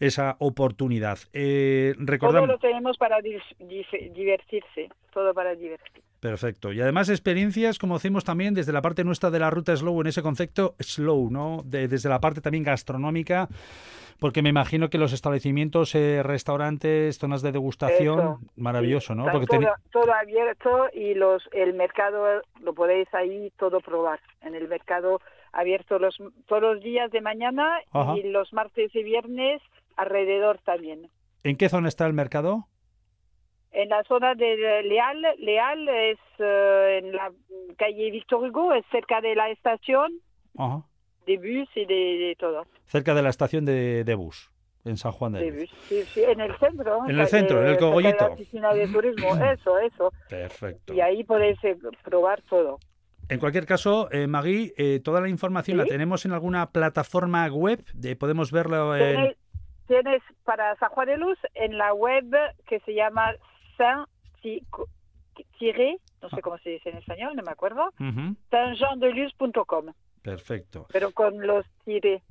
esa 0.00 0.36
oportunidad. 0.38 1.18
Eh, 1.32 1.94
recordamos... 1.98 2.48
Todo 2.48 2.56
lo 2.56 2.58
tenemos 2.58 2.96
para 2.96 3.18
divertirse, 3.20 4.88
todo 5.12 5.34
para 5.34 5.54
divertirse. 5.54 6.02
Perfecto. 6.20 6.72
Y 6.72 6.80
además 6.80 7.08
experiencias, 7.10 7.78
como 7.78 7.94
decimos 7.94 8.24
también, 8.24 8.54
desde 8.54 8.72
la 8.72 8.82
parte 8.82 9.04
nuestra 9.04 9.30
de 9.30 9.38
la 9.38 9.50
ruta 9.50 9.76
Slow, 9.76 10.00
en 10.00 10.08
ese 10.08 10.22
concepto 10.22 10.74
Slow, 10.80 11.30
¿no? 11.30 11.62
desde 11.64 12.08
la 12.08 12.20
parte 12.20 12.40
también 12.40 12.64
gastronómica, 12.64 13.48
porque 14.18 14.42
me 14.42 14.48
imagino 14.48 14.90
que 14.90 14.98
los 14.98 15.12
establecimientos, 15.12 15.94
eh, 15.94 16.22
restaurantes, 16.22 17.18
zonas 17.18 17.42
de 17.42 17.52
degustación, 17.52 18.38
maravilloso, 18.56 19.14
¿no? 19.14 19.26
Porque 19.30 19.46
todo, 19.46 19.74
todo, 19.92 20.12
abierto 20.12 20.86
y 20.92 21.14
los 21.14 21.48
el 21.52 21.74
mercado 21.74 22.42
lo 22.60 22.74
podéis 22.74 23.12
ahí 23.14 23.52
todo 23.56 23.80
probar. 23.80 24.20
En 24.42 24.54
el 24.54 24.68
mercado 24.68 25.20
abierto 25.52 25.98
los 25.98 26.16
todos 26.46 26.62
los 26.62 26.82
días 26.82 27.10
de 27.10 27.20
mañana 27.20 27.80
y 28.16 28.24
los 28.24 28.52
martes 28.52 28.94
y 28.94 29.02
viernes 29.02 29.62
alrededor 29.96 30.58
también. 30.64 31.08
¿En 31.44 31.56
qué 31.56 31.68
zona 31.68 31.88
está 31.88 32.06
el 32.06 32.12
mercado? 32.12 32.66
En 33.70 33.90
la 33.90 34.02
zona 34.04 34.34
de 34.34 34.82
Leal, 34.82 35.22
Leal 35.38 35.88
es 35.88 36.18
eh, 36.38 37.00
en 37.02 37.12
la 37.12 37.30
calle 37.76 38.10
Victor 38.10 38.42
Hugo, 38.42 38.72
es 38.72 38.84
cerca 38.90 39.20
de 39.20 39.34
la 39.34 39.50
estación 39.50 40.20
de 41.28 41.36
bus 41.36 41.68
y 41.76 41.84
de, 41.84 42.36
todo. 42.38 42.66
Cerca 42.86 43.14
de 43.14 43.22
la 43.22 43.28
estación 43.28 43.64
de, 43.64 44.14
bus, 44.16 44.50
en 44.84 44.96
San 44.96 45.12
Juan 45.12 45.32
de, 45.32 45.52
de 45.52 45.66
Sí, 45.88 46.02
sí, 46.04 46.22
en 46.24 46.40
el 46.40 46.56
centro. 46.56 47.06
En 47.06 47.18
el 47.18 47.26
centro, 47.26 47.60
en 47.62 47.68
el 47.68 47.78
cogollito. 47.78 48.24
En 48.24 48.28
la 48.30 48.34
oficina 48.34 48.74
de 48.74 48.88
turismo, 48.88 49.36
eso, 49.36 49.78
eso. 49.78 50.12
Perfecto. 50.28 50.94
Y 50.94 51.00
ahí 51.00 51.22
podéis 51.24 51.62
eh, 51.64 51.76
probar 52.02 52.42
todo. 52.42 52.78
En 53.28 53.38
cualquier 53.38 53.66
caso, 53.66 54.10
eh, 54.10 54.26
Magui, 54.26 54.72
eh, 54.78 55.00
toda 55.04 55.20
la 55.20 55.28
información 55.28 55.76
la 55.76 55.84
tenemos 55.84 56.24
en 56.24 56.32
alguna 56.32 56.70
plataforma 56.70 57.46
web, 57.48 57.84
de, 57.92 58.16
podemos 58.16 58.50
verlo 58.50 58.96
en... 58.96 59.36
Tienes 59.86 60.22
para 60.44 60.76
San 60.76 60.90
Juan 60.90 61.08
de 61.08 61.16
Luz 61.16 61.38
en 61.54 61.78
la 61.78 61.94
web 61.94 62.26
que 62.66 62.80
se 62.80 62.94
llama 62.94 63.32
saint 63.76 64.06
no 66.20 66.28
sé 66.30 66.36
ah. 66.36 66.40
cómo 66.42 66.58
se 66.58 66.70
dice 66.70 66.90
en 66.90 66.98
español, 66.98 67.36
no 67.36 67.42
me 67.42 67.52
acuerdo, 67.52 67.92
uh 68.00 68.34
Perfecto. 70.30 70.86
Pero 70.92 71.12
con 71.12 71.46
los 71.46 71.64
tiré. 71.84 72.22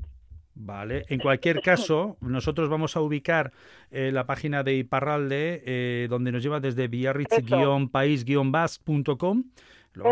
Vale, 0.60 1.06
en 1.10 1.20
cualquier 1.20 1.62
caso, 1.62 2.18
nosotros 2.22 2.68
vamos 2.70 2.98
a 2.98 3.02
ubicar 3.02 3.52
eh, 3.92 4.12
la 4.12 4.26
página 4.26 4.64
de 4.64 4.74
Iparralde, 4.76 5.62
eh, 5.66 6.08
donde 6.10 6.32
nos 6.32 6.42
lleva 6.42 6.60
desde 6.60 6.88
biarritz-país-basque.com 6.88 9.44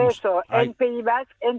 Eso, 0.10 0.44
en, 0.50 0.76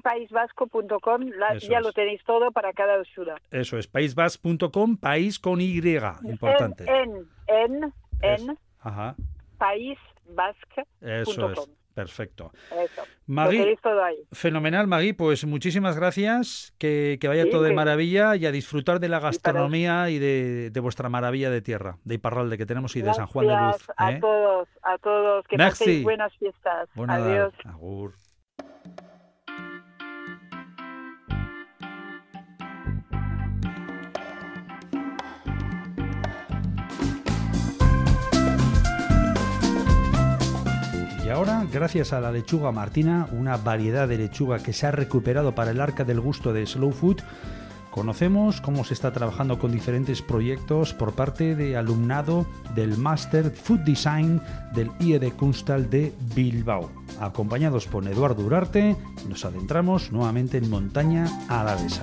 paisvasco.com 0.01 1.31
ya 1.61 1.81
lo 1.81 1.93
tenéis 1.93 2.25
todo 2.25 2.51
para 2.53 2.73
cada 2.73 3.01
ayuda. 3.01 3.37
Eso 3.51 3.77
es, 3.79 3.87
paisvasco.com, 3.87 4.97
país 4.97 5.39
con 5.39 5.61
Y, 5.61 5.77
importante. 5.79 6.87
En, 6.89 7.29
en, 7.47 7.93
en, 8.23 8.59
Ajá. 8.81 9.15
Eso 11.01 11.51
es. 11.51 11.69
Perfecto. 11.97 12.53
Magui, 13.27 13.75
fenomenal, 14.31 14.87
Magui. 14.87 15.15
Pues 15.15 15.47
muchísimas 15.47 15.97
gracias. 15.97 16.75
Que, 16.77 17.19
vaya 17.27 17.49
todo 17.51 17.63
de 17.63 17.73
maravilla 17.73 18.37
y 18.37 18.45
a 18.45 18.53
disfrutar 18.53 19.01
de 19.01 19.09
la 19.09 19.19
gastronomía 19.19 20.11
y 20.11 20.19
de, 20.19 20.81
vuestra 20.83 21.09
maravilla 21.09 21.49
de 21.49 21.63
tierra, 21.63 21.97
de 22.05 22.17
Iparralde 22.17 22.59
que 22.59 22.67
tenemos 22.67 22.95
y 22.97 23.01
de 23.01 23.15
San 23.15 23.27
Juan 23.27 23.47
de 23.47 23.57
Luz. 23.57 23.87
A 23.97 24.13
¿eh? 24.13 24.19
todos, 24.21 24.69
a 24.83 24.99
todos. 24.99 25.47
Que 25.47 25.57
paséis 25.57 26.03
buenas 26.03 26.37
fiestas. 26.37 26.91
Adiós. 27.09 27.55
Agur. 27.65 28.13
Y 41.27 41.29
ahora, 41.29 41.67
gracias 41.73 42.13
a 42.13 42.21
la 42.21 42.31
lechuga 42.31 42.71
martina, 42.71 43.27
una 43.33 43.57
variedad 43.57 44.07
de 44.07 44.17
lechuga 44.17 44.61
que 44.61 44.73
se 44.73 44.87
ha 44.87 44.93
recuperado 44.93 45.57
para 45.57 45.73
el 45.73 45.81
arca 45.81 46.05
del 46.05 46.21
gusto 46.21 46.53
de 46.53 46.65
Slow 46.65 46.93
Food, 46.93 47.17
conocemos 47.91 48.61
cómo 48.61 48.85
se 48.85 48.95
está 48.95 49.11
trabajando 49.11 49.59
con 49.59 49.73
diferentes 49.73 50.23
proyectos 50.23 50.95
por 50.95 51.15
parte 51.15 51.57
de 51.57 51.77
alumnado 51.77 52.47
del 52.77 52.97
Master 52.97 53.51
Food 53.51 53.81
Design 53.81 54.41
del 54.73 54.93
IED 55.01 55.33
Kunstal 55.33 55.91
de 55.91 56.15
Bilbao. 56.37 56.93
Acompañados 57.19 57.89
por 57.89 58.07
Eduardo 58.07 58.45
Urarte, 58.45 58.95
nos 59.29 59.45
adentramos 59.45 60.13
nuevamente 60.13 60.59
en 60.59 60.71
montaña 60.71 61.27
alavesa. 61.49 62.03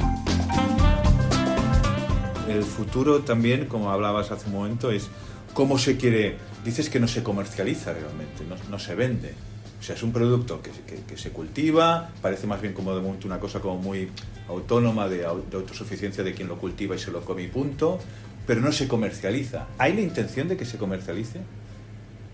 El 2.49 2.63
futuro 2.63 3.21
también, 3.21 3.67
como 3.67 3.89
hablabas 3.89 4.31
hace 4.31 4.47
un 4.47 4.55
momento, 4.55 4.91
es 4.91 5.09
cómo 5.53 5.77
se 5.77 5.97
quiere, 5.97 6.35
dices 6.65 6.89
que 6.89 6.99
no 6.99 7.07
se 7.07 7.23
comercializa 7.23 7.93
realmente, 7.93 8.43
no, 8.69 8.79
se 8.79 8.95
vende. 8.95 9.33
O 9.79 9.83
sea, 9.83 9.95
es 9.95 10.03
un 10.03 10.13
producto 10.13 10.61
que, 10.61 10.71
que, 11.05 11.17
se 11.17 11.31
cultiva, 11.31 12.09
parece 12.21 12.47
más 12.47 12.61
bien 12.61 12.73
como 12.73 12.95
de 12.95 13.01
momento 13.01 13.27
una 13.27 13.39
cosa 13.39 13.59
como 13.59 13.77
muy 13.77 14.09
autónoma 14.47 15.09
de, 15.09 15.25
autosuficiencia 15.25 16.23
de 16.23 16.33
quien 16.33 16.47
lo 16.47 16.57
cultiva 16.57 16.95
y 16.95 16.99
se 16.99 17.11
lo 17.11 17.21
come 17.21 17.43
y 17.43 17.47
punto, 17.47 17.99
pero 18.47 18.61
no 18.61 18.71
se 18.71 18.87
comercializa. 18.87 19.67
¿Hay 19.77 19.93
la 19.93 20.01
intención 20.01 20.47
de 20.47 20.57
que 20.57 20.65
se 20.65 20.77
comercialice 20.77 21.39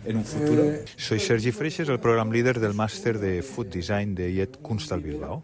en 0.05 0.17
un 0.17 0.26
futuro? 0.26 0.63
Eh, 0.63 0.86
Soy 0.95 1.20
Sergi 1.20 1.51
Freixes, 1.51 1.89
el 1.89 1.99
program 1.99 2.32
líder 2.32 2.59
del 2.59 2.76
máster 2.76 3.20
de 3.20 3.41
Food 3.41 3.67
Design 3.67 4.13
de 4.13 4.32
IET 4.32 4.57
Kunstal 4.61 5.01
Bilbao. 5.01 5.43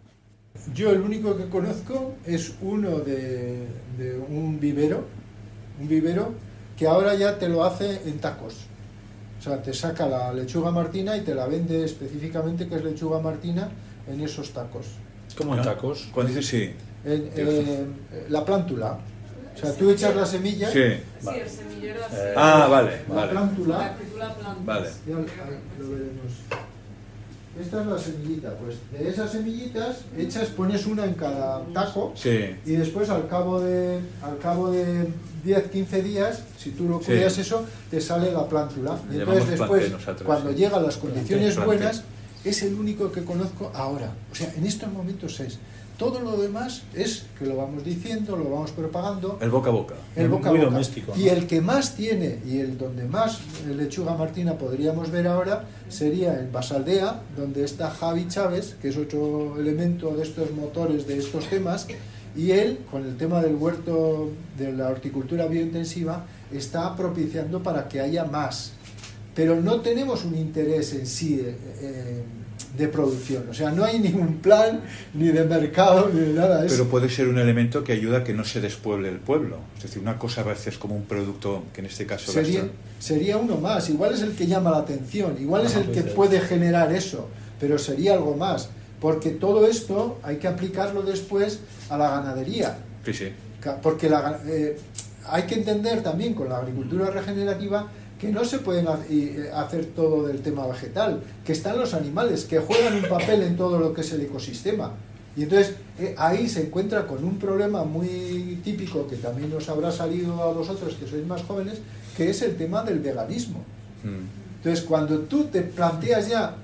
Yo 0.74 0.92
el 0.92 1.02
único 1.02 1.36
que 1.36 1.50
conozco 1.50 2.16
es 2.26 2.56
uno 2.62 3.00
de, 3.00 3.68
de 3.98 4.18
un 4.18 4.60
vivero, 4.60 5.06
un 5.80 5.88
vivero 5.88 6.34
que 6.78 6.88
ahora 6.88 7.16
ya 7.16 7.38
te 7.38 7.50
lo 7.50 7.64
hace 7.64 8.02
en 8.06 8.20
tacos. 8.20 8.56
O 9.40 9.42
sea, 9.42 9.62
te 9.62 9.74
saca 9.74 10.08
la 10.08 10.34
lechuga 10.34 10.72
martina 10.72 11.16
y 11.18 11.22
te 11.22 11.36
la 11.36 11.46
vende 11.46 11.84
específicamente 11.86 12.68
que 12.68 12.76
es 12.76 12.84
lechuga 12.84 13.20
martina 13.20 13.70
en 14.08 14.22
esos 14.22 14.52
tacos. 14.52 14.88
¿Cómo 15.38 15.56
en 15.56 15.62
tacos? 15.64 16.08
Cuando 16.14 16.34
dices 16.34 16.48
sí. 16.48 16.74
En, 17.04 17.30
eh, 17.36 17.86
la 18.30 18.44
plántula. 18.44 18.98
O 19.54 19.58
sea, 19.58 19.74
tú 19.74 19.90
echas 19.90 20.16
la 20.16 20.26
semilla. 20.26 20.70
Sí. 20.70 20.84
Sí, 21.22 21.30
el 21.30 21.50
semillero 21.50 22.04
así. 22.04 22.16
ah, 22.36 22.68
vale. 22.70 23.02
La 23.08 23.16
vale. 23.16 23.32
plántula. 23.32 23.78
La 24.18 24.56
Vale. 24.66 24.90
Ya 25.08 25.14
lo 25.14 25.90
veremos. 25.92 26.34
Esta 27.60 27.82
es 27.82 27.88
la 27.88 27.98
semillita, 27.98 28.58
pues 28.58 28.76
de 28.92 29.10
esas 29.10 29.32
semillitas 29.32 30.00
echas, 30.18 30.50
pones 30.50 30.86
una 30.86 31.06
en 31.06 31.14
cada 31.14 31.64
taco 31.74 32.12
sí. 32.16 32.56
y 32.66 32.72
después 32.72 33.10
al 33.10 33.30
cabo 33.30 33.62
de 33.62 34.00
al 34.22 34.38
cabo 34.40 34.72
de 34.72 35.08
10, 35.46 35.70
15 35.70 36.02
días, 36.02 36.42
si 36.58 36.72
tú 36.72 36.90
lo 36.90 37.00
cuidas 37.00 37.38
eso, 37.38 37.64
te 37.92 38.02
sale 38.02 38.32
la 38.32 38.48
plántula. 38.50 39.00
Y 39.12 39.20
entonces 39.20 39.60
después, 39.60 39.92
cuando 40.26 40.52
llegan 40.52 40.84
las 40.84 40.98
condiciones 40.98 41.64
buenas, 41.64 42.04
es 42.44 42.64
el 42.64 42.74
único 42.74 43.12
que 43.12 43.24
conozco 43.24 43.72
ahora. 43.74 44.12
O 44.32 44.36
sea, 44.36 44.52
en 44.56 44.66
estos 44.66 44.92
momentos 44.92 45.40
es. 45.40 45.60
Todo 45.98 46.20
lo 46.20 46.36
demás 46.36 46.84
es 46.94 47.26
que 47.40 47.46
lo 47.46 47.56
vamos 47.56 47.86
diciendo, 47.86 48.36
lo 48.36 48.50
vamos 48.50 48.72
propagando. 48.72 49.38
El 49.42 49.50
boca 49.50 49.70
a 49.70 49.74
boca. 49.74 49.96
El 50.16 50.28
boca 50.28 50.50
a 50.50 50.52
boca. 50.52 50.66
doméstico. 50.66 51.14
Y 51.16 51.30
el 51.30 51.48
que 51.48 51.62
más 51.62 51.96
tiene 51.96 52.40
y 52.46 52.60
el 52.60 52.78
donde 52.78 53.06
más 53.06 53.40
lechuga 53.66 54.16
martina 54.16 54.58
podríamos 54.58 55.10
ver 55.10 55.28
ahora 55.28 55.64
sería 55.88 56.38
en 56.38 56.52
Basaldea, 56.52 57.22
donde 57.38 57.64
está 57.64 57.92
Javi 57.92 58.28
Chávez, 58.28 58.76
que 58.82 58.90
es 58.90 58.98
otro 58.98 59.58
elemento 59.58 60.14
de 60.16 60.24
estos 60.24 60.52
motores 60.52 61.08
de 61.08 61.18
estos 61.18 61.48
temas, 61.48 61.88
y 62.36 62.52
él, 62.52 62.80
con 62.92 63.06
el 63.06 63.16
tema 63.16 63.42
del 63.42 63.56
huerto, 63.56 64.32
de 64.58 64.74
la 64.74 64.90
horticultura 64.90 65.48
biointensiva, 65.48 66.26
está 66.52 66.94
propiciando 66.96 67.64
para 67.64 67.88
que 67.88 68.02
haya 68.02 68.26
más. 68.26 68.74
Pero 69.34 69.62
no 69.62 69.82
tenemos 69.82 70.26
un 70.26 70.36
interés 70.36 70.94
en 70.94 71.08
sí 71.08 71.42
eh, 71.42 71.56
eh, 71.82 72.24
de 72.78 72.88
producción. 72.88 73.48
O 73.50 73.54
sea, 73.54 73.72
no 73.72 73.86
hay 73.86 74.00
ningún 74.00 74.38
plan 74.38 74.82
ni 75.14 75.28
de 75.28 75.44
mercado 75.44 76.10
ni 76.14 76.20
de 76.20 76.34
nada. 76.34 76.66
Pero 76.68 76.86
puede 76.86 77.10
ser 77.10 77.28
un 77.28 77.38
elemento 77.38 77.84
que 77.84 77.94
ayuda 77.94 78.20
a 78.20 78.24
que 78.24 78.34
no 78.34 78.44
se 78.44 78.62
despueble 78.62 79.10
el 79.10 79.20
pueblo. 79.20 79.60
Es 79.78 79.84
decir, 79.84 80.02
una 80.02 80.18
cosa 80.18 80.42
a 80.42 80.44
veces 80.46 80.78
como 80.78 80.96
un 80.96 81.06
producto 81.06 81.64
que 81.74 81.82
en 81.82 81.88
este 81.88 82.06
caso... 82.06 82.32
Sería, 82.32 82.68
sería 83.00 83.38
uno 83.38 83.58
más. 83.58 83.90
Igual 83.90 84.14
es 84.14 84.22
el 84.22 84.34
que 84.34 84.48
llama 84.48 84.72
la 84.72 84.78
atención. 84.78 85.36
Igual 85.40 85.66
es 85.66 85.76
el 85.76 85.92
que 85.92 86.02
puede 86.02 86.40
generar 86.40 86.92
eso. 86.94 87.30
Pero 87.60 87.78
sería 87.78 88.14
algo 88.14 88.36
más 88.36 88.70
porque 89.06 89.30
todo 89.30 89.68
esto 89.68 90.18
hay 90.24 90.38
que 90.38 90.48
aplicarlo 90.48 91.04
después 91.04 91.60
a 91.90 91.98
la 91.98 92.10
ganadería. 92.10 92.78
Sí, 93.06 93.14
sí. 93.14 93.32
Porque 93.82 94.10
la, 94.10 94.40
eh, 94.48 94.78
hay 95.28 95.44
que 95.44 95.56
entender 95.56 96.02
también 96.02 96.34
con 96.34 96.50
la 96.50 96.58
agricultura 96.58 97.12
regenerativa 97.12 97.88
que 98.20 98.32
no 98.32 98.46
se 98.46 98.60
puede 98.60 98.86
eh, 99.10 99.52
hacer 99.54 99.88
todo 99.88 100.28
del 100.28 100.42
tema 100.42 100.66
vegetal, 100.68 101.22
que 101.46 101.52
están 101.52 101.78
los 101.78 101.94
animales, 101.94 102.46
que 102.46 102.60
juegan 102.60 102.96
un 102.96 103.10
papel 103.10 103.42
en 103.44 103.58
todo 103.58 103.78
lo 103.80 103.94
que 103.94 104.02
es 104.02 104.12
el 104.14 104.22
ecosistema. 104.22 104.94
Y 105.36 105.44
entonces 105.44 105.76
eh, 106.00 106.16
ahí 106.18 106.48
se 106.48 106.62
encuentra 106.62 107.06
con 107.06 107.24
un 107.26 107.38
problema 107.38 107.84
muy 107.84 108.60
típico 108.64 109.06
que 109.08 109.18
también 109.18 109.52
os 109.54 109.68
habrá 109.68 109.92
salido 109.92 110.42
a 110.42 110.54
vosotros 110.54 110.96
que 110.96 111.08
sois 111.08 111.26
más 111.28 111.44
jóvenes, 111.44 111.80
que 112.16 112.30
es 112.30 112.42
el 112.42 112.56
tema 112.56 112.84
del 112.84 113.00
veganismo. 113.00 113.60
Mm. 114.04 114.58
Entonces 114.58 114.86
cuando 114.86 115.20
tú 115.20 115.46
te 115.46 115.62
planteas 115.62 116.30
ya 116.30 116.56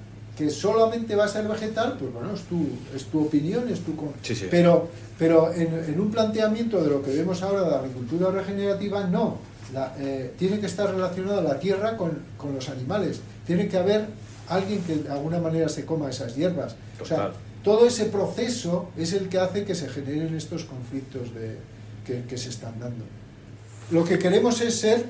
que 0.42 0.50
solamente 0.50 1.16
va 1.16 1.26
a 1.26 1.28
ser 1.28 1.48
vegetal, 1.48 1.98
pues 2.00 2.12
bueno, 2.12 2.34
es 2.34 2.42
tu, 2.42 2.68
es 2.96 3.06
tu 3.06 3.26
opinión, 3.26 3.70
es 3.70 3.82
tu... 3.82 3.94
Pero, 4.50 4.90
pero 5.20 5.54
en, 5.54 6.00
un 6.00 6.10
planteamiento 6.10 6.82
de 6.84 6.90
lo 6.90 7.04
que 7.04 7.12
vemos 7.12 7.44
ahora 7.44 7.62
de 7.62 7.70
la 7.70 7.78
agricultura 7.78 8.32
regenerativa, 8.32 9.06
no. 9.06 9.38
Eh, 10.00 10.34
tiene 10.40 10.60
que 10.60 10.66
estar 10.66 10.90
relacionada 10.90 11.44
la 11.44 11.60
tierra 11.60 11.96
con, 11.96 12.18
con, 12.38 12.56
los 12.56 12.70
animales. 12.70 13.22
Tiene 13.46 13.68
que 13.68 13.78
haber 13.78 14.08
alguien 14.48 14.82
que 14.82 14.96
de 14.96 15.10
alguna 15.10 15.40
manera 15.40 15.70
se 15.70 15.86
coma 15.86 16.10
esas 16.10 16.36
hierbas. 16.36 16.76
O 17.00 17.06
sea, 17.06 17.34
todo 17.64 17.86
ese 17.86 18.06
proceso 18.06 18.90
es 18.98 19.14
el 19.14 19.30
que 19.30 19.38
hace 19.38 19.64
que 19.64 19.76
se 19.76 19.90
generen 19.90 20.36
estos 20.36 20.66
conflictos 20.66 21.36
de, 21.36 21.58
que, 22.04 22.24
que 22.28 22.38
se 22.40 22.50
están 22.50 22.80
dando. 22.80 23.06
Lo 23.92 24.04
que 24.04 24.18
queremos 24.18 24.60
es 24.62 24.80
ser 24.80 25.06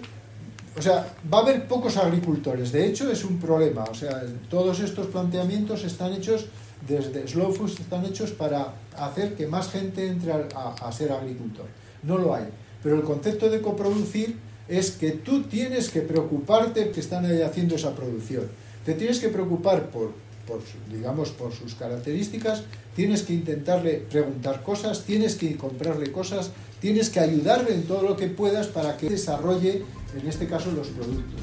o 0.77 0.81
sea, 0.81 1.13
va 1.31 1.39
a 1.39 1.41
haber 1.41 1.67
pocos 1.67 1.97
agricultores. 1.97 2.71
De 2.71 2.85
hecho, 2.85 3.11
es 3.11 3.25
un 3.25 3.39
problema. 3.39 3.83
O 3.83 3.93
sea, 3.93 4.23
todos 4.49 4.79
estos 4.79 5.07
planteamientos 5.07 5.83
están 5.83 6.13
hechos 6.13 6.45
desde 6.87 7.27
Slow 7.27 7.53
Food, 7.53 7.71
están 7.71 8.05
hechos 8.05 8.31
para 8.31 8.73
hacer 8.97 9.35
que 9.35 9.47
más 9.47 9.69
gente 9.69 10.07
entre 10.07 10.31
a, 10.31 10.91
ser 10.91 11.11
agricultor. 11.11 11.65
No 12.03 12.17
lo 12.17 12.33
hay. 12.33 12.45
Pero 12.81 12.95
el 12.95 13.03
concepto 13.03 13.49
de 13.49 13.61
coproducir 13.61 14.37
es 14.67 14.91
que 14.91 15.11
tú 15.11 15.43
tienes 15.43 15.89
que 15.89 16.01
preocuparte 16.01 16.91
que 16.91 17.01
están 17.01 17.25
ahí 17.25 17.41
haciendo 17.41 17.75
esa 17.75 17.93
producción. 17.93 18.47
Te 18.85 18.93
tienes 18.93 19.19
que 19.19 19.27
preocupar 19.27 19.89
por, 19.89 20.13
por, 20.47 20.61
digamos, 20.91 21.29
por 21.31 21.51
sus 21.51 21.75
características, 21.75 22.63
tienes 22.95 23.23
que 23.23 23.33
intentarle 23.33 24.05
preguntar 24.09 24.63
cosas, 24.63 25.03
tienes 25.03 25.35
que 25.35 25.55
comprarle 25.57 26.11
cosas, 26.11 26.51
tienes 26.79 27.09
que 27.09 27.19
ayudarle 27.19 27.75
en 27.75 27.83
todo 27.83 28.01
lo 28.01 28.17
que 28.17 28.27
puedas 28.27 28.67
para 28.67 28.97
que 28.97 29.09
desarrolle 29.09 29.83
en 30.15 30.27
este 30.27 30.47
caso 30.47 30.71
los 30.71 30.87
productos. 30.87 31.41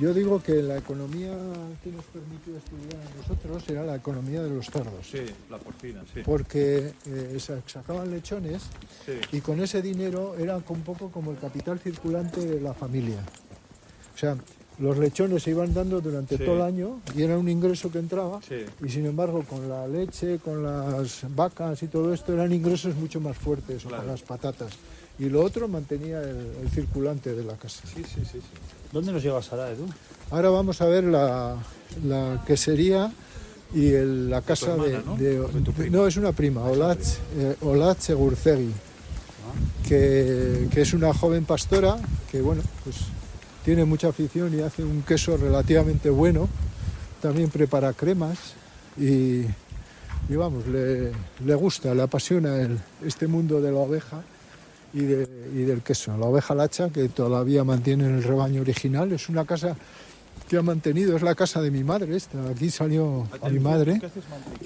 Yo 0.00 0.14
digo 0.14 0.42
que 0.42 0.62
la 0.62 0.78
economía 0.78 1.36
que 1.84 1.90
nos 1.90 2.06
permitió 2.06 2.56
estudiar 2.56 3.02
a 3.06 3.16
nosotros 3.18 3.68
era 3.68 3.84
la 3.84 3.96
economía 3.96 4.42
de 4.42 4.48
los 4.48 4.64
cerdos. 4.70 5.06
Sí, 5.06 5.26
la 5.50 5.58
porcina, 5.58 6.02
sí. 6.14 6.22
Porque 6.24 6.94
eh, 7.04 7.38
sacaban 7.66 8.10
lechones 8.10 8.62
y 9.30 9.42
con 9.42 9.60
ese 9.60 9.82
dinero 9.82 10.36
era 10.38 10.56
un 10.56 10.82
poco 10.82 11.10
como 11.10 11.32
el 11.32 11.38
capital 11.38 11.78
circulante 11.80 12.40
de 12.40 12.62
la 12.62 12.72
familia. 12.72 13.18
O 14.14 14.18
sea, 14.18 14.38
los 14.80 14.96
lechones 14.98 15.42
se 15.42 15.50
iban 15.50 15.72
dando 15.74 16.00
durante 16.00 16.38
todo 16.38 16.56
el 16.56 16.62
año 16.62 17.00
y 17.14 17.22
era 17.22 17.38
un 17.38 17.48
ingreso 17.48 17.90
que 17.90 17.98
entraba 17.98 18.40
y 18.84 18.88
sin 18.88 19.06
embargo 19.06 19.44
con 19.44 19.68
la 19.68 19.86
leche, 19.86 20.38
con 20.38 20.62
las 20.62 21.24
vacas 21.34 21.82
y 21.82 21.88
todo 21.88 22.12
esto 22.14 22.32
eran 22.32 22.52
ingresos 22.52 22.96
mucho 22.96 23.20
más 23.20 23.36
fuertes 23.36 23.84
o 23.84 23.90
con 23.90 24.06
las 24.06 24.22
patatas. 24.22 24.72
y 25.18 25.28
lo 25.28 25.44
otro 25.44 25.68
mantenía 25.68 26.22
el, 26.22 26.68
circulante 26.70 27.34
de 27.34 27.44
la 27.44 27.54
casa. 27.54 27.82
Sí, 27.94 28.02
sí, 28.02 28.22
sí, 28.30 28.38
¿Dónde 28.92 29.12
nos 29.12 29.22
llevas 29.22 29.52
ahora, 29.52 29.70
Edu? 29.70 29.86
Ahora 30.30 30.50
vamos 30.50 30.80
a 30.80 30.86
ver 30.86 31.04
la, 31.04 31.56
la 32.04 32.42
quesería 32.46 33.12
y 33.74 33.90
la 33.92 34.40
casa 34.40 34.76
de, 34.76 35.02
¿no? 35.90 36.06
es 36.06 36.16
una 36.16 36.32
prima, 36.32 36.64
Olat, 36.64 37.00
eh, 37.36 37.56
Olat 37.60 38.00
Segurcegui, 38.00 38.70
ah. 38.72 39.86
que, 39.86 40.68
que, 40.72 40.80
es 40.80 40.92
una 40.92 41.12
joven 41.12 41.44
pastora 41.44 41.96
que 42.30 42.40
bueno, 42.40 42.62
pues 42.82 42.96
tiene 43.64 43.84
mucha 43.84 44.08
afición 44.08 44.56
y 44.58 44.62
hace 44.62 44.84
un 44.84 45.02
queso 45.02 45.36
relativamente 45.36 46.10
bueno. 46.10 46.48
También 47.20 47.50
prepara 47.50 47.92
cremas 47.92 48.38
y, 48.98 49.42
y 50.28 50.36
vamos, 50.36 50.66
le, 50.66 51.12
le, 51.44 51.54
gusta, 51.54 51.94
le 51.94 52.02
apasiona 52.02 52.60
el, 52.60 52.78
este 53.04 53.26
mundo 53.26 53.60
de 53.60 53.72
la 53.72 53.78
oveja 53.78 54.22
y, 54.94 55.00
de, 55.00 55.28
y 55.54 55.62
del 55.62 55.82
queso. 55.82 56.16
La 56.16 56.26
oveja 56.26 56.54
lacha 56.54 56.88
que 56.90 57.08
todavía 57.08 57.64
mantiene 57.64 58.06
el 58.06 58.22
rebaño 58.22 58.62
original 58.62 59.12
es 59.12 59.28
una 59.28 59.44
casa 59.44 59.76
que 60.48 60.56
ha 60.56 60.62
mantenido, 60.62 61.14
es 61.14 61.22
la 61.22 61.36
casa 61.36 61.60
de 61.60 61.70
mi 61.70 61.84
madre 61.84 62.16
esta, 62.16 62.42
aquí 62.50 62.70
salió 62.70 63.24
mi 63.48 63.60
madre 63.60 64.00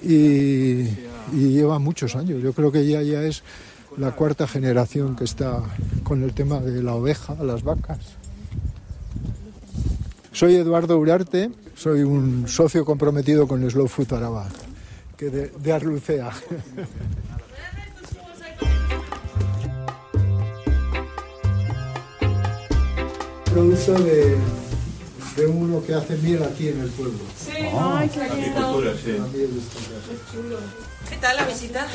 y, 0.03 0.89
lleva 1.31 1.79
muchos 1.79 2.17
años, 2.17 2.43
yo 2.43 2.55
creo 2.55 2.73
que 2.73 2.87
ya, 2.87 3.03
ya 3.03 3.23
es 3.23 3.43
la 3.99 4.13
cuarta 4.13 4.47
generación 4.47 5.15
que 5.15 5.25
está 5.25 5.63
con 6.03 6.23
el 6.23 6.33
tema 6.33 6.61
de 6.61 6.83
la 6.83 6.95
oveja, 6.95 7.35
las 7.43 7.63
vacas. 7.63 8.24
Soy 10.35 10.57
Eduardo 10.57 10.99
Urarte, 10.99 11.51
soy 11.77 12.03
un 12.03 12.49
socio 12.49 12.85
comprometido 12.85 13.47
con 13.47 13.71
Slow 13.71 13.87
Food 13.87 14.15
Araba, 14.15 14.49
que 15.17 15.31
de, 15.31 15.47
de 15.47 15.73
Arlucea. 15.73 16.33
Producto 23.45 23.93
de, 24.03 24.37
de 25.37 25.47
uno 25.47 25.81
que 25.85 25.95
hace 25.95 26.17
miel 26.17 26.43
aquí 26.43 26.67
en 26.67 26.81
el 26.81 26.89
pueblo. 26.89 27.21
Sí, 27.39 27.53
oh, 27.73 27.95
ay, 27.95 28.09
qué 28.09 28.29
lindo. 28.35 28.83
Sí. 28.97 29.17
¿Qué 31.11 31.17
tal 31.19 31.37
la 31.37 31.47
visita? 31.47 31.87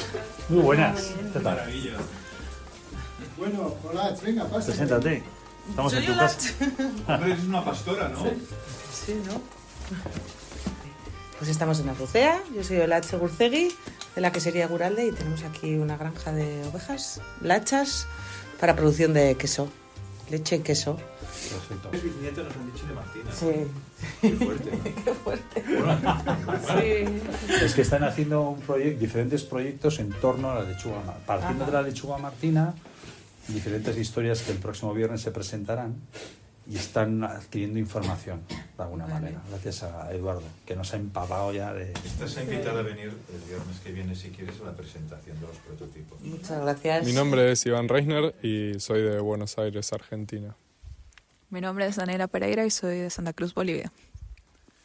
Muy 0.48 0.62
buenas. 0.62 1.14
¿Qué 1.34 1.40
tal? 1.42 1.60
Bueno, 3.38 3.76
hola, 3.84 4.16
venga, 4.24 4.46
pasa. 4.46 4.68
Preséntate. 4.68 5.24
Estamos 5.70 5.94
en 5.94 6.06
tu 6.06 6.16
casa. 6.16 6.50
Hombre, 7.08 7.32
eres 7.34 7.44
una 7.46 7.64
pastora, 7.64 8.10
¿no? 8.10 8.24
Sí, 8.92 9.22
¿no? 9.26 9.42
Pues 11.38 11.50
estamos 11.50 11.80
en 11.80 11.90
Arrucea, 11.90 12.42
yo 12.54 12.64
soy 12.64 12.78
Olache 12.80 13.16
Gurcegui, 13.16 13.70
de 14.14 14.22
la 14.22 14.32
quesería 14.32 14.68
Guralde, 14.68 15.08
y 15.08 15.12
tenemos 15.14 15.44
aquí 15.44 15.76
una 15.76 15.96
granja 15.96 16.34
de 16.34 16.66
ovejas, 16.66 17.22
lachas, 17.42 18.08
para 18.60 18.76
producción 18.76 19.14
de 19.14 19.36
queso, 19.36 19.70
leche 20.30 20.58
y 20.58 20.60
queso. 20.60 20.98
Perfecto. 20.98 21.90
Es 21.94 22.04
bisnieto 22.04 22.44
nos 22.44 22.54
han 22.56 22.74
dicho 22.74 22.86
de 22.86 22.94
Martina. 22.94 23.32
Sí. 23.32 23.68
Qué 24.22 24.32
fuerte. 24.32 24.72
Qué 25.06 25.14
fuerte. 25.14 25.64
sí. 26.68 27.64
Es 27.64 27.74
que 27.74 27.82
están 27.84 28.04
haciendo 28.04 28.42
un 28.42 28.60
proyecto, 28.60 29.00
diferentes 29.00 29.44
proyectos 29.44 30.00
en 30.00 30.10
torno 30.12 30.52
a 30.52 30.56
la 30.56 30.64
lechuga, 30.64 31.02
partiendo 31.26 31.66
de 31.66 31.72
la 31.72 31.82
lechuga 31.82 32.18
martina, 32.18 32.74
diferentes 33.54 33.98
historias 33.98 34.42
que 34.42 34.52
el 34.52 34.58
próximo 34.58 34.94
viernes 34.94 35.22
se 35.22 35.32
presentarán 35.32 35.96
y 36.70 36.76
están 36.76 37.24
adquiriendo 37.24 37.80
información 37.80 38.42
de 38.48 38.84
alguna 38.84 39.08
manera, 39.08 39.42
gracias 39.50 39.82
a 39.84 40.14
Eduardo, 40.14 40.44
que 40.68 40.76
nos 40.76 40.94
ha 40.94 40.98
empapado 40.98 41.52
ya 41.52 41.74
de... 41.74 41.92
Estás 41.94 42.38
invitada 42.38 42.82
a 42.82 42.84
venir 42.84 43.12
el 43.34 43.42
viernes 43.48 43.80
que 43.84 43.92
viene, 43.92 44.16
si 44.16 44.30
quieres, 44.30 44.56
a 44.62 44.66
la 44.66 44.74
presentación 44.74 45.40
de 45.40 45.48
los 45.48 45.58
prototipos. 45.58 46.22
Muchas 46.22 46.62
gracias. 46.62 47.06
Mi 47.06 47.14
nombre 47.14 47.52
es 47.52 47.66
Iván 47.66 47.88
Reisner 47.88 48.36
y 48.44 48.80
soy 48.80 49.02
de 49.02 49.20
Buenos 49.20 49.58
Aires, 49.58 49.92
Argentina. 49.94 50.56
Mi 51.50 51.60
nombre 51.60 51.88
es 51.88 51.96
Daniela 51.96 52.28
Pereira 52.28 52.64
y 52.66 52.70
soy 52.70 53.00
de 53.00 53.10
Santa 53.10 53.34
Cruz, 53.34 53.56
Bolivia. 53.56 53.92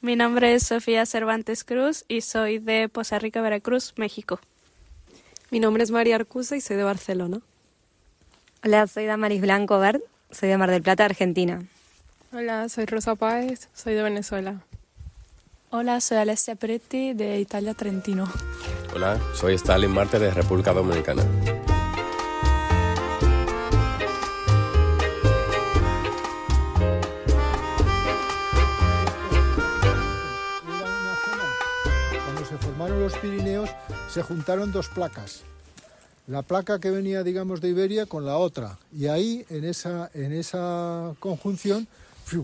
Mi 0.01 0.17
nombre 0.17 0.55
es 0.55 0.63
Sofía 0.63 1.05
Cervantes 1.05 1.65
Cruz 1.65 2.07
y 2.09 2.23
soy 2.23 2.59
de 2.59 2.89
Poza 2.89 3.19
Rica, 3.19 3.43
Veracruz, 3.43 3.93
México. 3.97 4.41
Mi 5.51 5.61
nombre 5.61 5.83
es 5.83 5.91
María 5.91 6.17
Arcusa 6.17 6.57
y 6.57 6.63
soy 6.63 6.77
de 6.77 6.85
Barcelona. 6.85 7.41
Hola, 8.65 8.87
soy 8.87 9.05
Damaris 9.05 9.43
Blanco 9.43 9.79
Vert, 9.79 10.03
soy 10.31 10.49
de 10.49 10.57
Mar 10.57 10.71
del 10.71 10.81
Plata, 10.81 11.05
Argentina. 11.05 11.63
Hola, 12.33 12.71
soy 12.71 12.87
Rosa 12.87 13.15
Páez, 13.15 13.69
soy 13.75 13.93
de 13.93 14.03
Venezuela. 14.03 14.63
Hola, 15.69 16.01
soy 16.01 16.17
Alessia 16.17 16.55
Peretti 16.55 17.13
de 17.13 17.39
Italia, 17.41 17.75
Trentino. 17.75 18.27
Hola, 18.95 19.21
soy 19.35 19.55
Stalin 19.57 19.91
Marte 19.91 20.19
de 20.19 20.31
República 20.31 20.73
Dominicana. 20.73 21.23
los 32.89 33.15
Pirineos 33.19 33.69
se 34.09 34.23
juntaron 34.23 34.73
dos 34.73 34.89
placas. 34.89 35.45
La 36.27 36.43
placa 36.43 36.79
que 36.79 36.91
venía, 36.91 37.23
digamos, 37.23 37.61
de 37.61 37.69
Iberia 37.69 38.07
con 38.07 38.25
la 38.25 38.39
otra. 38.39 38.79
Y 38.93 39.09
ahí, 39.09 39.45
en 39.51 39.65
esa, 39.65 40.11
en 40.15 40.33
esa 40.33 41.15
conjunción, 41.21 41.87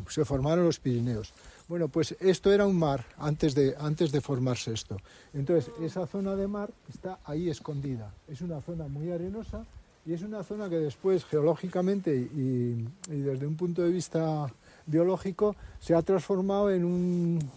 se 0.08 0.24
formaron 0.26 0.66
los 0.66 0.78
Pirineos. 0.78 1.32
Bueno, 1.66 1.88
pues 1.88 2.14
esto 2.20 2.52
era 2.52 2.66
un 2.66 2.78
mar 2.78 3.06
antes 3.16 3.54
de, 3.54 3.74
antes 3.78 4.12
de 4.12 4.20
formarse 4.20 4.72
esto. 4.72 4.98
Entonces, 5.32 5.72
esa 5.80 6.06
zona 6.06 6.36
de 6.36 6.46
mar 6.46 6.70
está 6.92 7.20
ahí 7.24 7.48
escondida. 7.48 8.12
Es 8.28 8.42
una 8.42 8.60
zona 8.60 8.86
muy 8.86 9.10
arenosa 9.12 9.64
y 10.04 10.12
es 10.12 10.22
una 10.22 10.42
zona 10.42 10.68
que 10.68 10.78
después, 10.78 11.24
geológicamente 11.24 12.14
y 12.14 12.86
desde 13.06 13.46
un 13.46 13.56
punto 13.56 13.82
de 13.82 13.90
vista 13.90 14.52
biológico 14.90 15.56
se 15.78 15.94
ha 15.94 16.02
transformado 16.02 16.70
en 16.70 16.84
un, 16.84 17.50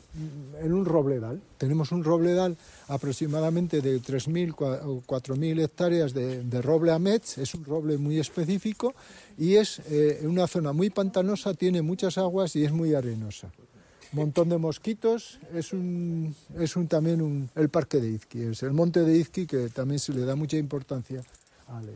en 0.61 0.73
un 0.73 0.85
robledal. 0.85 1.41
Tenemos 1.57 1.91
un 1.91 2.03
robledal 2.03 2.55
aproximadamente 2.87 3.81
de 3.81 3.99
3.000 4.01 4.53
o 4.85 5.01
4.000 5.01 5.63
hectáreas 5.63 6.13
de, 6.13 6.43
de, 6.43 6.61
roble 6.61 6.91
amets, 6.91 7.37
es 7.37 7.53
un 7.55 7.65
roble 7.65 7.97
muy 7.97 8.19
específico 8.19 8.93
y 9.37 9.55
es 9.55 9.81
eh, 9.89 10.21
una 10.23 10.47
zona 10.47 10.71
muy 10.71 10.89
pantanosa, 10.89 11.53
tiene 11.53 11.81
muchas 11.81 12.17
aguas 12.17 12.55
y 12.55 12.63
es 12.63 12.71
muy 12.71 12.93
arenosa. 12.93 13.51
Montón 14.13 14.49
de 14.49 14.59
mosquitos, 14.59 15.39
es, 15.55 15.73
un, 15.73 16.35
es 16.59 16.75
un, 16.75 16.87
también 16.87 17.19
un, 17.19 17.49
el 17.55 17.69
parque 17.69 17.99
de 17.99 18.09
Izqui, 18.09 18.43
es 18.43 18.61
el 18.61 18.71
monte 18.71 19.01
de 19.01 19.17
Izqui 19.17 19.47
que 19.47 19.69
también 19.69 19.97
se 19.97 20.13
le 20.13 20.23
da 20.23 20.35
mucha 20.35 20.55
importancia 20.57 21.23
al 21.67 21.89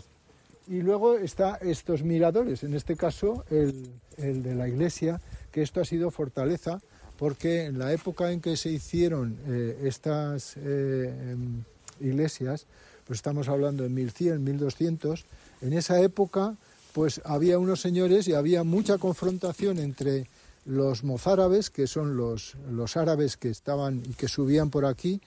y 0.68 0.82
luego 0.82 1.16
está 1.16 1.56
estos 1.62 2.04
miradores, 2.04 2.64
en 2.64 2.74
este 2.74 2.96
caso 2.96 3.46
el, 3.50 3.90
de 4.18 4.56
la 4.56 4.68
iglesia, 4.68 5.22
que 5.52 5.62
esto 5.62 5.80
ha 5.80 5.86
sido 5.86 6.12
fortaleza, 6.12 6.82
porque 7.18 7.66
en 7.66 7.80
la 7.80 7.94
época 7.94 8.32
en 8.32 8.42
que 8.42 8.58
se 8.58 8.70
hicieron 8.70 9.38
eh, 9.48 9.80
estas 9.84 10.56
eh, 10.58 11.32
em, 11.32 11.64
iglesias, 12.00 12.66
pues 13.06 13.18
estamos 13.18 13.48
hablando 13.48 13.84
de 13.84 13.90
1100, 13.90 14.44
1200, 14.44 15.26
en 15.62 15.74
esa 15.74 16.02
época 16.02 16.56
pues 16.94 17.22
había 17.26 17.60
unos 17.60 17.80
señores 17.80 18.28
y 18.28 18.34
había 18.34 18.64
mucha 18.64 18.98
confrontación 18.98 19.78
entre 19.78 20.28
los 20.66 21.04
mozárabes, 21.04 21.70
que 21.70 21.86
son 21.86 22.18
los, 22.18 22.56
los 22.72 22.98
árabes 22.98 23.38
que 23.38 23.50
estaban 23.50 24.02
y 24.04 24.14
que 24.14 24.28
subían 24.28 24.72
por 24.72 24.86
aquí, 24.86 25.22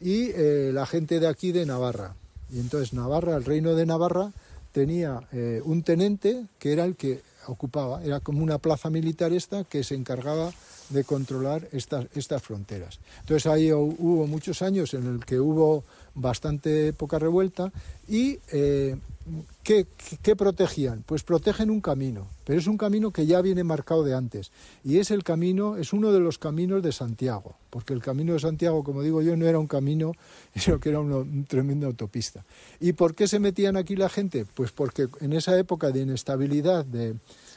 y 0.00 0.30
eh, 0.30 0.70
la 0.72 0.86
gente 0.86 1.18
de 1.18 1.26
aquí 1.26 1.50
de 1.50 1.66
Navarra. 1.66 2.14
Y 2.52 2.60
entonces 2.60 2.92
Navarra, 2.92 3.36
el 3.36 3.44
reino 3.44 3.74
de 3.74 3.86
Navarra, 3.86 4.32
tenía 4.72 5.20
un 5.64 5.82
tenente 5.82 6.44
que 6.58 6.74
era 6.74 6.84
el 6.84 6.96
que 6.96 7.22
ocupaba, 7.52 8.02
era 8.02 8.20
como 8.20 8.42
una 8.42 8.58
plaza 8.58 8.90
militar 8.90 9.32
esta 9.32 9.64
que 9.64 9.84
se 9.84 9.94
encargaba 9.94 10.52
de 10.90 11.04
controlar 11.04 11.68
estas, 11.72 12.06
estas 12.14 12.42
fronteras. 12.42 12.98
Entonces 13.20 13.46
ahí 13.46 13.72
hubo 13.72 14.26
muchos 14.26 14.62
años 14.62 14.94
en 14.94 15.06
el 15.06 15.24
que 15.24 15.40
hubo 15.40 15.84
bastante 16.14 16.92
poca 16.94 17.18
revuelta 17.18 17.70
y 18.08 18.38
eh, 18.50 18.96
¿qué, 19.62 20.36
protegían? 20.36 21.02
Pues 21.04 21.22
protegen 21.22 21.70
un 21.70 21.80
camino, 21.80 22.26
pero 22.44 22.58
es 22.58 22.66
un 22.66 22.78
camino 22.78 23.10
que 23.10 23.26
ya 23.26 23.40
viene 23.42 23.64
marcado 23.64 24.02
de 24.02 24.14
antes 24.14 24.50
y 24.84 24.98
es 24.98 25.10
el 25.10 25.24
camino, 25.24 25.76
es 25.76 25.92
uno 25.92 26.12
de 26.12 26.20
los 26.20 26.38
caminos 26.38 26.82
de 26.82 26.92
Santiago, 26.92 27.56
porque 27.70 27.92
el 27.92 28.00
camino 28.00 28.32
de 28.32 28.40
Santiago, 28.40 28.82
como 28.82 29.02
digo 29.02 29.22
yo, 29.22 29.36
no 29.36 29.46
era 29.46 29.58
un 29.58 29.66
camino, 29.66 30.12
sino 30.56 30.80
que 30.80 30.88
era 30.88 31.00
una, 31.00 31.24
tremenda 31.46 31.86
autopista. 31.86 32.44
¿Y 32.80 32.92
por 32.92 33.14
qué 33.14 33.28
se 33.28 33.38
metían 33.38 33.76
aquí 33.76 33.96
la 33.96 34.08
gente? 34.08 34.46
Pues 34.46 34.72
porque 34.72 35.08
en 35.20 35.32
esa 35.32 35.58
época 35.58 35.90
de 35.90 36.00
inestabilidad, 36.00 36.84
de, 36.84 37.16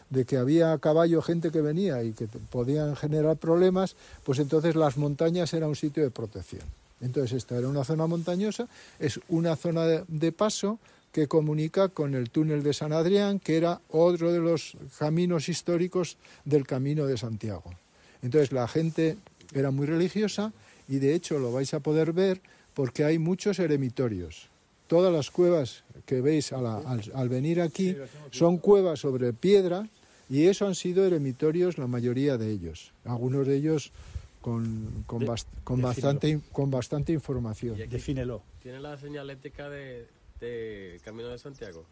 de 0.10 0.26
que 0.26 0.38
había 0.38 0.74
a 0.74 0.80
caballo 0.80 1.22
gente 1.22 1.51
que 1.51 1.62
venía 1.62 2.03
y 2.03 2.14
que 2.14 2.28
podían 2.28 2.95
generar 2.95 3.38
problemas, 3.38 3.95
pues 4.24 4.39
entonces 4.39 4.76
las 4.76 4.97
montañas 4.97 5.53
era 5.53 5.68
un 5.68 5.76
sitio 5.76 6.03
de 6.03 6.10
protección. 6.10 6.64
Entonces 7.01 7.34
esta 7.34 7.57
era 7.57 7.68
una 7.68 7.84
zona 7.84 8.07
montañosa, 8.07 8.68
es 8.99 9.20
una 9.30 9.55
zona 9.55 9.86
de, 9.86 10.32
paso 10.32 10.80
que 11.12 11.28
comunica 11.28 11.89
con 11.89 12.14
el 12.14 12.30
túnel 12.30 12.62
de 12.64 12.74
San 12.74 12.91
Adrián, 12.91 13.39
que 13.39 13.57
era 13.57 13.80
otro 13.89 14.32
de 14.32 14.39
los 14.39 14.76
caminos 14.97 15.49
históricos 15.49 16.18
del 16.45 16.68
Camino 16.68 17.05
de 17.05 17.18
Santiago. 17.18 17.72
Entonces 18.22 18.51
la 18.51 18.68
gente 18.68 19.18
era 19.53 19.72
muy 19.72 19.88
religiosa 19.88 20.51
y 20.88 20.99
de 20.99 21.16
hecho 21.16 21.39
lo 21.39 21.51
vais 21.51 21.74
a 21.74 21.80
poder 21.80 22.14
ver 22.14 22.41
porque 22.74 23.05
hay 23.05 23.18
muchos 23.18 23.60
eremitorios. 23.60 24.49
todas 24.88 25.14
las 25.14 25.30
cuevas 25.30 25.84
que 26.07 26.20
veis 26.20 26.51
al, 26.51 27.30
venir 27.30 27.62
aquí 27.62 27.95
son 28.32 28.57
cuevas 28.57 28.99
sobre 28.99 29.34
piedra 29.34 29.88
y 30.30 30.45
eso 30.45 30.67
han 30.67 30.75
sido 30.75 31.05
eremitorios 31.05 31.77
la 31.77 31.88
mayoría 31.88 32.38
de 32.38 32.51
ellos. 32.51 32.93
Algunos 33.03 33.47
de 33.47 33.55
ellos 33.55 33.91
con, 34.41 35.03
con, 35.05 35.25
bastante, 35.82 36.39
con 36.51 36.69
bastante 36.69 37.11
información. 37.11 37.77
Defínelo. 37.89 38.43
¿Tiene 38.61 38.80
la 38.80 38.97
señalética 38.99 39.69
de, 39.69 40.07
de 40.39 41.01
Camino 41.03 41.30
de 41.30 41.39
Santiago? 41.39 41.86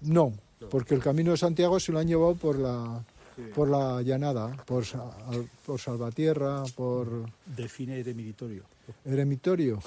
No, 0.00 0.32
porque 0.70 0.94
el 0.94 1.00
Camino 1.00 1.32
de 1.32 1.36
Santiago 1.36 1.78
se 1.78 1.92
lo 1.92 1.98
han 1.98 2.08
llevado 2.08 2.34
por 2.34 2.58
la, 2.58 3.04
por 3.54 3.68
la 3.68 4.02
llanada, 4.02 4.48
por, 4.64 4.84
por 5.64 5.80
Salvatierra, 5.80 6.64
por... 6.74 7.26
Define 7.46 8.00
eremitorio. 8.00 8.64
Eremitorio. 9.04 9.80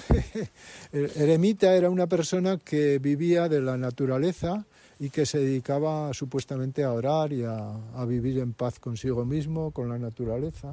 Eremita 0.92 1.74
era 1.74 1.90
una 1.90 2.06
persona 2.06 2.58
que 2.58 2.98
vivía 2.98 3.48
de 3.48 3.60
la 3.60 3.76
naturaleza 3.76 4.64
y 4.98 5.10
que 5.10 5.26
se 5.26 5.38
dedicaba 5.38 6.12
supuestamente 6.14 6.82
a 6.84 6.92
orar 6.92 7.32
y 7.32 7.44
a, 7.44 8.04
vivir 8.06 8.38
en 8.38 8.52
paz 8.52 8.78
consigo 8.78 9.24
mismo, 9.24 9.70
con 9.70 9.88
la 9.88 9.98
naturaleza. 9.98 10.72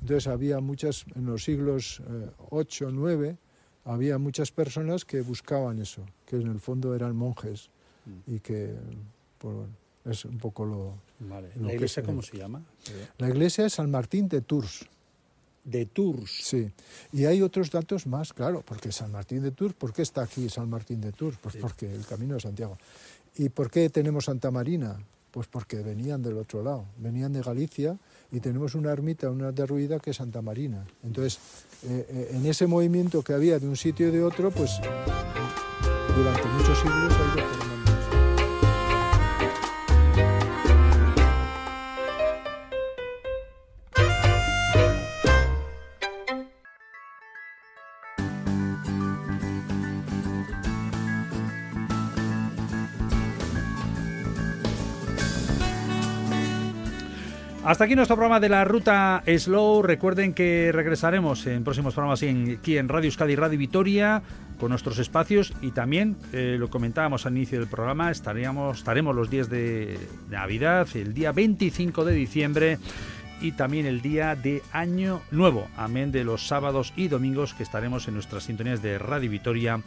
Entonces 0.00 0.26
había 0.28 0.60
muchas, 0.60 1.04
en 1.14 1.26
los 1.26 1.44
siglos 1.44 2.02
8, 2.50 2.88
eh, 2.88 2.92
9, 2.92 3.36
había 3.84 4.18
muchas 4.18 4.52
personas 4.52 5.04
que 5.04 5.20
buscaban 5.20 5.80
eso, 5.80 6.04
que 6.26 6.36
en 6.36 6.48
el 6.48 6.60
fondo 6.60 6.94
eran 6.94 7.16
monjes 7.16 7.70
mm. 8.04 8.34
y 8.34 8.40
que, 8.40 8.74
pues, 9.38 9.68
es 10.04 10.24
un 10.24 10.38
poco 10.38 10.64
lo... 10.64 10.94
¿La 11.60 11.72
iglesia 11.72 12.02
cómo 12.02 12.22
se 12.22 12.36
llama? 12.36 12.62
La 13.18 13.28
iglesia 13.28 13.66
es 13.66 13.74
San 13.74 13.90
Martín 13.90 14.28
de 14.28 14.42
Tours. 14.42 14.86
De 15.64 15.86
Tours. 15.86 16.30
Sí. 16.44 16.70
Y 17.12 17.24
hay 17.24 17.42
otros 17.42 17.70
datos 17.70 18.06
más, 18.06 18.32
claro, 18.32 18.62
porque 18.64 18.92
San 18.92 19.10
Martín 19.10 19.42
de 19.42 19.50
Tours, 19.50 19.74
¿por 19.74 19.92
qué 19.92 20.02
está 20.02 20.22
aquí 20.22 20.48
San 20.48 20.70
Martín 20.70 21.00
de 21.00 21.10
Tours? 21.10 21.38
Pues 21.38 21.56
porque 21.56 21.92
el 21.92 22.06
camino 22.06 22.34
de 22.34 22.40
Santiago. 22.40 22.78
¿Y 23.38 23.48
por 23.50 23.70
qué 23.70 23.90
tenemos 23.90 24.26
Santa 24.26 24.50
Marina? 24.50 24.96
Pues 25.30 25.46
porque 25.48 25.82
venían 25.82 26.22
del 26.22 26.38
otro 26.38 26.62
lado, 26.62 26.86
venían 26.96 27.32
de 27.32 27.42
Galicia 27.42 27.98
y 28.32 28.40
tenemos 28.40 28.74
una 28.74 28.90
ermita, 28.90 29.30
una 29.30 29.52
derruida 29.52 29.98
que 29.98 30.10
es 30.10 30.16
Santa 30.16 30.40
Marina. 30.40 30.84
Entonces, 31.04 31.38
eh, 31.84 32.06
eh, 32.08 32.30
en 32.32 32.46
ese 32.46 32.66
movimiento 32.66 33.22
que 33.22 33.34
había 33.34 33.58
de 33.58 33.68
un 33.68 33.76
sitio 33.76 34.08
y 34.08 34.10
de 34.10 34.22
otro, 34.22 34.50
pues 34.50 34.80
durante 36.16 36.44
muchos 36.48 36.78
siglos 36.78 37.12
ha 37.12 37.38
ido 37.38 37.65
Hasta 57.66 57.82
aquí 57.82 57.96
nuestro 57.96 58.14
programa 58.14 58.38
de 58.38 58.48
la 58.48 58.64
ruta 58.64 59.24
Slow. 59.26 59.82
Recuerden 59.82 60.34
que 60.34 60.70
regresaremos 60.72 61.48
en 61.48 61.64
próximos 61.64 61.94
programas 61.94 62.22
aquí 62.22 62.78
en 62.78 62.88
Radio 62.88 63.08
Euskadi 63.08 63.34
Radio 63.34 63.58
Vitoria 63.58 64.22
con 64.60 64.70
nuestros 64.70 65.00
espacios 65.00 65.52
y 65.60 65.72
también, 65.72 66.16
eh, 66.32 66.58
lo 66.60 66.70
comentábamos 66.70 67.26
al 67.26 67.36
inicio 67.36 67.58
del 67.58 67.68
programa, 67.68 68.12
estaríamos, 68.12 68.78
estaremos 68.78 69.16
los 69.16 69.30
días 69.30 69.50
de 69.50 69.98
Navidad, 70.30 70.86
el 70.94 71.12
día 71.12 71.32
25 71.32 72.04
de 72.04 72.14
diciembre 72.14 72.78
y 73.40 73.50
también 73.50 73.86
el 73.86 74.00
día 74.00 74.36
de 74.36 74.62
Año 74.70 75.20
Nuevo, 75.32 75.66
amén 75.76 76.12
de 76.12 76.22
los 76.22 76.46
sábados 76.46 76.92
y 76.94 77.08
domingos 77.08 77.52
que 77.52 77.64
estaremos 77.64 78.06
en 78.06 78.14
nuestras 78.14 78.44
sintonías 78.44 78.80
de 78.80 78.96
Radio 78.96 79.28
Vitoria 79.28 79.80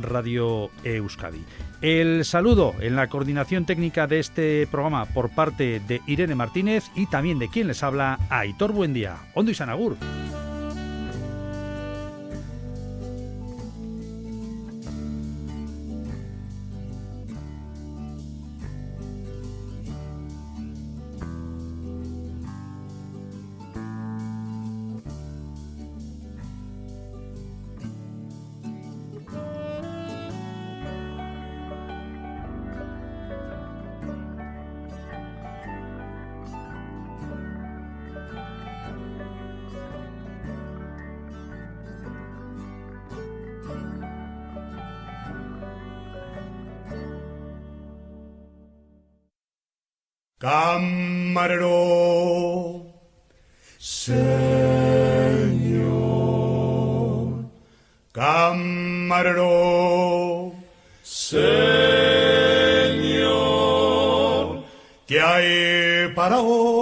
Radio 0.00 0.70
Euskadi. 0.84 1.44
El 1.80 2.24
saludo 2.24 2.74
en 2.80 2.96
la 2.96 3.08
coordinación 3.08 3.66
técnica 3.66 4.06
de 4.06 4.20
este 4.20 4.66
programa 4.68 5.06
por 5.06 5.30
parte 5.30 5.80
de 5.80 6.00
Irene 6.06 6.34
Martínez 6.34 6.84
y 6.94 7.06
también 7.06 7.38
de 7.38 7.48
quien 7.48 7.66
les 7.66 7.82
habla, 7.82 8.18
Aitor 8.30 8.72
Buendía. 8.72 9.16
Ondo 9.34 9.50
y 9.50 9.54
Sanagur. 9.54 9.96
Camarero, 50.42 51.78
Señor, 53.78 54.24
camarero, 58.10 59.46
Señor, 61.04 61.44
¿qué 65.06 65.20
hay 65.20 66.12
para 66.12 66.40
hoy? 66.40 66.81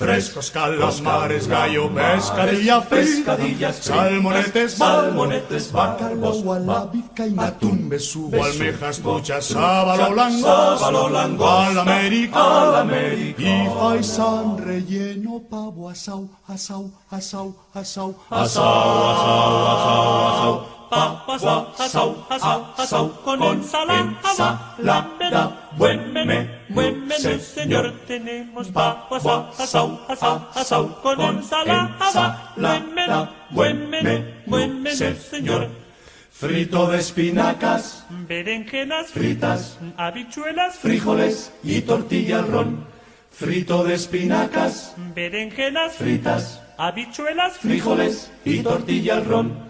Frescos 0.00 0.50
calamares, 0.50 1.46
gallo, 1.46 1.90
pescadilla, 1.92 2.80
pescadillas, 2.80 3.76
salmonetes, 3.84 4.72
salmonetes, 4.72 5.70
bacalbos, 5.70 6.42
gualabica 6.42 7.26
y 7.26 7.34
atún, 7.38 7.86
besugo, 7.86 8.42
almejas, 8.42 9.02
duchas, 9.02 9.44
sábalo, 9.44 10.14
langos, 11.10 11.76
américa, 11.76 12.86
y 13.36 13.68
faisán 13.78 14.56
relleno, 14.56 15.42
pavo, 15.50 15.90
asau, 15.90 16.30
asau, 16.48 16.90
asau, 17.10 17.54
asau, 17.74 18.16
asau, 18.30 18.40
asau, 18.40 19.68
asau, 19.68 20.28
asau. 20.28 20.69
Asau, 20.90 21.72
asau, 21.78 22.26
asau, 22.28 22.66
asau, 22.76 23.08
con 23.22 23.42
ensalada, 23.42 24.68
buen 25.76 26.12
menú, 26.12 26.48
buen 26.68 27.06
menú, 27.06 27.38
señor, 27.38 27.94
tenemos 28.06 28.68
papa, 28.68 29.50
asau, 29.58 30.00
asau, 30.08 30.48
asau, 30.54 31.02
con 31.02 31.20
ensalada, 31.20 32.54
menú, 32.56 33.28
buen 33.50 33.90
menú, 33.90 34.24
buen 34.46 34.82
menú, 34.82 35.14
señor. 35.30 35.68
Frito 36.32 36.86
de 36.88 36.98
espinacas, 36.98 38.06
berenjenas 38.26 39.10
fritas, 39.10 39.78
habichuelas, 39.96 40.78
frijoles 40.78 41.52
y 41.62 41.82
tortilla 41.82 42.38
al 42.38 42.48
ron. 42.48 42.86
Frito 43.30 43.84
de 43.84 43.94
espinacas, 43.94 44.94
berenjenas 45.14 45.94
fritas, 45.94 46.62
habichuelas, 46.78 47.58
frijoles 47.58 48.30
y 48.44 48.62
tortilla 48.62 49.14
al 49.14 49.24
ron 49.26 49.69